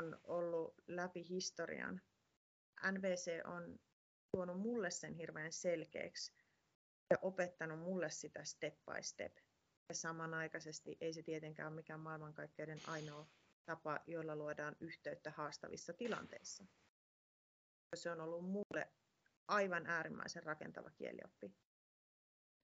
on 0.03 0.21
ollut 0.25 0.75
läpi 0.89 1.29
historian. 1.29 2.01
NVC 2.91 3.41
on 3.45 3.79
tuonut 4.37 4.61
mulle 4.61 4.91
sen 4.91 5.15
hirveän 5.15 5.53
selkeäksi 5.53 6.33
ja 7.11 7.19
opettanut 7.23 7.81
mulle 7.81 8.11
sitä 8.11 8.45
step 8.45 8.75
by 8.75 9.03
step. 9.03 9.37
Ja 9.89 9.95
samanaikaisesti 9.95 10.97
ei 11.01 11.13
se 11.13 11.23
tietenkään 11.23 11.69
ole 11.69 11.77
mikään 11.77 12.01
maailmankaikkeuden 12.01 12.81
ainoa 12.87 13.29
tapa, 13.65 14.01
jolla 14.07 14.37
luodaan 14.37 14.77
yhteyttä 14.81 15.31
haastavissa 15.31 15.93
tilanteissa. 15.93 16.67
Se 17.95 18.11
on 18.11 18.21
ollut 18.21 18.45
mulle 18.45 18.93
aivan 19.49 19.87
äärimmäisen 19.87 20.43
rakentava 20.43 20.91
kielioppi. 20.91 21.55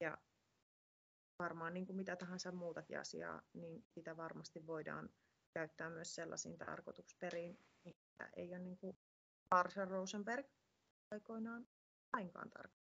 Ja 0.00 0.18
varmaan 1.38 1.74
niin 1.74 1.86
kuin 1.86 1.96
mitä 1.96 2.16
tahansa 2.16 2.52
muutakin 2.52 2.98
asiaa, 2.98 3.42
niin 3.52 3.84
sitä 3.88 4.16
varmasti 4.16 4.66
voidaan 4.66 5.10
käyttää 5.54 5.90
myös 5.90 6.14
sellaisiin 6.14 6.58
tarkoitusperiin, 6.58 7.58
mitä 7.84 8.30
ei 8.36 8.48
ole 8.48 8.58
niin 8.58 8.78
kuin 8.78 8.98
Marshall 9.54 9.90
Rosenberg 9.90 10.46
aikoinaan 11.10 11.66
lainkaan 12.12 12.50
tarkoittanut. 12.50 12.88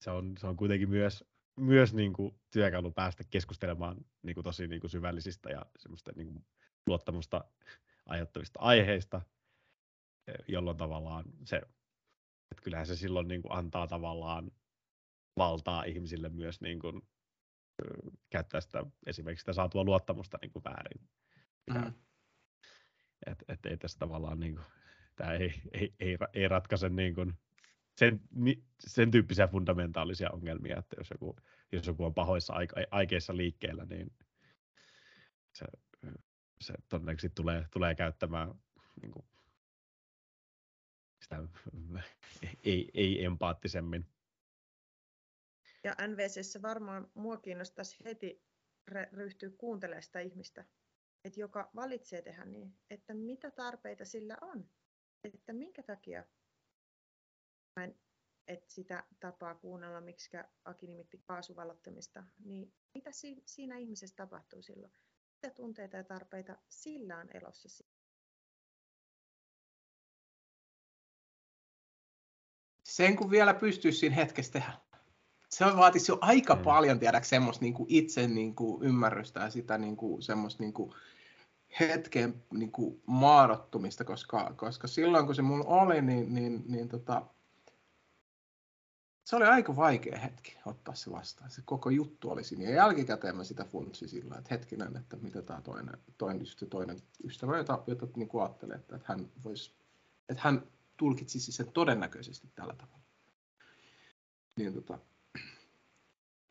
Se 0.00 0.10
on, 0.10 0.34
se 0.38 0.46
on 0.46 0.56
kuitenkin 0.56 0.90
myös, 0.90 1.24
myös 1.56 1.94
niin 1.94 2.12
kuin 2.12 2.40
työkalu 2.50 2.90
päästä 2.90 3.24
keskustelemaan 3.30 3.96
niin 4.22 4.34
kuin 4.34 4.44
tosi 4.44 4.66
niin 4.66 4.80
kuin 4.80 4.90
syvällisistä 4.90 5.50
ja 5.50 5.66
semmoista 5.78 6.12
niin 6.16 6.32
kuin 6.32 6.46
luottamusta 6.86 7.44
aiheuttavista 8.06 8.60
aiheista, 8.60 9.22
e, 10.26 10.32
jolloin 10.48 10.76
tavallaan 10.76 11.24
se, 11.44 11.56
että 12.50 12.62
kyllähän 12.62 12.86
se 12.86 12.96
silloin 12.96 13.28
niin 13.28 13.42
kuin 13.42 13.52
antaa 13.52 13.86
tavallaan 13.86 14.50
valtaa 15.36 15.84
ihmisille 15.84 16.28
myös 16.28 16.60
niin 16.60 16.78
kuin, 16.78 17.02
käyttää 18.30 18.60
sitä, 18.60 18.86
esimerkiksi 19.06 19.42
sitä 19.42 19.52
saatua 19.52 19.84
luottamusta 19.84 20.38
niin 20.42 20.52
kuin 20.52 20.64
väärin. 20.64 21.08
Mm. 21.70 21.92
Et, 23.26 23.44
et 23.48 23.66
ei 23.66 23.76
tässä 23.76 23.98
tavallaan 23.98 24.40
niin 24.40 24.54
kuin, 24.54 24.66
tämä 25.16 25.32
ei, 25.32 25.54
ei, 25.72 25.94
ei, 26.00 26.18
ei 26.34 26.48
ratkaise 26.48 26.88
niin 26.88 27.14
kuin 27.14 27.34
sen, 27.98 28.20
sen 28.78 29.10
tyyppisiä 29.10 29.48
fundamentaalisia 29.48 30.30
ongelmia, 30.30 30.78
että 30.78 30.96
jos 30.98 31.10
joku, 31.10 31.36
jos 31.72 31.86
joku 31.86 32.04
on 32.04 32.14
pahoissa 32.14 32.54
aikeissa 32.90 33.36
liikkeellä, 33.36 33.84
niin 33.84 34.12
se, 35.54 35.66
se 36.60 36.74
todennäköisesti 36.88 37.34
tulee, 37.34 37.66
tulee 37.72 37.94
käyttämään 37.94 38.54
niin 39.02 39.12
kuin, 39.12 39.26
sitä 41.22 41.48
ei, 42.64 42.90
ei 42.94 43.24
empaattisemmin. 43.24 44.06
Ja 45.84 45.94
NVCssä 46.08 46.62
varmaan 46.62 47.10
mua 47.14 47.36
kiinnostaisi 47.36 48.04
heti 48.04 48.42
ryhtyä 49.12 49.50
kuuntelemaan 49.58 50.02
sitä 50.02 50.20
ihmistä, 50.20 50.64
että 51.24 51.40
joka 51.40 51.70
valitsee 51.74 52.22
tehdä 52.22 52.44
niin, 52.44 52.74
että 52.90 53.14
mitä 53.14 53.50
tarpeita 53.50 54.04
sillä 54.04 54.36
on, 54.40 54.70
että 55.34 55.52
minkä 55.52 55.82
takia 55.82 56.24
mä 57.76 57.84
en, 57.84 57.98
että 58.48 58.72
sitä 58.72 59.04
tapaa 59.20 59.54
kuunnella, 59.54 60.00
miksi 60.00 60.30
Aki 60.64 60.86
nimitti 60.86 61.18
kaasuvallottamista, 61.18 62.24
niin 62.44 62.72
mitä 62.94 63.12
si- 63.12 63.42
siinä 63.46 63.76
ihmisessä 63.76 64.16
tapahtuu 64.16 64.62
silloin? 64.62 64.92
Mitä 65.34 65.54
tunteita 65.54 65.96
ja 65.96 66.04
tarpeita 66.04 66.56
sillä 66.68 67.18
on 67.18 67.28
elossa? 67.34 67.84
Sen 72.82 73.16
kun 73.16 73.30
vielä 73.30 73.54
pystyisi 73.54 73.98
siinä 73.98 74.14
hetkessä 74.14 74.52
tehdä. 74.52 74.72
Se 75.48 75.64
vaatisi 75.64 76.12
jo 76.12 76.18
aika 76.20 76.54
mm. 76.54 76.62
paljon 76.62 76.98
tiedä 76.98 77.22
semmoista 77.22 77.64
niin 77.64 77.74
kuin 77.74 77.86
itse 77.90 78.28
niin 78.28 78.54
kuin 78.54 78.82
ymmärrystä 78.82 79.40
ja 79.40 79.50
sitä 79.50 79.78
niin 79.78 79.96
kuin, 79.96 80.22
semmoista 80.22 80.62
niin 80.62 80.72
kuin, 80.72 80.94
hetken 81.80 82.42
niin 82.52 82.72
kuin 82.72 83.02
maadottumista, 83.06 84.04
koska, 84.04 84.52
koska 84.56 84.86
silloin 84.86 85.26
kun 85.26 85.34
se 85.34 85.42
mulla 85.42 85.64
oli, 85.64 86.02
niin, 86.02 86.34
niin, 86.34 86.64
niin 86.68 86.88
tota, 86.88 87.22
se 89.24 89.36
oli 89.36 89.44
aika 89.44 89.76
vaikea 89.76 90.18
hetki 90.18 90.58
ottaa 90.66 90.94
se 90.94 91.10
vastaan. 91.10 91.50
Se 91.50 91.62
koko 91.64 91.90
juttu 91.90 92.30
oli 92.30 92.44
siinä. 92.44 92.64
Ja 92.64 92.70
jälkikäteen 92.70 93.36
mä 93.36 93.44
sitä 93.44 93.64
funtsin 93.64 94.08
sillä, 94.08 94.36
että 94.38 94.48
hetkinen, 94.50 94.96
että 94.96 95.16
mitä 95.16 95.42
tämä 95.42 95.60
toinen, 95.60 95.98
toinen, 96.18 96.46
toinen 96.70 97.02
ystävä, 97.24 97.58
jota, 97.58 97.82
jota 97.86 98.06
niin 98.16 98.28
kuin 98.28 98.42
ajattelee, 98.42 98.76
että, 98.76 98.96
että, 98.96 99.12
hän 99.12 99.28
vois, 99.44 99.74
että 100.28 100.42
hän 100.44 100.62
tulkitsisi 100.96 101.52
sen 101.52 101.72
todennäköisesti 101.72 102.48
tällä 102.54 102.74
tavalla. 102.74 103.04
Niin, 104.56 104.74
tota. 104.74 104.98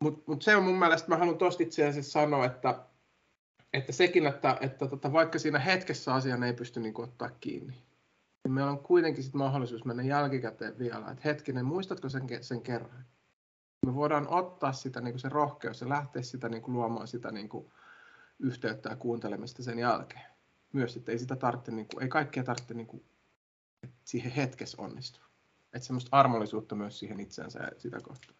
Mutta 0.00 0.22
mut 0.26 0.42
se 0.42 0.56
on 0.56 0.64
mun 0.64 0.78
mielestä, 0.78 1.08
mä 1.08 1.16
haluan 1.16 1.38
tosta 1.38 1.62
itse 1.62 1.88
asiassa 1.88 2.12
sanoa, 2.12 2.46
että 2.46 2.86
että 3.72 3.92
sekin, 3.92 4.26
että, 4.26 4.58
että 4.60 4.88
tota, 4.88 5.12
vaikka 5.12 5.38
siinä 5.38 5.58
hetkessä 5.58 6.14
asian 6.14 6.42
ei 6.42 6.52
pysty 6.52 6.80
niin 6.80 6.94
kuin, 6.94 7.08
ottaa 7.08 7.30
kiinni, 7.30 7.74
niin 8.44 8.52
meillä 8.52 8.70
on 8.70 8.78
kuitenkin 8.78 9.24
sit 9.24 9.34
mahdollisuus 9.34 9.84
mennä 9.84 10.02
jälkikäteen 10.02 10.78
vielä, 10.78 11.10
että 11.10 11.22
hetkinen, 11.24 11.64
muistatko 11.64 12.08
sen, 12.08 12.22
sen 12.40 12.62
kerran? 12.62 13.04
Me 13.86 13.94
voidaan 13.94 14.28
ottaa 14.28 14.72
sitä 14.72 15.00
niin 15.00 15.12
kuin 15.12 15.20
se 15.20 15.28
rohkeus 15.28 15.80
ja 15.80 15.88
lähteä 15.88 16.22
sitä 16.22 16.48
niin 16.48 16.62
kuin, 16.62 16.74
luomaan 16.74 17.08
sitä 17.08 17.32
niin 17.32 17.48
kuin, 17.48 17.72
yhteyttä 18.38 18.88
ja 18.88 18.96
kuuntelemista 18.96 19.62
sen 19.62 19.78
jälkeen. 19.78 20.26
Myös, 20.72 20.96
että 20.96 21.12
ei 21.12 21.18
sitä 21.18 21.36
tarvitse, 21.36 21.72
niin 21.72 21.88
kuin, 21.88 22.02
ei 22.02 22.08
kaikkea 22.08 22.44
tarvitse 22.44 22.74
niin 22.74 22.86
kuin, 22.86 23.04
että 23.82 23.96
siihen 24.04 24.32
hetkessä 24.32 24.82
onnistua. 24.82 25.24
Että 25.72 25.86
semmoista 25.86 26.16
armollisuutta 26.16 26.74
myös 26.74 26.98
siihen 26.98 27.20
itseensä 27.20 27.58
ja 27.58 27.70
sitä 27.78 28.00
kohtaa. 28.00 28.34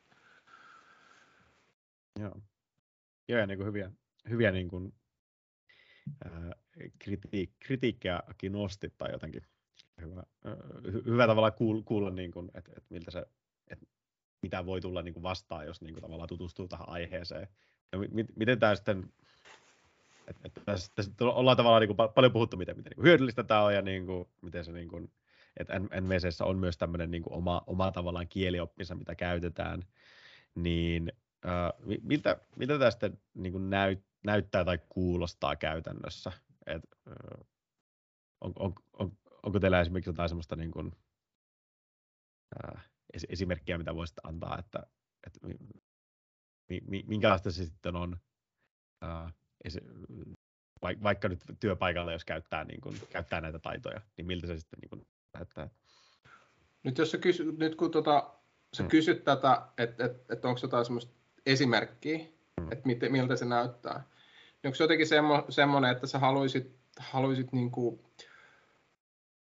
Joo. 2.21 2.41
Joo, 3.29 3.41
ja 3.41 3.47
niin 3.47 3.59
kuin 3.59 3.67
hyviä, 3.67 3.91
hyviä 4.29 4.53
niin 4.53 4.69
kuin 4.69 4.95
kritiik, 6.99 7.51
kritiikkiäkin 7.59 8.53
nosti 8.53 8.93
tai 8.99 9.13
jotenkin 9.13 9.43
hyvä, 10.01 10.23
hyvä 11.07 11.27
tavalla 11.27 11.51
kuulla, 11.51 11.83
kuulla 11.85 12.11
niin 12.11 12.31
kuin, 12.31 12.51
että, 12.55 12.73
että 12.77 12.87
miltä 12.91 13.11
se, 13.11 13.27
että 13.69 13.87
mitä 14.43 14.67
voi 14.67 14.81
tulla 14.81 15.03
niin 15.03 15.15
kuin 15.15 15.23
vastaan, 15.23 15.67
jos 15.67 15.81
niin 15.81 15.95
kuin 15.95 16.03
tavallaan 16.03 16.29
tutustuu 16.29 16.69
tähän 16.69 16.89
aiheeseen. 16.89 17.49
Ja 17.93 17.99
mi, 17.99 18.25
miten 18.37 18.59
tämä 18.59 18.75
sitten, 18.75 19.13
että, 20.29 20.41
että 20.45 20.61
tässä, 20.65 20.93
tässä 20.95 21.13
ollaan 21.21 21.57
tavallaan 21.57 21.81
niin 21.81 21.97
kuin 21.97 22.11
paljon 22.15 22.33
puhuttu, 22.33 22.57
miten, 22.57 22.77
miten 22.77 22.91
niin 22.91 22.97
kuin 22.97 23.07
hyödyllistä 23.07 23.45
tämä 23.45 23.63
on 23.63 23.75
ja 23.75 23.83
niin 23.83 24.07
kuin, 24.07 24.29
miten 24.43 24.65
se 24.65 24.73
niin 24.73 24.89
kuin, 24.89 25.13
että 25.57 25.79
NVCssä 25.79 26.45
on 26.45 26.59
myös 26.59 26.79
tämmöinen 26.79 27.11
niin 27.11 27.23
kuin 27.23 27.35
oma, 27.35 27.63
oma 27.67 27.93
tavallaan 27.93 28.29
kielioppinsa, 28.29 28.95
mitä 28.95 29.15
käytetään, 29.15 29.83
niin 30.55 31.13
äh, 31.47 31.99
miltä, 32.03 32.41
miltä 32.57 32.79
tästä 32.79 33.11
niin 33.35 33.53
kuin 33.53 33.71
näyt, 33.71 34.05
näyttää 34.27 34.65
tai 34.65 34.79
kuulostaa 34.89 35.57
käytännössä? 35.57 36.33
Et, 36.67 36.83
on, 38.41 38.53
on, 38.59 38.73
on, 38.93 39.19
onko 39.43 39.61
teillä 39.61 39.81
esimerkiksi 39.81 40.11
jotain 40.11 40.29
sellaista 40.29 40.57
niin 40.57 40.71
kuin, 40.71 40.93
ää, 42.63 42.81
esimerkkiä, 43.29 43.79
mitä 43.79 43.95
voisitte 43.95 44.21
antaa, 44.25 44.59
että 44.59 44.87
että 45.27 45.41
minkälaista 47.07 47.51
se 47.51 47.65
sitten 47.65 47.97
on, 47.97 48.17
ää, 49.03 49.33
vaikka 51.03 51.29
nyt 51.29 51.41
työpaikalla, 51.61 52.13
jos 52.13 52.25
käyttää, 52.25 52.65
niin 52.65 52.81
kuin, 52.81 52.97
käyttää 53.11 53.41
näitä 53.41 53.59
taitoja, 53.59 54.01
niin 54.17 54.27
miltä 54.27 54.47
se 54.47 54.59
sitten 54.59 54.79
niin 54.81 54.89
kuin, 54.89 55.07
näyttää? 55.35 55.69
Nyt, 56.83 56.99
jos 56.99 57.17
kysy, 57.21 57.53
nyt 57.53 57.75
kun 57.75 57.91
tota, 57.91 58.35
sä 58.77 58.83
hmm. 58.83 58.91
kysyt 58.91 59.25
tätä, 59.25 59.69
että 59.79 60.05
et, 60.05 60.31
et 60.31 60.45
onko 60.45 60.61
jotain 60.63 60.85
semmoista 60.85 61.13
esimerkkiä, 61.47 62.19
hmm. 62.61 62.73
että 62.73 62.89
miltä 63.11 63.37
se 63.37 63.45
näyttää, 63.45 64.05
onko 64.67 64.77
jotenkin 64.81 65.07
semmo, 65.07 65.47
semmoinen, 65.49 65.91
että 65.91 66.07
sä 66.07 66.19
haluaisit, 66.19 66.77
haluaisit 66.99 67.53
niin 67.53 67.71
kuin, 67.71 68.01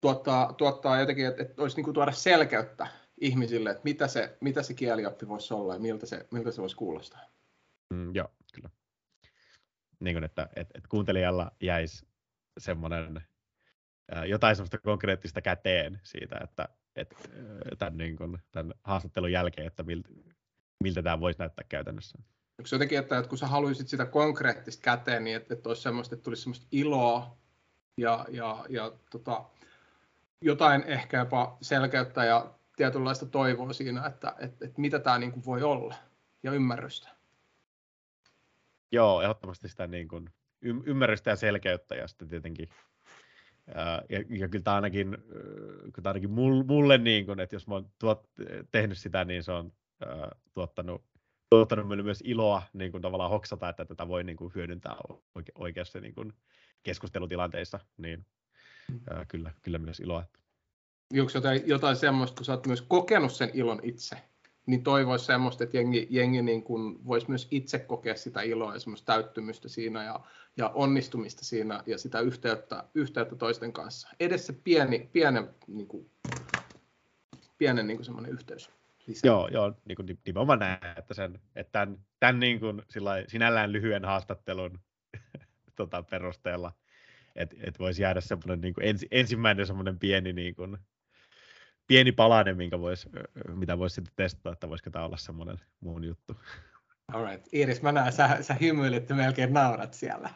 tuottaa, 0.02 0.54
tuottaa 0.54 1.00
jotenkin, 1.00 1.26
että, 1.26 1.42
että 1.42 1.62
olisi 1.62 1.76
niin 1.76 1.84
kuin 1.84 1.94
tuoda 1.94 2.12
selkeyttä 2.12 2.88
ihmisille, 3.22 3.70
että 3.70 3.84
mitä 3.84 4.08
se, 4.08 4.38
mitä 4.42 4.64
se 4.64 4.74
kielioppi 4.74 5.28
voisi 5.28 5.54
olla 5.54 5.74
ja 5.74 5.80
miltä 5.80 6.06
se, 6.06 6.28
miltä 6.32 6.52
se 6.52 6.62
voisi 6.62 6.76
kuulostaa. 6.76 7.22
Mm, 7.94 8.16
joo, 8.16 8.32
kyllä. 8.54 8.70
Niin 10.00 10.16
kuin, 10.16 10.24
että, 10.24 10.44
että, 10.56 10.78
että 10.78 10.90
kuuntelijalla 10.90 11.52
jäisi 11.62 12.08
semmoinen 12.58 13.22
jotain 14.28 14.56
semmoista 14.56 14.78
konkreettista 14.78 15.42
käteen 15.42 16.00
siitä, 16.04 16.40
että, 16.44 16.70
että 16.96 17.16
tämän, 17.78 17.98
niin 17.98 18.18
kuin, 18.18 18.38
tämän 18.52 18.74
haastattelun 18.84 19.32
jälkeen, 19.32 19.68
että 19.68 19.84
miltä, 19.84 20.10
miltä 20.84 21.04
tämä 21.04 21.20
voisi 21.20 21.40
näyttää 21.40 21.66
käytännössä. 21.70 22.18
Onko 22.60 22.70
jotenkin, 22.72 23.00
että, 23.00 23.24
kun 23.24 23.38
sä 23.38 23.48
haluaisit 23.48 23.88
sitä 23.88 24.06
konkreettista 24.06 24.82
käteen, 24.82 25.24
niin 25.24 25.36
että, 25.36 25.54
että 25.54 25.70
olisi 25.70 25.82
semmoista, 25.82 26.16
että 26.16 26.24
tulisi 26.24 26.42
semmoista 26.42 26.68
iloa 26.72 27.38
ja, 27.98 28.26
ja, 28.30 28.66
ja 28.70 28.92
tota, 29.12 29.46
jotain 30.42 30.84
ehkä 30.84 31.18
jopa 31.18 31.58
selkeyttä 31.62 32.26
ja 32.26 32.54
tietynlaista 32.76 33.26
toivoa 33.26 33.74
siinä, 33.74 34.06
että, 34.08 34.36
että, 34.40 34.66
että 34.66 34.82
mitä 34.82 35.00
tämä 35.00 35.18
niin 35.18 35.46
voi 35.46 35.64
olla 35.64 35.96
ja 36.44 36.52
ymmärrystä. 36.52 37.10
Joo, 38.92 39.22
ehdottomasti 39.22 39.70
sitä 39.70 39.88
niin 39.88 40.08
kuin 40.08 40.30
ymmärrystä 40.62 41.30
ja 41.30 41.36
selkeyttä 41.36 41.96
ja 41.96 42.08
sitten 42.08 42.28
tietenkin 42.28 42.70
ja, 44.10 44.38
ja 44.40 44.50
kyllä 44.50 44.64
tämä 44.64 44.76
ainakin, 44.76 45.18
kyllä 45.82 46.04
tämä 46.04 46.10
ainakin 46.10 46.32
mulle, 46.66 46.98
niin 46.98 47.26
kuin, 47.26 47.40
että 47.40 47.56
jos 47.56 47.68
mä 47.68 47.74
oon 47.74 47.90
tuot, 48.00 48.30
tehnyt 48.72 48.98
sitä, 48.98 49.26
niin 49.26 49.44
se 49.44 49.52
on 49.52 49.74
äh, 50.04 50.30
tuottanut, 50.54 51.04
tuottanut 51.50 51.88
meille 51.88 52.04
myös 52.04 52.24
iloa 52.26 52.62
niin 52.74 52.92
kuin 52.92 53.02
tavallaan 53.02 53.30
hoksata, 53.30 53.70
että 53.70 53.86
tätä 53.86 54.08
voi 54.08 54.24
niin 54.24 54.38
kuin 54.38 54.52
hyödyntää 54.56 54.96
oike, 55.36 55.52
oikeassa 55.56 56.00
niin 56.00 56.16
kuin 56.16 56.34
keskustelutilanteissa, 56.84 57.80
niin 57.98 58.26
äh, 59.12 59.28
kyllä, 59.28 59.52
kyllä 59.62 59.78
myös 59.78 60.00
iloa. 60.00 60.26
Onko 61.20 61.32
jotain, 61.34 61.62
jotain 61.66 61.96
semmoista, 61.96 62.36
kun 62.36 62.46
sä 62.46 62.52
oot 62.52 62.68
myös 62.68 62.82
kokenut 62.82 63.32
sen 63.34 63.52
ilon 63.54 63.80
itse, 63.84 64.18
niin 64.66 64.84
toivoisi 64.84 65.26
semmoista, 65.26 65.64
että 65.64 65.78
jengi, 65.78 66.08
jengi 66.10 66.42
niin 66.42 66.64
kuin 66.64 67.06
voisi 67.06 67.30
myös 67.30 67.48
itse 67.52 67.80
kokea 67.80 68.16
sitä 68.16 68.42
iloa 68.42 68.74
ja 68.74 68.80
semmoista 68.80 69.14
täyttymystä 69.14 69.70
siinä 69.70 70.04
ja, 70.04 70.20
ja 70.58 70.70
onnistumista 70.70 71.46
siinä 71.46 71.84
ja 71.86 71.98
sitä 71.98 72.20
yhteyttä, 72.20 72.84
yhteyttä 72.94 73.36
toisten 73.36 73.74
kanssa. 73.74 74.10
Edes 74.20 74.48
se 74.48 74.54
pieni, 74.54 75.10
pienen, 75.14 75.50
niin 75.68 75.88
kuin, 75.88 76.10
pienen 77.58 77.88
niin 77.88 77.98
kuin 77.98 78.06
semmoinen 78.06 78.32
yhteys. 78.32 78.72
Lisää. 79.08 79.28
Joo, 79.28 79.48
joo 79.48 79.74
niin 79.86 79.96
kuin 79.96 80.20
nimenomaan 80.26 80.60
näin, 80.60 80.80
että, 80.98 81.14
sen, 81.14 81.40
että 81.56 81.72
tämän, 81.72 81.98
tämän 82.20 82.40
niin 82.40 82.60
kuin, 82.60 82.82
sinällään 83.28 83.72
lyhyen 83.72 84.06
haastattelun 84.06 84.80
tota, 85.76 86.04
perusteella, 86.04 86.72
että 87.36 87.56
et 87.60 87.80
voisi 87.80 88.02
jäädä 88.02 88.22
semmoinen 88.22 88.62
niin 88.62 88.74
kuin 88.74 88.88
ensi, 88.88 89.08
ensimmäinen 89.12 89.68
semmoinen 89.68 90.00
pieni 90.00 90.34
niin 90.34 90.56
kuin, 90.56 90.78
pieni 91.88 92.12
palanen, 92.12 92.58
minkä 92.58 92.80
vois, 92.80 93.10
mitä 93.56 93.78
voisi 93.78 93.94
sitten 93.94 94.14
testata, 94.16 94.52
että 94.54 94.70
voisiko 94.70 94.90
tämä 94.90 95.06
olla 95.06 95.18
semmoinen 95.18 95.58
muun 95.80 96.04
juttu. 96.04 96.40
Alright. 97.14 97.54
Iiris, 97.54 97.82
mä 97.82 97.92
näen, 97.92 98.12
sä, 98.12 98.38
sä 98.42 98.54
hymyilit 98.54 99.10
ja 99.10 99.16
melkein 99.16 99.54
naurat 99.54 99.94
siellä. 99.94 100.30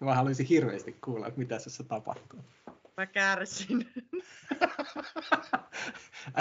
Mä 0.00 0.14
haluaisin 0.14 0.46
hirveästi 0.46 0.92
kuulla, 1.04 1.26
että 1.26 1.38
mitä 1.38 1.58
tässä 1.58 1.84
tapahtuu. 1.84 2.44
Mä 2.96 3.06
kärsin. 3.06 3.92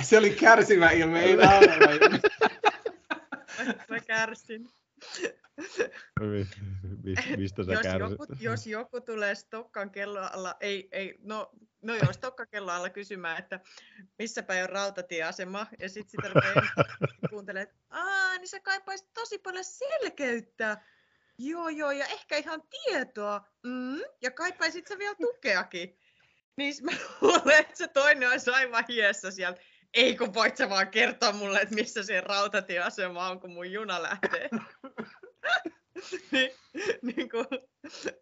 Se 0.01 0.17
oli 0.17 0.29
kärsimä 0.29 0.89
ilme, 0.89 1.21
ei 1.21 1.35
naurava 1.35 1.85
Mä 3.89 3.99
kärsin. 4.07 4.69
Mistä 7.37 7.63
sä 7.63 7.71
jos 7.71 7.85
joku, 7.99 8.25
jos 8.39 8.67
joku 8.67 9.01
tulee 9.01 9.35
Stokkan 9.35 9.91
kelloalla, 9.91 10.55
ei, 10.59 10.89
ei, 10.91 11.19
no, 11.23 11.51
no 11.81 11.95
joo, 11.95 12.13
Stokkan 12.13 12.47
kelloalla 12.47 12.89
kysymään, 12.89 13.37
että 13.37 13.59
missä 14.19 14.43
päin 14.43 14.63
on 14.63 14.69
rautatieasema, 14.69 15.67
ja 15.79 15.89
sitten 15.89 16.11
sitä 16.11 16.41
kuuntelee, 17.29 17.61
että 17.63 17.75
Aa, 17.89 18.37
niin 18.37 18.47
se 18.47 18.59
kaipaisi 18.59 19.05
tosi 19.13 19.37
paljon 19.37 19.65
selkeyttä. 19.65 20.77
Joo, 21.37 21.69
joo, 21.69 21.91
ja 21.91 22.05
ehkä 22.05 22.37
ihan 22.37 22.61
tietoa. 22.69 23.41
Mm, 23.63 24.01
ja 24.21 24.31
kaipaisit 24.31 24.87
sä 24.87 24.97
vielä 24.97 25.15
tukeakin. 25.15 25.97
Niin 26.57 26.75
mä 26.81 26.91
luulen, 27.21 27.59
että 27.59 27.75
se 27.75 27.87
toinen 27.87 28.29
olisi 28.29 28.51
aivan 28.51 28.85
hiessä 28.87 29.31
siellä. 29.31 29.57
Ei 29.93 30.17
kun 30.17 30.33
voit 30.33 30.57
sä 30.57 30.69
vaan 30.69 30.87
kertoa 30.87 31.31
mulle, 31.31 31.59
että 31.59 31.75
missä 31.75 32.03
se 32.03 32.21
rautatieasema 32.21 33.27
on, 33.27 33.39
kun 33.39 33.51
mun 33.51 33.71
juna 33.71 34.03
lähtee. 34.03 34.49
niin, 36.31 36.51
niin 37.01 37.29
kun 37.29 37.45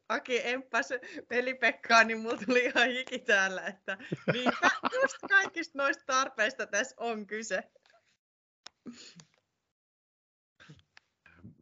Aki 0.09 0.47
emppas 0.47 0.89
pelipekkaa, 1.27 2.03
niin 2.03 2.19
mulla 2.19 2.37
tuli 2.45 2.65
ihan 2.65 2.89
hiki 2.89 3.19
täällä, 3.19 3.61
että 3.61 3.97
niinpä 4.33 4.71
just 5.01 5.17
kaikista 5.29 5.77
noista 5.77 6.03
tarpeista 6.07 6.65
tässä 6.65 6.95
on 6.97 7.27
kyse. 7.27 7.63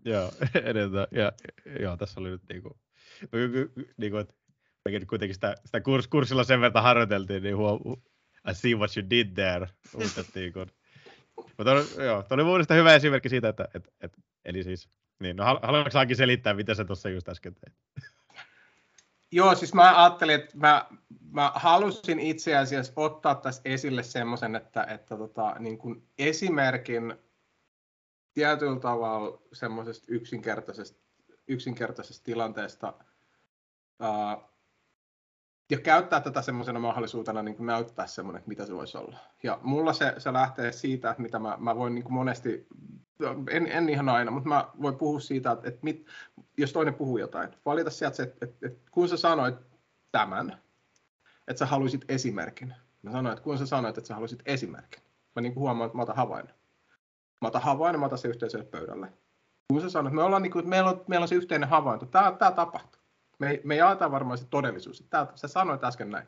Joo, 0.05 0.31
edeltä. 0.69 1.07
Ja, 1.11 1.31
joo, 1.79 1.97
tässä 1.97 2.19
oli 2.19 2.29
nyt 2.29 2.41
niinku, 2.49 2.79
niinku 3.97 4.17
että 4.17 4.33
mekin 4.33 4.46
kuitenkin 5.07 5.35
sitä, 5.35 5.55
sitä 5.65 5.81
kurs, 5.81 6.07
kurssilla 6.07 6.43
sen 6.43 6.61
verran 6.61 6.83
harjoiteltiin, 6.83 7.43
niin 7.43 7.57
huom, 7.57 7.79
I 8.51 8.53
see 8.53 8.75
what 8.75 8.97
you 8.97 9.09
did 9.09 9.27
there, 9.33 9.67
uutettiin 9.93 10.53
kun. 10.53 10.67
Mutta 11.57 11.71
joo, 12.03 12.23
toi 12.23 12.35
oli 12.35 12.43
mun 12.43 12.65
hyvä 12.75 12.95
esimerkki 12.95 13.29
siitä, 13.29 13.49
että, 13.49 13.67
että, 13.73 13.89
että 14.01 14.21
eli 14.45 14.63
siis 14.63 14.89
niin, 15.19 15.35
no 15.35 15.43
haluatko 15.63 15.91
saakin 15.91 16.15
selittää, 16.15 16.53
mitä 16.53 16.73
sä 16.73 16.85
tuossa 16.85 17.09
just 17.09 17.29
äsken 17.29 17.55
teit? 17.55 17.77
Joo, 19.31 19.55
siis 19.55 19.73
mä 19.73 20.03
ajattelin, 20.03 20.35
että 20.35 20.57
mä, 20.57 20.87
mä 21.31 21.51
halusin 21.55 22.19
itse 22.19 22.57
asiassa 22.57 22.93
ottaa 22.95 23.35
tässä 23.35 23.61
esille 23.65 24.03
semmoisen, 24.03 24.55
että, 24.55 24.83
että 24.83 25.17
tota, 25.17 25.55
niin 25.59 25.77
kuin 25.77 26.07
esimerkin 26.17 27.15
tietyllä 28.33 28.79
tavalla 28.79 29.41
semmoisesta 29.53 30.05
yksinkertaisesta, 30.09 30.99
yksinkertaisesta 31.47 32.23
tilanteesta, 32.23 32.93
ää, 33.99 34.37
ja 35.69 35.79
käyttää 35.79 36.21
tätä 36.21 36.41
semmoisena 36.41 36.79
mahdollisuutena 36.79 37.43
niin 37.43 37.55
kuin 37.55 37.67
näyttää 37.67 38.07
semmoinen, 38.07 38.43
mitä 38.45 38.65
se 38.65 38.75
voisi 38.75 38.97
olla. 38.97 39.17
Ja 39.43 39.59
mulla 39.61 39.93
se, 39.93 40.13
se 40.17 40.33
lähtee 40.33 40.71
siitä, 40.71 41.09
että 41.09 41.21
mitä 41.21 41.39
mä, 41.39 41.57
mä 41.59 41.75
voin 41.75 41.95
niin 41.95 42.03
kuin 42.03 42.13
monesti, 42.13 42.67
en, 43.49 43.67
en 43.67 43.89
ihan 43.89 44.09
aina, 44.09 44.31
mutta 44.31 44.49
mä 44.49 44.69
voin 44.81 44.95
puhua 44.95 45.19
siitä, 45.19 45.51
että, 45.51 45.67
että 45.67 45.79
mit, 45.83 46.05
jos 46.57 46.73
toinen 46.73 46.93
puhuu 46.93 47.17
jotain, 47.17 47.49
valita 47.65 47.89
sieltä 47.89 48.15
se, 48.15 48.23
että, 48.23 48.45
että, 48.45 48.67
että 48.67 48.91
kun 48.91 49.09
sä 49.09 49.17
sanoit 49.17 49.55
tämän, 50.11 50.57
että 51.47 51.59
sä 51.59 51.65
haluaisit 51.65 52.05
esimerkin. 52.09 52.73
Mä 53.01 53.11
sanoin, 53.11 53.33
että 53.33 53.43
kun 53.43 53.57
sä 53.57 53.65
sanoit, 53.65 53.97
että 53.97 54.07
sä 54.07 54.13
haluaisit 54.13 54.41
esimerkin. 54.45 55.03
Mä 55.35 55.41
niin 55.41 55.53
kuin 55.53 55.61
huomaan, 55.61 55.85
että 55.85 55.97
mä 55.97 56.01
otan 56.01 56.15
havainnon. 56.15 56.55
Mä 57.41 57.47
otan 57.47 57.61
havainnon, 57.61 57.99
mä 57.99 58.05
otan 58.05 58.17
se 58.17 58.27
yhteiselle 58.27 58.65
pöydälle. 58.65 59.13
Kun 59.67 59.81
sä 59.81 59.89
sanoit, 59.89 60.11
että, 60.11 60.15
me 60.15 60.23
ollaan 60.23 60.41
niin 60.41 60.51
kuin, 60.51 60.59
että 60.59 60.69
meillä, 60.69 60.89
on, 60.89 61.05
meillä 61.07 61.23
on 61.23 61.27
se 61.27 61.35
yhteinen 61.35 61.69
havainto, 61.69 62.05
tämä, 62.05 62.31
tämä 62.31 62.51
tapahtuu. 62.51 62.96
Me, 63.39 63.61
me 63.63 63.75
jaetaan 63.75 64.11
varmaan 64.11 64.37
se 64.37 64.45
todellisuus. 64.49 65.07
Tää, 65.09 65.27
sä 65.35 65.47
sanoit 65.47 65.83
äsken 65.83 66.09
näin. 66.09 66.27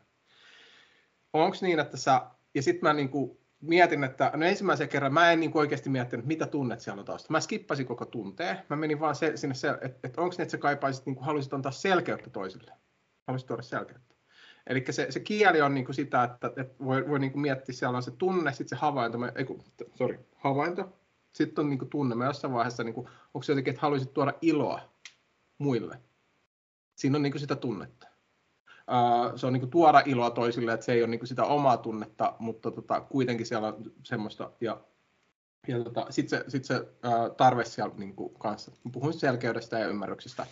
Onko 1.33 1.57
niin, 1.61 1.79
että 1.79 1.97
sä, 1.97 2.21
ja 2.55 2.61
sitten 2.61 2.89
mä 2.89 2.93
niinku 2.93 3.41
mietin, 3.61 4.03
että 4.03 4.31
no 4.35 4.45
ensimmäisen 4.45 4.89
kerran 4.89 5.13
mä 5.13 5.31
en 5.31 5.39
niinku 5.39 5.59
oikeasti 5.59 5.89
miettinyt, 5.89 6.25
mitä 6.25 6.47
tunnet 6.47 6.79
siellä 6.79 6.99
on 6.99 7.05
taustalla. 7.05 7.37
Mä 7.37 7.41
skippasin 7.41 7.85
koko 7.85 8.05
tunteen. 8.05 8.57
Mä 8.69 8.75
menin 8.75 8.99
vaan 8.99 9.15
se, 9.15 9.37
sinne, 9.37 9.55
se, 9.55 9.69
että 9.81 10.07
et 10.07 10.17
onko 10.17 10.31
niin, 10.31 10.41
että 10.41 10.51
sä 10.51 10.57
kaipaisit, 10.57 11.05
niinku, 11.05 11.23
haluaisit 11.23 11.53
antaa 11.53 11.71
selkeyttä 11.71 12.29
toisille. 12.29 12.71
Haluaisit 13.27 13.47
tuoda 13.47 13.61
selkeyttä. 13.61 14.15
Eli 14.67 14.85
se, 14.89 15.07
se 15.09 15.19
kieli 15.19 15.61
on 15.61 15.73
niinku 15.73 15.93
sitä, 15.93 16.23
että, 16.23 16.51
että 16.57 16.83
voi, 16.83 17.09
voi 17.09 17.19
niinku 17.19 17.39
miettiä, 17.39 17.75
siellä 17.75 17.97
on 17.97 18.03
se 18.03 18.11
tunne, 18.11 18.51
sitten 18.51 18.69
se 18.69 18.75
havainto, 18.75 19.17
ei 19.35 19.45
kun, 19.45 19.63
sorry, 19.95 20.19
havainto, 20.35 20.99
sitten 21.31 21.63
on 21.63 21.69
niinku 21.69 21.85
tunne. 21.85 22.15
Mä 22.15 22.25
jossain 22.25 22.53
vaiheessa, 22.53 22.83
niinku, 22.83 23.09
onko 23.33 23.43
se 23.43 23.51
jotenkin, 23.51 23.71
että 23.71 23.81
haluaisit 23.81 24.13
tuoda 24.13 24.33
iloa 24.41 24.81
muille 25.57 25.99
siinä 26.99 27.17
on 27.17 27.21
niin 27.21 27.39
sitä 27.39 27.55
tunnetta. 27.55 28.07
se 29.35 29.47
on 29.47 29.53
niin 29.53 29.69
tuoda 29.69 30.01
iloa 30.05 30.29
toisille, 30.29 30.73
että 30.73 30.85
se 30.85 30.93
ei 30.93 31.03
ole 31.03 31.09
niin 31.09 31.27
sitä 31.27 31.43
omaa 31.45 31.77
tunnetta, 31.77 32.35
mutta 32.39 32.71
tota, 32.71 33.01
kuitenkin 33.01 33.45
siellä 33.45 33.67
on 33.67 33.91
semmoista. 34.03 34.51
Ja, 34.61 34.81
ja 35.67 35.83
tota, 35.83 36.05
sitten 36.09 36.39
se, 36.39 36.49
sit 36.49 36.65
se 36.65 36.87
tarve 37.37 37.65
siellä 37.65 37.95
niin 37.97 38.15
kanssa. 38.39 38.71
Puhun 38.91 39.13
selkeydestä 39.13 39.79
ja 39.79 39.87
ymmärryksestä 39.87 40.45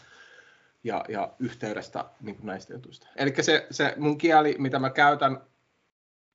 ja, 0.84 1.06
ja 1.10 1.34
yhteydestä 1.40 2.06
niin 2.22 2.38
näistä 2.44 2.74
jutuista. 2.74 3.08
Eli 3.16 3.34
se, 3.42 3.68
se 3.72 3.94
mun 3.98 4.18
kieli, 4.18 4.56
mitä 4.60 4.80
mä 4.80 4.90
käytän, 4.90 5.42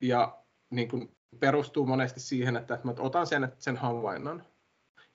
ja 0.01 0.39
niin 0.71 0.89
kuin 0.89 1.17
perustuu 1.41 1.87
monesti 1.87 2.21
siihen, 2.21 2.57
että 2.57 2.79
mä 2.85 2.95
otan 2.99 3.27
sen, 3.27 3.53
sen 3.59 3.77
havainnon, 3.77 4.43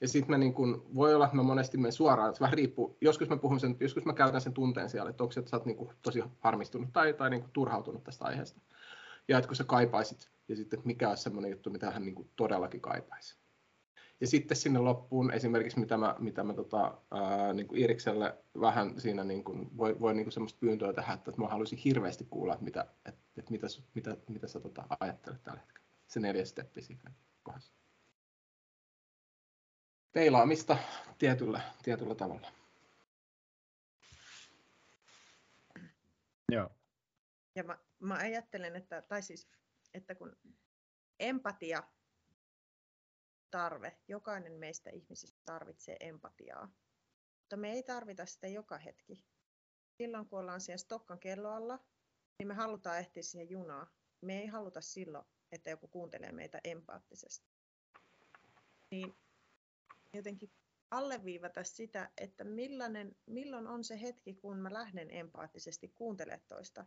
Ja 0.01 0.07
sitten 0.07 0.31
me 0.31 0.37
niin 0.37 0.53
kun, 0.53 0.85
voi 0.95 1.15
olla, 1.15 1.25
että 1.25 1.37
me 1.37 1.43
monesti 1.43 1.77
me 1.77 1.91
suoraan, 1.91 2.29
että 2.29 2.41
vähän 2.41 2.53
riippuu, 2.53 2.97
joskus 3.01 3.29
mä 3.29 3.37
puhun 3.37 3.59
sen, 3.59 3.77
joskus 3.79 4.05
mä 4.05 4.13
käytän 4.13 4.41
sen 4.41 4.53
tunteen 4.53 4.89
siellä, 4.89 5.09
että 5.09 5.23
onko 5.23 5.31
se, 5.31 5.39
että 5.39 5.49
sä 5.49 5.57
oot 5.57 5.65
niin 5.65 5.89
tosi 6.01 6.23
harmistunut 6.39 6.93
tai, 6.93 7.13
tai 7.13 7.29
niin 7.29 7.43
turhautunut 7.53 8.03
tästä 8.03 8.25
aiheesta. 8.25 8.61
Ja 9.27 9.37
että 9.37 9.47
kun 9.47 9.55
sä 9.55 9.63
kaipaisit, 9.63 10.29
ja 10.47 10.55
sitten 10.55 10.77
että 10.79 10.87
mikä 10.87 11.09
olisi 11.09 11.23
semmoinen 11.23 11.51
juttu, 11.51 11.69
mitä 11.69 11.91
hän 11.91 12.05
niin 12.05 12.29
todellakin 12.35 12.81
kaipaisi. 12.81 13.37
Ja 14.21 14.27
sitten 14.27 14.57
sinne 14.57 14.79
loppuun 14.79 15.31
esimerkiksi, 15.31 15.79
mitä 15.79 15.97
mä, 15.97 16.15
mitä 16.19 16.43
mä 16.43 16.53
tota, 16.53 16.97
ää, 17.11 17.53
niin 17.53 17.67
Irikselle 17.73 18.37
vähän 18.59 19.01
siinä 19.01 19.23
niin 19.23 19.43
kuin, 19.43 19.77
voi, 19.77 19.99
voi 19.99 20.13
niin 20.13 20.31
semmoista 20.31 20.59
pyyntöä 20.59 20.93
tehdä, 20.93 21.13
että 21.13 21.31
mä 21.37 21.47
haluaisin 21.47 21.77
hirveästi 21.77 22.27
kuulla, 22.29 22.53
että 22.53 22.65
mitä, 22.65 22.85
että, 23.05 23.21
että 23.37 23.51
mitä, 23.51 23.67
mitä, 23.93 24.17
mitä 24.29 24.47
sä 24.47 24.59
tota, 24.59 24.83
ajattelet 24.99 25.43
tällä 25.43 25.59
hetkellä. 25.59 25.87
Se 26.07 26.19
neljäs 26.19 26.49
steppi 26.49 26.81
siinä 26.81 27.11
kohdassa. 27.43 27.76
Peilaamista 30.17 30.77
tietyllä, 31.17 31.61
tietyllä 31.83 32.15
tavalla. 32.15 32.51
Joo. 36.51 36.69
Ja 37.55 37.63
mä, 37.63 37.77
mä 37.99 38.13
ajattelen, 38.13 38.75
että, 38.75 39.01
tai 39.01 39.21
siis, 39.21 39.49
että 39.93 40.15
kun 40.15 40.37
empatia 41.19 41.83
tarve. 43.51 43.97
Jokainen 44.07 44.53
meistä 44.53 44.89
ihmisistä 44.89 45.41
tarvitsee 45.45 45.97
empatiaa. 45.99 46.71
Mutta 47.39 47.57
me 47.57 47.71
ei 47.71 47.83
tarvita 47.83 48.25
sitä 48.25 48.47
joka 48.47 48.77
hetki. 48.77 49.25
Silloin 49.97 50.29
kun 50.29 50.39
ollaan 50.39 50.61
siellä 50.61 50.77
Stokkan 50.77 51.19
kelloalla, 51.19 51.79
niin 52.39 52.47
me 52.47 52.53
halutaan 52.53 52.99
ehtiä 52.99 53.23
siihen 53.23 53.49
junaan. 53.49 53.87
Me 54.21 54.39
ei 54.39 54.47
haluta 54.47 54.81
silloin, 54.81 55.25
että 55.51 55.69
joku 55.69 55.87
kuuntelee 55.87 56.31
meitä 56.31 56.61
empaattisesti. 56.63 57.47
Niin 58.91 59.17
jotenkin 60.13 60.51
alleviivata 60.91 61.63
sitä, 61.63 62.11
että 62.17 62.43
millainen, 62.43 63.15
milloin 63.25 63.67
on 63.67 63.83
se 63.83 64.01
hetki, 64.01 64.33
kun 64.33 64.57
mä 64.57 64.73
lähden 64.73 65.11
empaattisesti 65.11 65.87
kuuntelemaan 65.87 66.47
toista. 66.47 66.85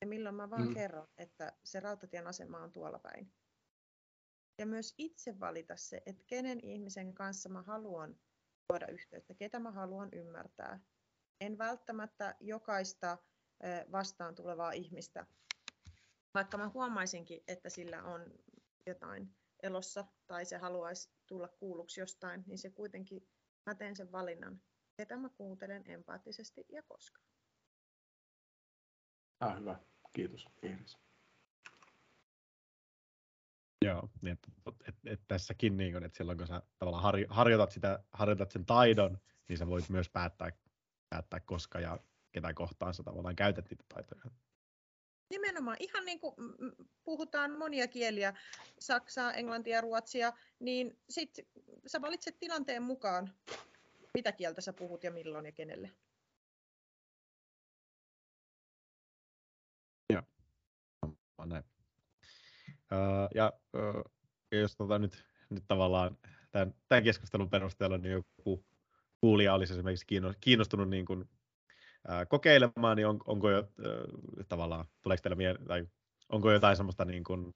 Ja 0.00 0.06
milloin 0.06 0.34
mä 0.34 0.50
vaan 0.50 0.68
mm. 0.68 0.74
kerron, 0.74 1.08
että 1.18 1.52
se 1.64 1.80
rautatien 1.80 2.26
asema 2.26 2.58
on 2.58 2.72
tuolla 2.72 2.98
päin 2.98 3.32
ja 4.58 4.66
myös 4.66 4.94
itse 4.98 5.40
valita 5.40 5.76
se, 5.76 6.02
että 6.06 6.24
kenen 6.26 6.60
ihmisen 6.60 7.14
kanssa 7.14 7.48
mä 7.48 7.62
haluan 7.62 8.20
luoda 8.68 8.86
yhteyttä, 8.86 9.34
ketä 9.34 9.58
mä 9.58 9.70
haluan 9.70 10.08
ymmärtää. 10.12 10.80
En 11.40 11.58
välttämättä 11.58 12.36
jokaista 12.40 13.18
vastaan 13.92 14.34
tulevaa 14.34 14.72
ihmistä, 14.72 15.26
vaikka 16.34 16.58
mä 16.58 16.68
huomaisinkin, 16.68 17.44
että 17.48 17.70
sillä 17.70 18.02
on 18.02 18.34
jotain 18.86 19.34
elossa 19.62 20.04
tai 20.26 20.44
se 20.44 20.56
haluaisi 20.56 21.10
tulla 21.26 21.48
kuulluksi 21.48 22.00
jostain, 22.00 22.44
niin 22.46 22.58
se 22.58 22.70
kuitenkin, 22.70 23.28
mä 23.66 23.74
teen 23.74 23.96
sen 23.96 24.12
valinnan, 24.12 24.62
ketä 24.96 25.16
mä 25.16 25.28
kuuntelen 25.28 25.90
empaattisesti 25.90 26.64
ja 26.68 26.82
koska. 26.82 27.20
Ah, 29.40 29.58
hyvä. 29.58 29.78
Kiitos, 30.12 30.48
Iiris. 30.64 30.98
Joo, 33.84 34.08
niin 34.22 34.32
että, 34.32 34.48
et, 34.88 34.94
et 35.06 35.20
tässäkin 35.28 35.76
niin 35.76 35.92
kun, 35.92 36.04
että 36.04 36.16
silloin 36.16 36.38
kun 36.38 36.46
sä 36.46 36.62
tavallaan 36.78 37.02
har, 37.02 37.14
harjoitat, 37.28 37.70
sitä, 37.70 38.04
harjoitat 38.12 38.50
sen 38.50 38.66
taidon, 38.66 39.18
niin 39.48 39.58
sä 39.58 39.66
voit 39.66 39.88
myös 39.88 40.08
päättää, 40.08 40.52
päättää 41.08 41.40
koska 41.40 41.80
ja 41.80 41.98
ketä 42.32 42.54
kohtaan 42.54 42.94
sä 42.94 43.02
tavallaan 43.02 43.36
käytät 43.36 43.70
niitä 43.70 43.84
taitoja. 43.94 44.22
Nimenomaan, 45.32 45.76
ihan 45.80 46.04
niin 46.04 46.20
kuin 46.20 46.34
puhutaan 47.04 47.58
monia 47.58 47.88
kieliä, 47.88 48.34
saksaa, 48.78 49.32
englantia, 49.32 49.80
ruotsia, 49.80 50.32
niin 50.58 50.98
sit 51.10 51.30
sä 51.86 52.00
valitset 52.00 52.38
tilanteen 52.38 52.82
mukaan, 52.82 53.34
mitä 54.14 54.32
kieltä 54.32 54.60
sä 54.60 54.72
puhut 54.72 55.04
ja 55.04 55.10
milloin 55.10 55.46
ja 55.46 55.52
kenelle. 55.52 55.90
Joo, 60.12 60.22
näin. 61.46 61.64
Ja, 63.34 63.52
ja 64.50 64.58
jos 64.58 64.76
tota 64.76 64.98
nyt, 64.98 65.24
nyt 65.50 65.64
tavallaan 65.68 66.18
tämän, 66.50 66.74
tämän 66.88 67.04
keskustelun 67.04 67.50
perusteella 67.50 67.98
niin 67.98 68.12
joku 68.12 68.64
kuulija 69.20 69.54
olisi 69.54 69.72
esimerkiksi 69.72 70.06
kiinnostunut 70.40 70.88
niin 70.88 71.06
kuin, 71.06 71.28
ää, 72.08 72.26
kokeilemaan, 72.26 72.96
niin 72.96 73.06
on, 73.06 73.20
onko 73.26 73.50
jo 73.50 73.58
ää, 73.58 74.44
tavallaan, 74.48 74.84
tuleeko 75.02 75.22
teille 75.22 75.36
mieleen, 75.36 75.66
tai 75.66 75.86
onko 76.28 76.52
jotain 76.52 76.76
semmoista 76.76 77.04
niin 77.04 77.24
kuin, 77.24 77.54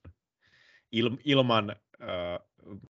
il, 0.92 1.16
ilman 1.24 1.76
ää, 2.00 2.40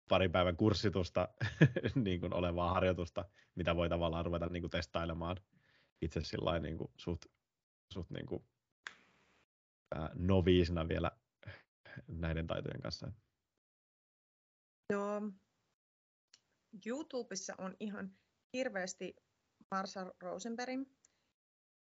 parin 0.09 0.31
päivän 0.31 0.57
kurssitusta 0.57 1.29
niin 2.05 2.19
kuin 2.19 2.33
olevaa 2.33 2.73
harjoitusta, 2.73 3.25
mitä 3.55 3.75
voi 3.75 3.89
tavallaan 3.89 4.25
ruveta 4.25 4.47
niin 4.47 4.61
kuin 4.61 4.71
testailemaan 4.71 5.37
itse 6.01 6.21
sillä 6.23 6.59
niin 6.59 6.77
kuin 6.77 6.91
suht, 6.97 7.25
suht 7.93 8.09
niin 8.09 8.25
kuin, 8.25 8.45
ää, 9.95 10.09
noviisina 10.15 10.87
vielä 10.87 11.11
näiden 12.07 12.47
taitojen 12.47 12.81
kanssa? 12.81 13.11
Joo. 14.89 15.21
YouTubessa 16.85 17.53
on 17.57 17.75
ihan 17.79 18.11
hirveästi 18.53 19.15
Marshall 19.71 20.11
Rosenberg, 20.21 20.87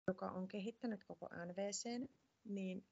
joka 0.07 0.31
on 0.31 0.47
kehittänyt 0.47 1.03
koko 1.03 1.29
NVC, 1.45 2.09
niin 2.43 2.85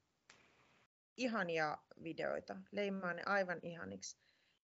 ihania 1.18 1.78
videoita. 2.04 2.58
Leimaa 2.72 3.14
ne 3.14 3.24
aivan 3.26 3.60
ihaniksi. 3.62 4.18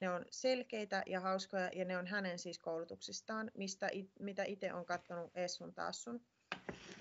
Ne 0.02 0.10
on 0.10 0.26
selkeitä 0.30 1.04
ja 1.06 1.20
hauskoja 1.20 1.70
ja 1.76 1.86
ne 1.86 1.98
on 1.98 2.08
hänen 2.08 2.40
siis 2.40 2.60
koulutuksistaan, 2.60 3.52
mistä 3.58 3.90
it, 3.92 4.12
mitä 4.20 4.44
itse 4.44 4.74
on 4.74 4.86
katsonut 4.86 5.32
Essun 5.36 5.74
Tassun 5.74 6.26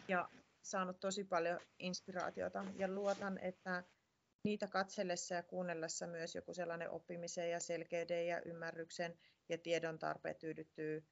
ja 0.08 0.28
saanut 0.62 1.00
tosi 1.00 1.24
paljon 1.24 1.60
inspiraatiota 1.78 2.64
ja 2.76 2.88
luotan, 2.88 3.38
että 3.38 3.84
niitä 4.44 4.66
katsellessa 4.66 5.34
ja 5.34 5.42
kuunnellessa 5.42 6.06
myös 6.06 6.34
joku 6.34 6.54
sellainen 6.54 6.90
oppimisen 6.90 7.50
ja 7.50 7.60
selkeyden 7.60 8.26
ja 8.26 8.42
ymmärryksen 8.44 9.18
ja 9.48 9.58
tiedon 9.58 9.98
tarpeet 9.98 10.38
tyydyttyy 10.38 11.04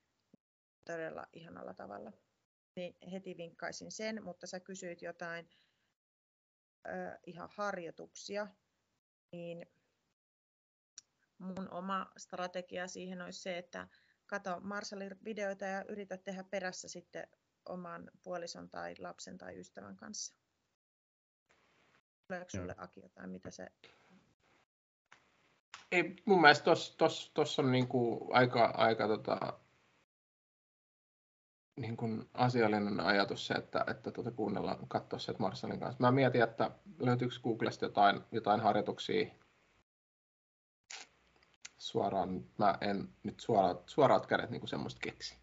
todella 0.85 1.27
ihanalla 1.33 1.75
tavalla. 1.75 2.13
Niin 2.77 3.11
heti 3.13 3.37
vinkkaisin 3.37 3.93
sen, 3.93 4.25
mutta 4.25 4.47
sä 4.47 4.61
kysyit 4.61 5.03
jotain 5.03 5.51
ö, 6.87 7.19
ihan 7.27 7.49
harjoituksia, 7.53 8.47
niin 9.33 9.67
mun 11.39 11.71
oma 11.71 12.13
strategia 12.17 12.89
siihen 12.89 13.23
olisi 13.23 13.43
se, 13.43 13.59
että 13.59 13.89
kato 14.27 14.61
Marshallin 14.61 15.25
videoita 15.25 15.65
ja 15.65 15.85
yritä 15.89 16.17
tehdä 16.17 16.45
perässä 16.45 16.89
sitten 16.89 17.29
oman 17.69 18.11
puolison 18.23 18.71
tai 18.71 18.95
lapsen 18.99 19.39
tai 19.39 19.59
ystävän 19.59 19.97
kanssa. 19.97 20.35
Tuleeko 22.29 22.51
sulle 22.51 22.75
Aki 22.79 23.01
jotain, 23.01 23.31
mitä 23.31 23.51
se... 23.51 23.67
Ei, 25.93 26.17
mun 26.25 26.41
mielestä 26.41 26.65
tuossa 26.65 27.33
tos, 27.35 27.59
on 27.59 27.73
niinku 27.73 28.29
aika, 28.33 28.65
aika 28.65 29.07
tota, 29.09 29.61
niin 31.77 31.97
kuin 31.97 32.31
asiallinen 32.35 33.01
ajatus 33.01 33.47
se, 33.47 33.55
että, 33.55 33.85
että 33.87 34.11
tuota 34.11 34.31
kuunnellaan, 34.31 34.89
katsoa 34.89 35.19
se, 35.19 35.35
Marcelin 35.39 35.81
kanssa. 35.81 36.01
Mä 36.01 36.13
mietin, 36.13 36.43
että 36.43 36.71
löytyykö 36.99 37.35
Googlesta 37.43 37.85
jotain, 37.85 38.21
jotain 38.33 38.61
harjoituksia 38.61 39.31
suoraan. 41.79 42.45
Mä 42.59 42.79
en 42.81 43.09
nyt 43.23 43.41
suoraat, 43.41 43.89
suoraat 43.89 44.27
kädet 44.27 44.51
niin 44.51 44.61
kuin 44.61 44.69
semmoista 44.69 45.01
keksi. 45.03 45.39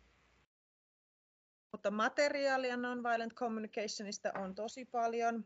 Mutta 1.72 1.92
materiaalia 1.92 2.78
Nonviolent 2.78 3.34
Communicationista 3.34 4.32
on 4.36 4.56
tosi 4.56 4.86
paljon. 4.86 5.46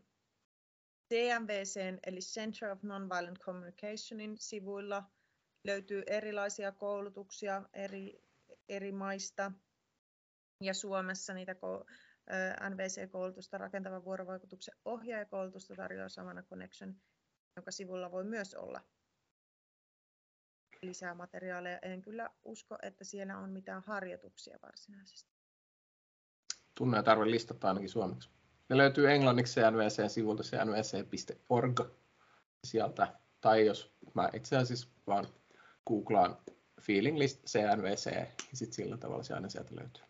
CMVCn 1.13 1.99
eli 2.05 2.19
Center 2.19 2.71
of 2.71 2.83
Nonviolent 2.83 3.39
Communicationin 3.39 4.37
sivuilla 4.37 5.03
löytyy 5.63 6.03
erilaisia 6.07 6.71
koulutuksia 6.71 7.63
eri, 7.73 8.23
eri 8.69 8.91
maista 8.91 9.51
ja 10.61 10.73
Suomessa 10.73 11.33
niitä 11.33 11.55
NVC-koulutusta, 12.69 13.57
rakentavan 13.57 14.05
vuorovaikutuksen 14.05 14.75
ohjaajakoulutusta 14.85 15.75
tarjoaa 15.75 16.09
Samana 16.09 16.43
Connection, 16.43 16.95
jonka 17.55 17.71
sivulla 17.71 18.11
voi 18.11 18.23
myös 18.23 18.53
olla 18.53 18.81
lisää 20.81 21.13
materiaaleja. 21.13 21.79
En 21.81 22.01
kyllä 22.01 22.29
usko, 22.43 22.77
että 22.81 23.03
siellä 23.03 23.37
on 23.37 23.49
mitään 23.49 23.83
harjoituksia 23.85 24.57
varsinaisesti. 24.61 25.31
Tunne 26.75 26.97
ja 26.97 27.03
tarve 27.03 27.31
listata 27.31 27.67
ainakin 27.67 27.89
suomeksi. 27.89 28.29
Ne 28.69 28.77
löytyy 28.77 29.11
englanniksi 29.11 29.61
CNVC-sivulta 29.61 30.43
cnvc.org 30.43 31.79
sieltä. 32.67 33.19
Tai 33.41 33.65
jos 33.65 33.93
mä 34.13 34.29
itse 34.33 34.57
asiassa 34.57 34.87
vaan 35.07 35.27
googlaan 35.87 36.37
feeling 36.81 37.17
list 37.17 37.45
CNVC, 37.45 38.05
niin 38.11 38.57
sitten 38.57 38.75
sillä 38.75 38.97
tavalla 38.97 39.23
se 39.23 39.33
aina 39.33 39.49
sieltä 39.49 39.75
löytyy. 39.75 40.06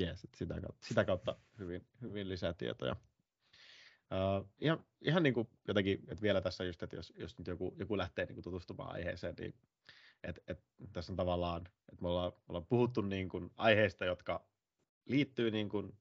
Yes, 0.00 0.26
sitä 0.34 0.54
kautta, 0.60 0.86
sitä 0.86 1.04
kautta 1.04 1.36
hyvin, 1.58 1.86
hyvin 2.00 2.28
lisää 2.28 2.52
tietoja. 2.52 2.96
Uh, 4.12 4.48
ihan, 4.60 4.84
ihan 5.00 5.22
niin 5.22 5.34
kuin 5.34 5.48
jotenkin, 5.68 5.98
että 6.08 6.22
vielä 6.22 6.40
tässä 6.40 6.64
just, 6.64 6.82
että 6.82 6.96
jos, 6.96 7.12
jos 7.16 7.38
nyt 7.38 7.46
joku, 7.46 7.74
joku 7.78 7.98
lähtee 7.98 8.24
niin 8.26 8.34
kuin 8.34 8.44
tutustumaan 8.44 8.94
aiheeseen, 8.94 9.34
niin 9.38 9.54
Et, 10.24 10.38
et, 10.48 10.60
tässä 10.92 11.12
on 11.12 11.16
tavallaan, 11.16 11.62
että 11.92 12.02
me 12.02 12.08
ollaan, 12.08 12.32
me 12.32 12.44
ollaan 12.48 12.66
puhuttu 12.66 13.00
niin 13.00 13.28
kuin 13.28 13.50
aiheista, 13.56 14.04
jotka 14.04 14.44
liittyy 15.06 15.50
niin 15.50 15.68
kuin 15.68 15.92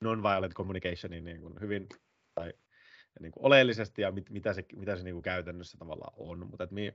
non-violent 0.00 0.54
communicationiin 0.54 1.24
niin 1.24 1.40
kuin 1.40 1.60
hyvin 1.60 1.88
tai 2.34 2.52
niin 3.20 3.32
kuin 3.32 3.44
oleellisesti 3.44 4.02
ja 4.02 4.12
mit, 4.12 4.30
mitä 4.30 4.52
se, 4.52 4.64
mitä 4.76 4.96
se 4.96 5.02
niin 5.02 5.14
kuin 5.14 5.22
käytännössä 5.22 5.78
tavallaan 5.78 6.14
on. 6.16 6.46
Mutta 6.46 6.68
mi, 6.70 6.94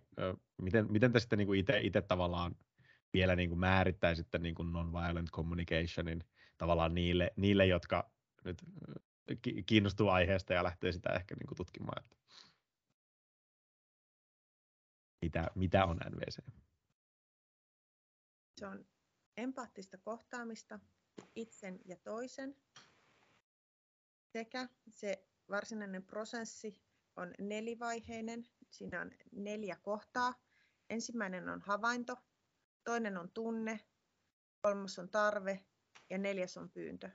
miten, 0.61 0.91
miten 0.91 1.11
te 1.11 1.19
sitten 1.19 1.39
niin 1.39 1.69
itse 1.81 2.01
tavallaan 2.01 2.55
vielä 3.18 3.36
niin 3.36 3.49
kuin 3.49 3.59
määrittäisitte 3.59 4.38
niin 4.38 4.55
kuin 4.55 4.74
non-violent 4.74 5.32
communicationin 5.32 6.24
tavallaan 6.57 6.95
niille, 6.95 7.34
niille, 7.36 7.65
jotka 7.65 8.11
nyt 8.43 8.63
kiinnostuu 9.65 10.09
aiheesta 10.09 10.53
ja 10.53 10.63
lähtee 10.63 10.91
sitä 10.91 11.09
ehkä 11.09 11.36
niin 11.36 11.47
kuin 11.47 11.57
tutkimaan. 11.57 12.03
Että 12.03 12.18
mitä, 15.22 15.51
mitä 15.55 15.86
on 15.86 15.97
NVC? 16.09 16.38
Se 18.59 18.68
on 18.68 18.86
empaattista 19.38 19.97
kohtaamista 19.97 20.80
itsen 21.36 21.80
ja 21.86 21.97
toisen 21.97 22.55
sekä 24.34 24.70
se 24.89 25.28
varsinainen 25.49 26.03
prosessi 26.03 26.82
on 27.15 27.34
nelivaiheinen. 27.39 28.47
Siinä 28.70 29.01
on 29.01 29.11
neljä 29.32 29.76
kohtaa. 29.82 30.34
Ensimmäinen 30.89 31.49
on 31.49 31.61
havainto, 31.61 32.18
toinen 32.88 33.17
on 33.17 33.31
tunne, 33.31 33.79
kolmas 34.61 34.99
on 34.99 35.09
tarve 35.09 35.59
ja 36.09 36.17
neljäs 36.17 36.57
on 36.57 36.69
pyyntö. 36.69 37.09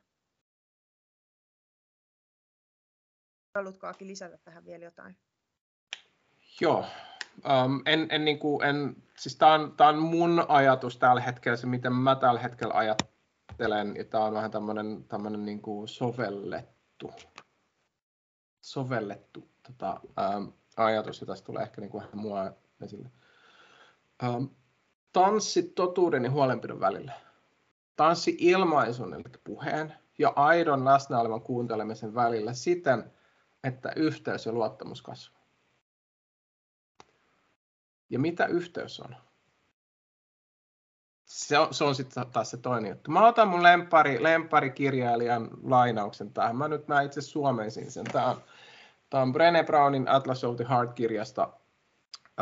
Haluatko 3.55 3.87
Aki 3.87 4.07
lisätä 4.07 4.39
tähän 4.39 4.65
vielä 4.65 4.85
jotain? 4.85 5.17
Joo, 6.61 6.85
um, 7.37 7.83
en, 7.87 8.07
en, 8.11 8.25
niin 8.25 8.39
kuin, 8.39 8.65
en, 8.65 8.97
siis 9.19 9.37
tämä 9.37 9.55
on, 9.55 9.77
tää 9.77 9.89
on 9.89 9.99
mun 9.99 10.45
ajatus 10.49 10.99
tällä 10.99 11.21
hetkellä, 11.21 11.57
se 11.57 11.67
miten 11.67 11.93
mä 11.93 12.15
tällä 12.15 12.41
hetkellä 12.41 12.75
ajattelen, 12.75 13.97
ja 13.97 14.05
tämä 14.05 14.25
on 14.25 14.35
vähän 14.35 14.51
tämmöinen, 14.51 15.05
tämmöinen 15.05 15.45
niin 15.45 15.63
kuin 15.63 15.89
sovellettu, 15.89 17.13
sovellettu 18.61 19.49
tota, 19.67 20.01
um, 20.37 20.53
ajatus, 20.77 21.21
ja 21.21 21.27
tästä 21.27 21.47
tulee 21.47 21.63
ehkä 21.63 21.81
niin 21.81 21.91
kuin 21.91 22.05
mua 22.13 22.53
esille. 22.83 23.11
Um, 24.29 24.62
tanssi 25.13 25.63
totuuden 25.63 26.25
ja 26.25 26.31
huolenpidon 26.31 26.81
välillä. 26.81 27.13
Tanssi 27.97 28.37
ilmaisun, 28.39 29.15
eli 29.15 29.23
puheen, 29.45 29.95
ja 30.19 30.33
aidon 30.37 30.85
läsnä 30.85 31.21
olevan 31.21 31.43
kuuntelemisen 31.43 32.15
välillä 32.15 32.53
siten, 32.53 33.13
että 33.65 33.93
yhteys 33.97 34.47
ja 34.47 34.53
luottamus 34.53 35.03
kasvaa. 35.03 35.43
Ja 38.11 38.19
mitä 38.19 38.47
yhteys 38.47 39.01
on? 39.01 39.17
Se 41.25 41.59
on, 41.59 41.75
se 41.75 41.85
on 41.85 41.95
sitten 41.95 42.27
taas 42.27 42.51
se 42.51 42.57
toinen 42.57 42.89
juttu. 42.89 43.11
Mä 43.11 43.27
otan 43.27 43.49
mun 43.49 43.63
lempari, 43.63 44.23
lemparikirjailijan 44.23 45.51
lainauksen 45.63 46.33
tähän. 46.33 46.57
Mä 46.57 46.69
nyt 46.69 46.89
mä 46.89 47.03
itse 47.03 47.21
suomeisin 47.21 47.91
sen. 47.91 48.05
Tämä 48.05 48.27
on, 48.27 48.43
on 49.13 49.33
Brené 49.33 49.65
Brownin 49.67 50.09
Atlas 50.09 50.45
of 50.45 50.57
the 50.57 50.67
Heart-kirjasta 50.69 51.49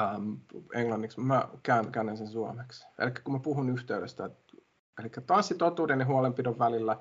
ähm, 0.01 0.32
englanniksi. 0.74 1.20
Mä 1.20 1.48
kään, 1.62 1.92
käännän 1.92 2.16
sen 2.16 2.28
suomeksi. 2.28 2.86
Eli 2.98 3.11
kun 3.24 3.34
mä 3.34 3.40
puhun 3.40 3.70
yhteydestä, 3.70 4.30
eli 5.01 5.09
tanssi 5.26 5.55
totuuden 5.55 6.01
ja 6.01 6.07
huolenpidon 6.07 6.59
välillä 6.59 6.96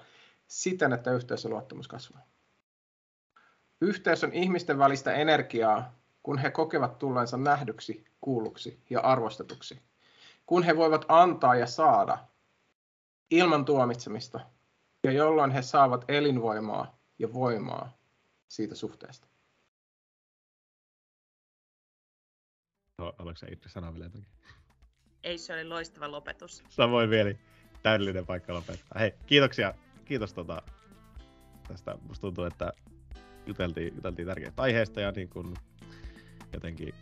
siten, 0.48 0.94
että 0.94 1.12
yhteys 1.12 1.44
ja 1.44 1.50
luottamus 1.50 1.88
kasvaa. 1.88 2.22
Yhteys 3.82 4.24
on 4.24 4.34
ihmisten 4.34 4.78
välistä 4.78 5.14
energiaa, 5.14 5.94
kun 6.24 6.38
he 6.38 6.52
kokevat 6.52 6.98
tulleensa 6.98 7.38
nähdyksi, 7.38 8.06
kuulluksi 8.22 8.84
ja 8.90 9.00
arvostetuksi. 9.00 9.82
Kun 10.46 10.64
he 10.64 10.78
voivat 10.78 11.06
antaa 11.08 11.56
ja 11.56 11.68
saada 11.68 12.18
ilman 13.32 13.66
tuomitsemista 13.66 14.40
ja 15.04 15.12
jolloin 15.12 15.52
he 15.52 15.62
saavat 15.62 16.06
elinvoimaa 16.08 16.98
ja 17.20 17.34
voimaa 17.34 17.98
siitä 18.48 18.76
suhteesta. 18.76 19.28
Oliko 23.04 23.36
se 23.36 23.48
itse 23.48 23.70
sanoa 23.70 23.94
vielä 23.94 24.06
jotakin? 24.06 24.28
Ei, 25.24 25.38
se 25.38 25.54
oli 25.54 25.64
loistava 25.64 26.12
lopetus. 26.12 26.64
Samoin 26.70 27.10
vielä 27.10 27.34
täydellinen 27.84 28.26
paikka 28.26 28.54
lopettaa. 28.54 29.00
Hei, 29.00 29.14
kiitoksia. 29.26 29.74
Kiitos 30.06 30.34
tota, 30.34 30.62
tästä. 31.68 31.98
Musta 32.08 32.22
tuntuu, 32.22 32.46
että 32.46 32.74
juteltiin, 33.46 33.96
juteltiin 33.96 34.28
tärkeistä 34.28 34.62
aiheista 34.62 35.02
ja 35.02 35.12
niin 35.12 35.30
kun 35.30 35.54
jotenkin 36.54 36.96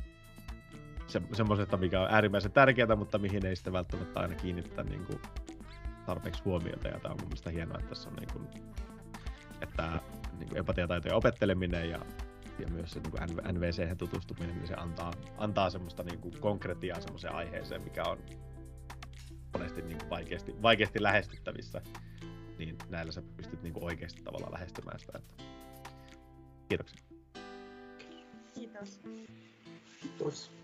se, 1.08 1.22
semmoisesta, 1.34 1.78
mikä 1.78 2.02
on 2.02 2.08
äärimmäisen 2.12 2.52
tärkeää, 2.52 2.96
mutta 2.96 3.18
mihin 3.18 3.46
ei 3.46 3.56
sitten 3.56 3.74
välttämättä 3.74 4.20
aina 4.20 4.36
kiinnitetä 4.36 4.84
niin 4.84 5.06
kuin 5.06 5.22
tarpeeksi 6.06 6.44
huomiota. 6.44 6.88
Ja 6.88 7.00
tämä 7.00 7.14
on 7.14 7.20
mun 7.20 7.28
mielestä 7.28 7.50
hienoa, 7.50 7.78
että 7.78 7.90
tässä 7.90 8.10
on 8.10 8.16
niin 8.16 8.30
kuin, 8.34 8.48
että 9.62 10.00
niin 10.38 10.50
kuin 10.50 10.58
empatiataitojen 10.58 11.18
opetteleminen 11.18 11.90
ja, 11.90 12.00
ja 12.60 12.68
myös 12.68 12.92
se 12.92 13.00
niin 13.00 13.58
NVC 13.58 13.98
tutustuminen, 13.98 14.56
niin 14.56 14.68
se 14.68 14.74
antaa, 14.74 15.14
antaa 15.38 15.70
semmoista 15.70 16.04
niin 16.04 16.20
kuin 16.20 16.42
konkretiaa 16.42 17.02
semmoiseen 17.02 17.34
aiheeseen, 17.34 17.82
mikä 17.82 18.04
on 18.04 18.18
monesti 19.54 19.82
niin 19.82 19.98
kuin 19.98 20.10
vaikeasti, 20.10 20.62
vaikeasti 20.62 21.04
lähestyttävissä. 21.04 21.82
Niin 22.58 22.78
näillä 22.90 23.12
sä 23.12 23.22
pystyt 23.38 23.64
niin 23.64 23.74
kuin 23.74 23.84
oikeasti 23.84 24.24
tavallaan 24.24 24.54
lähestymään 24.54 25.00
sitä. 25.00 25.18
Että... 25.18 25.44
Kiitoksia. 26.70 27.00
Kiitos. 28.54 29.02
Kiitos. 30.02 30.57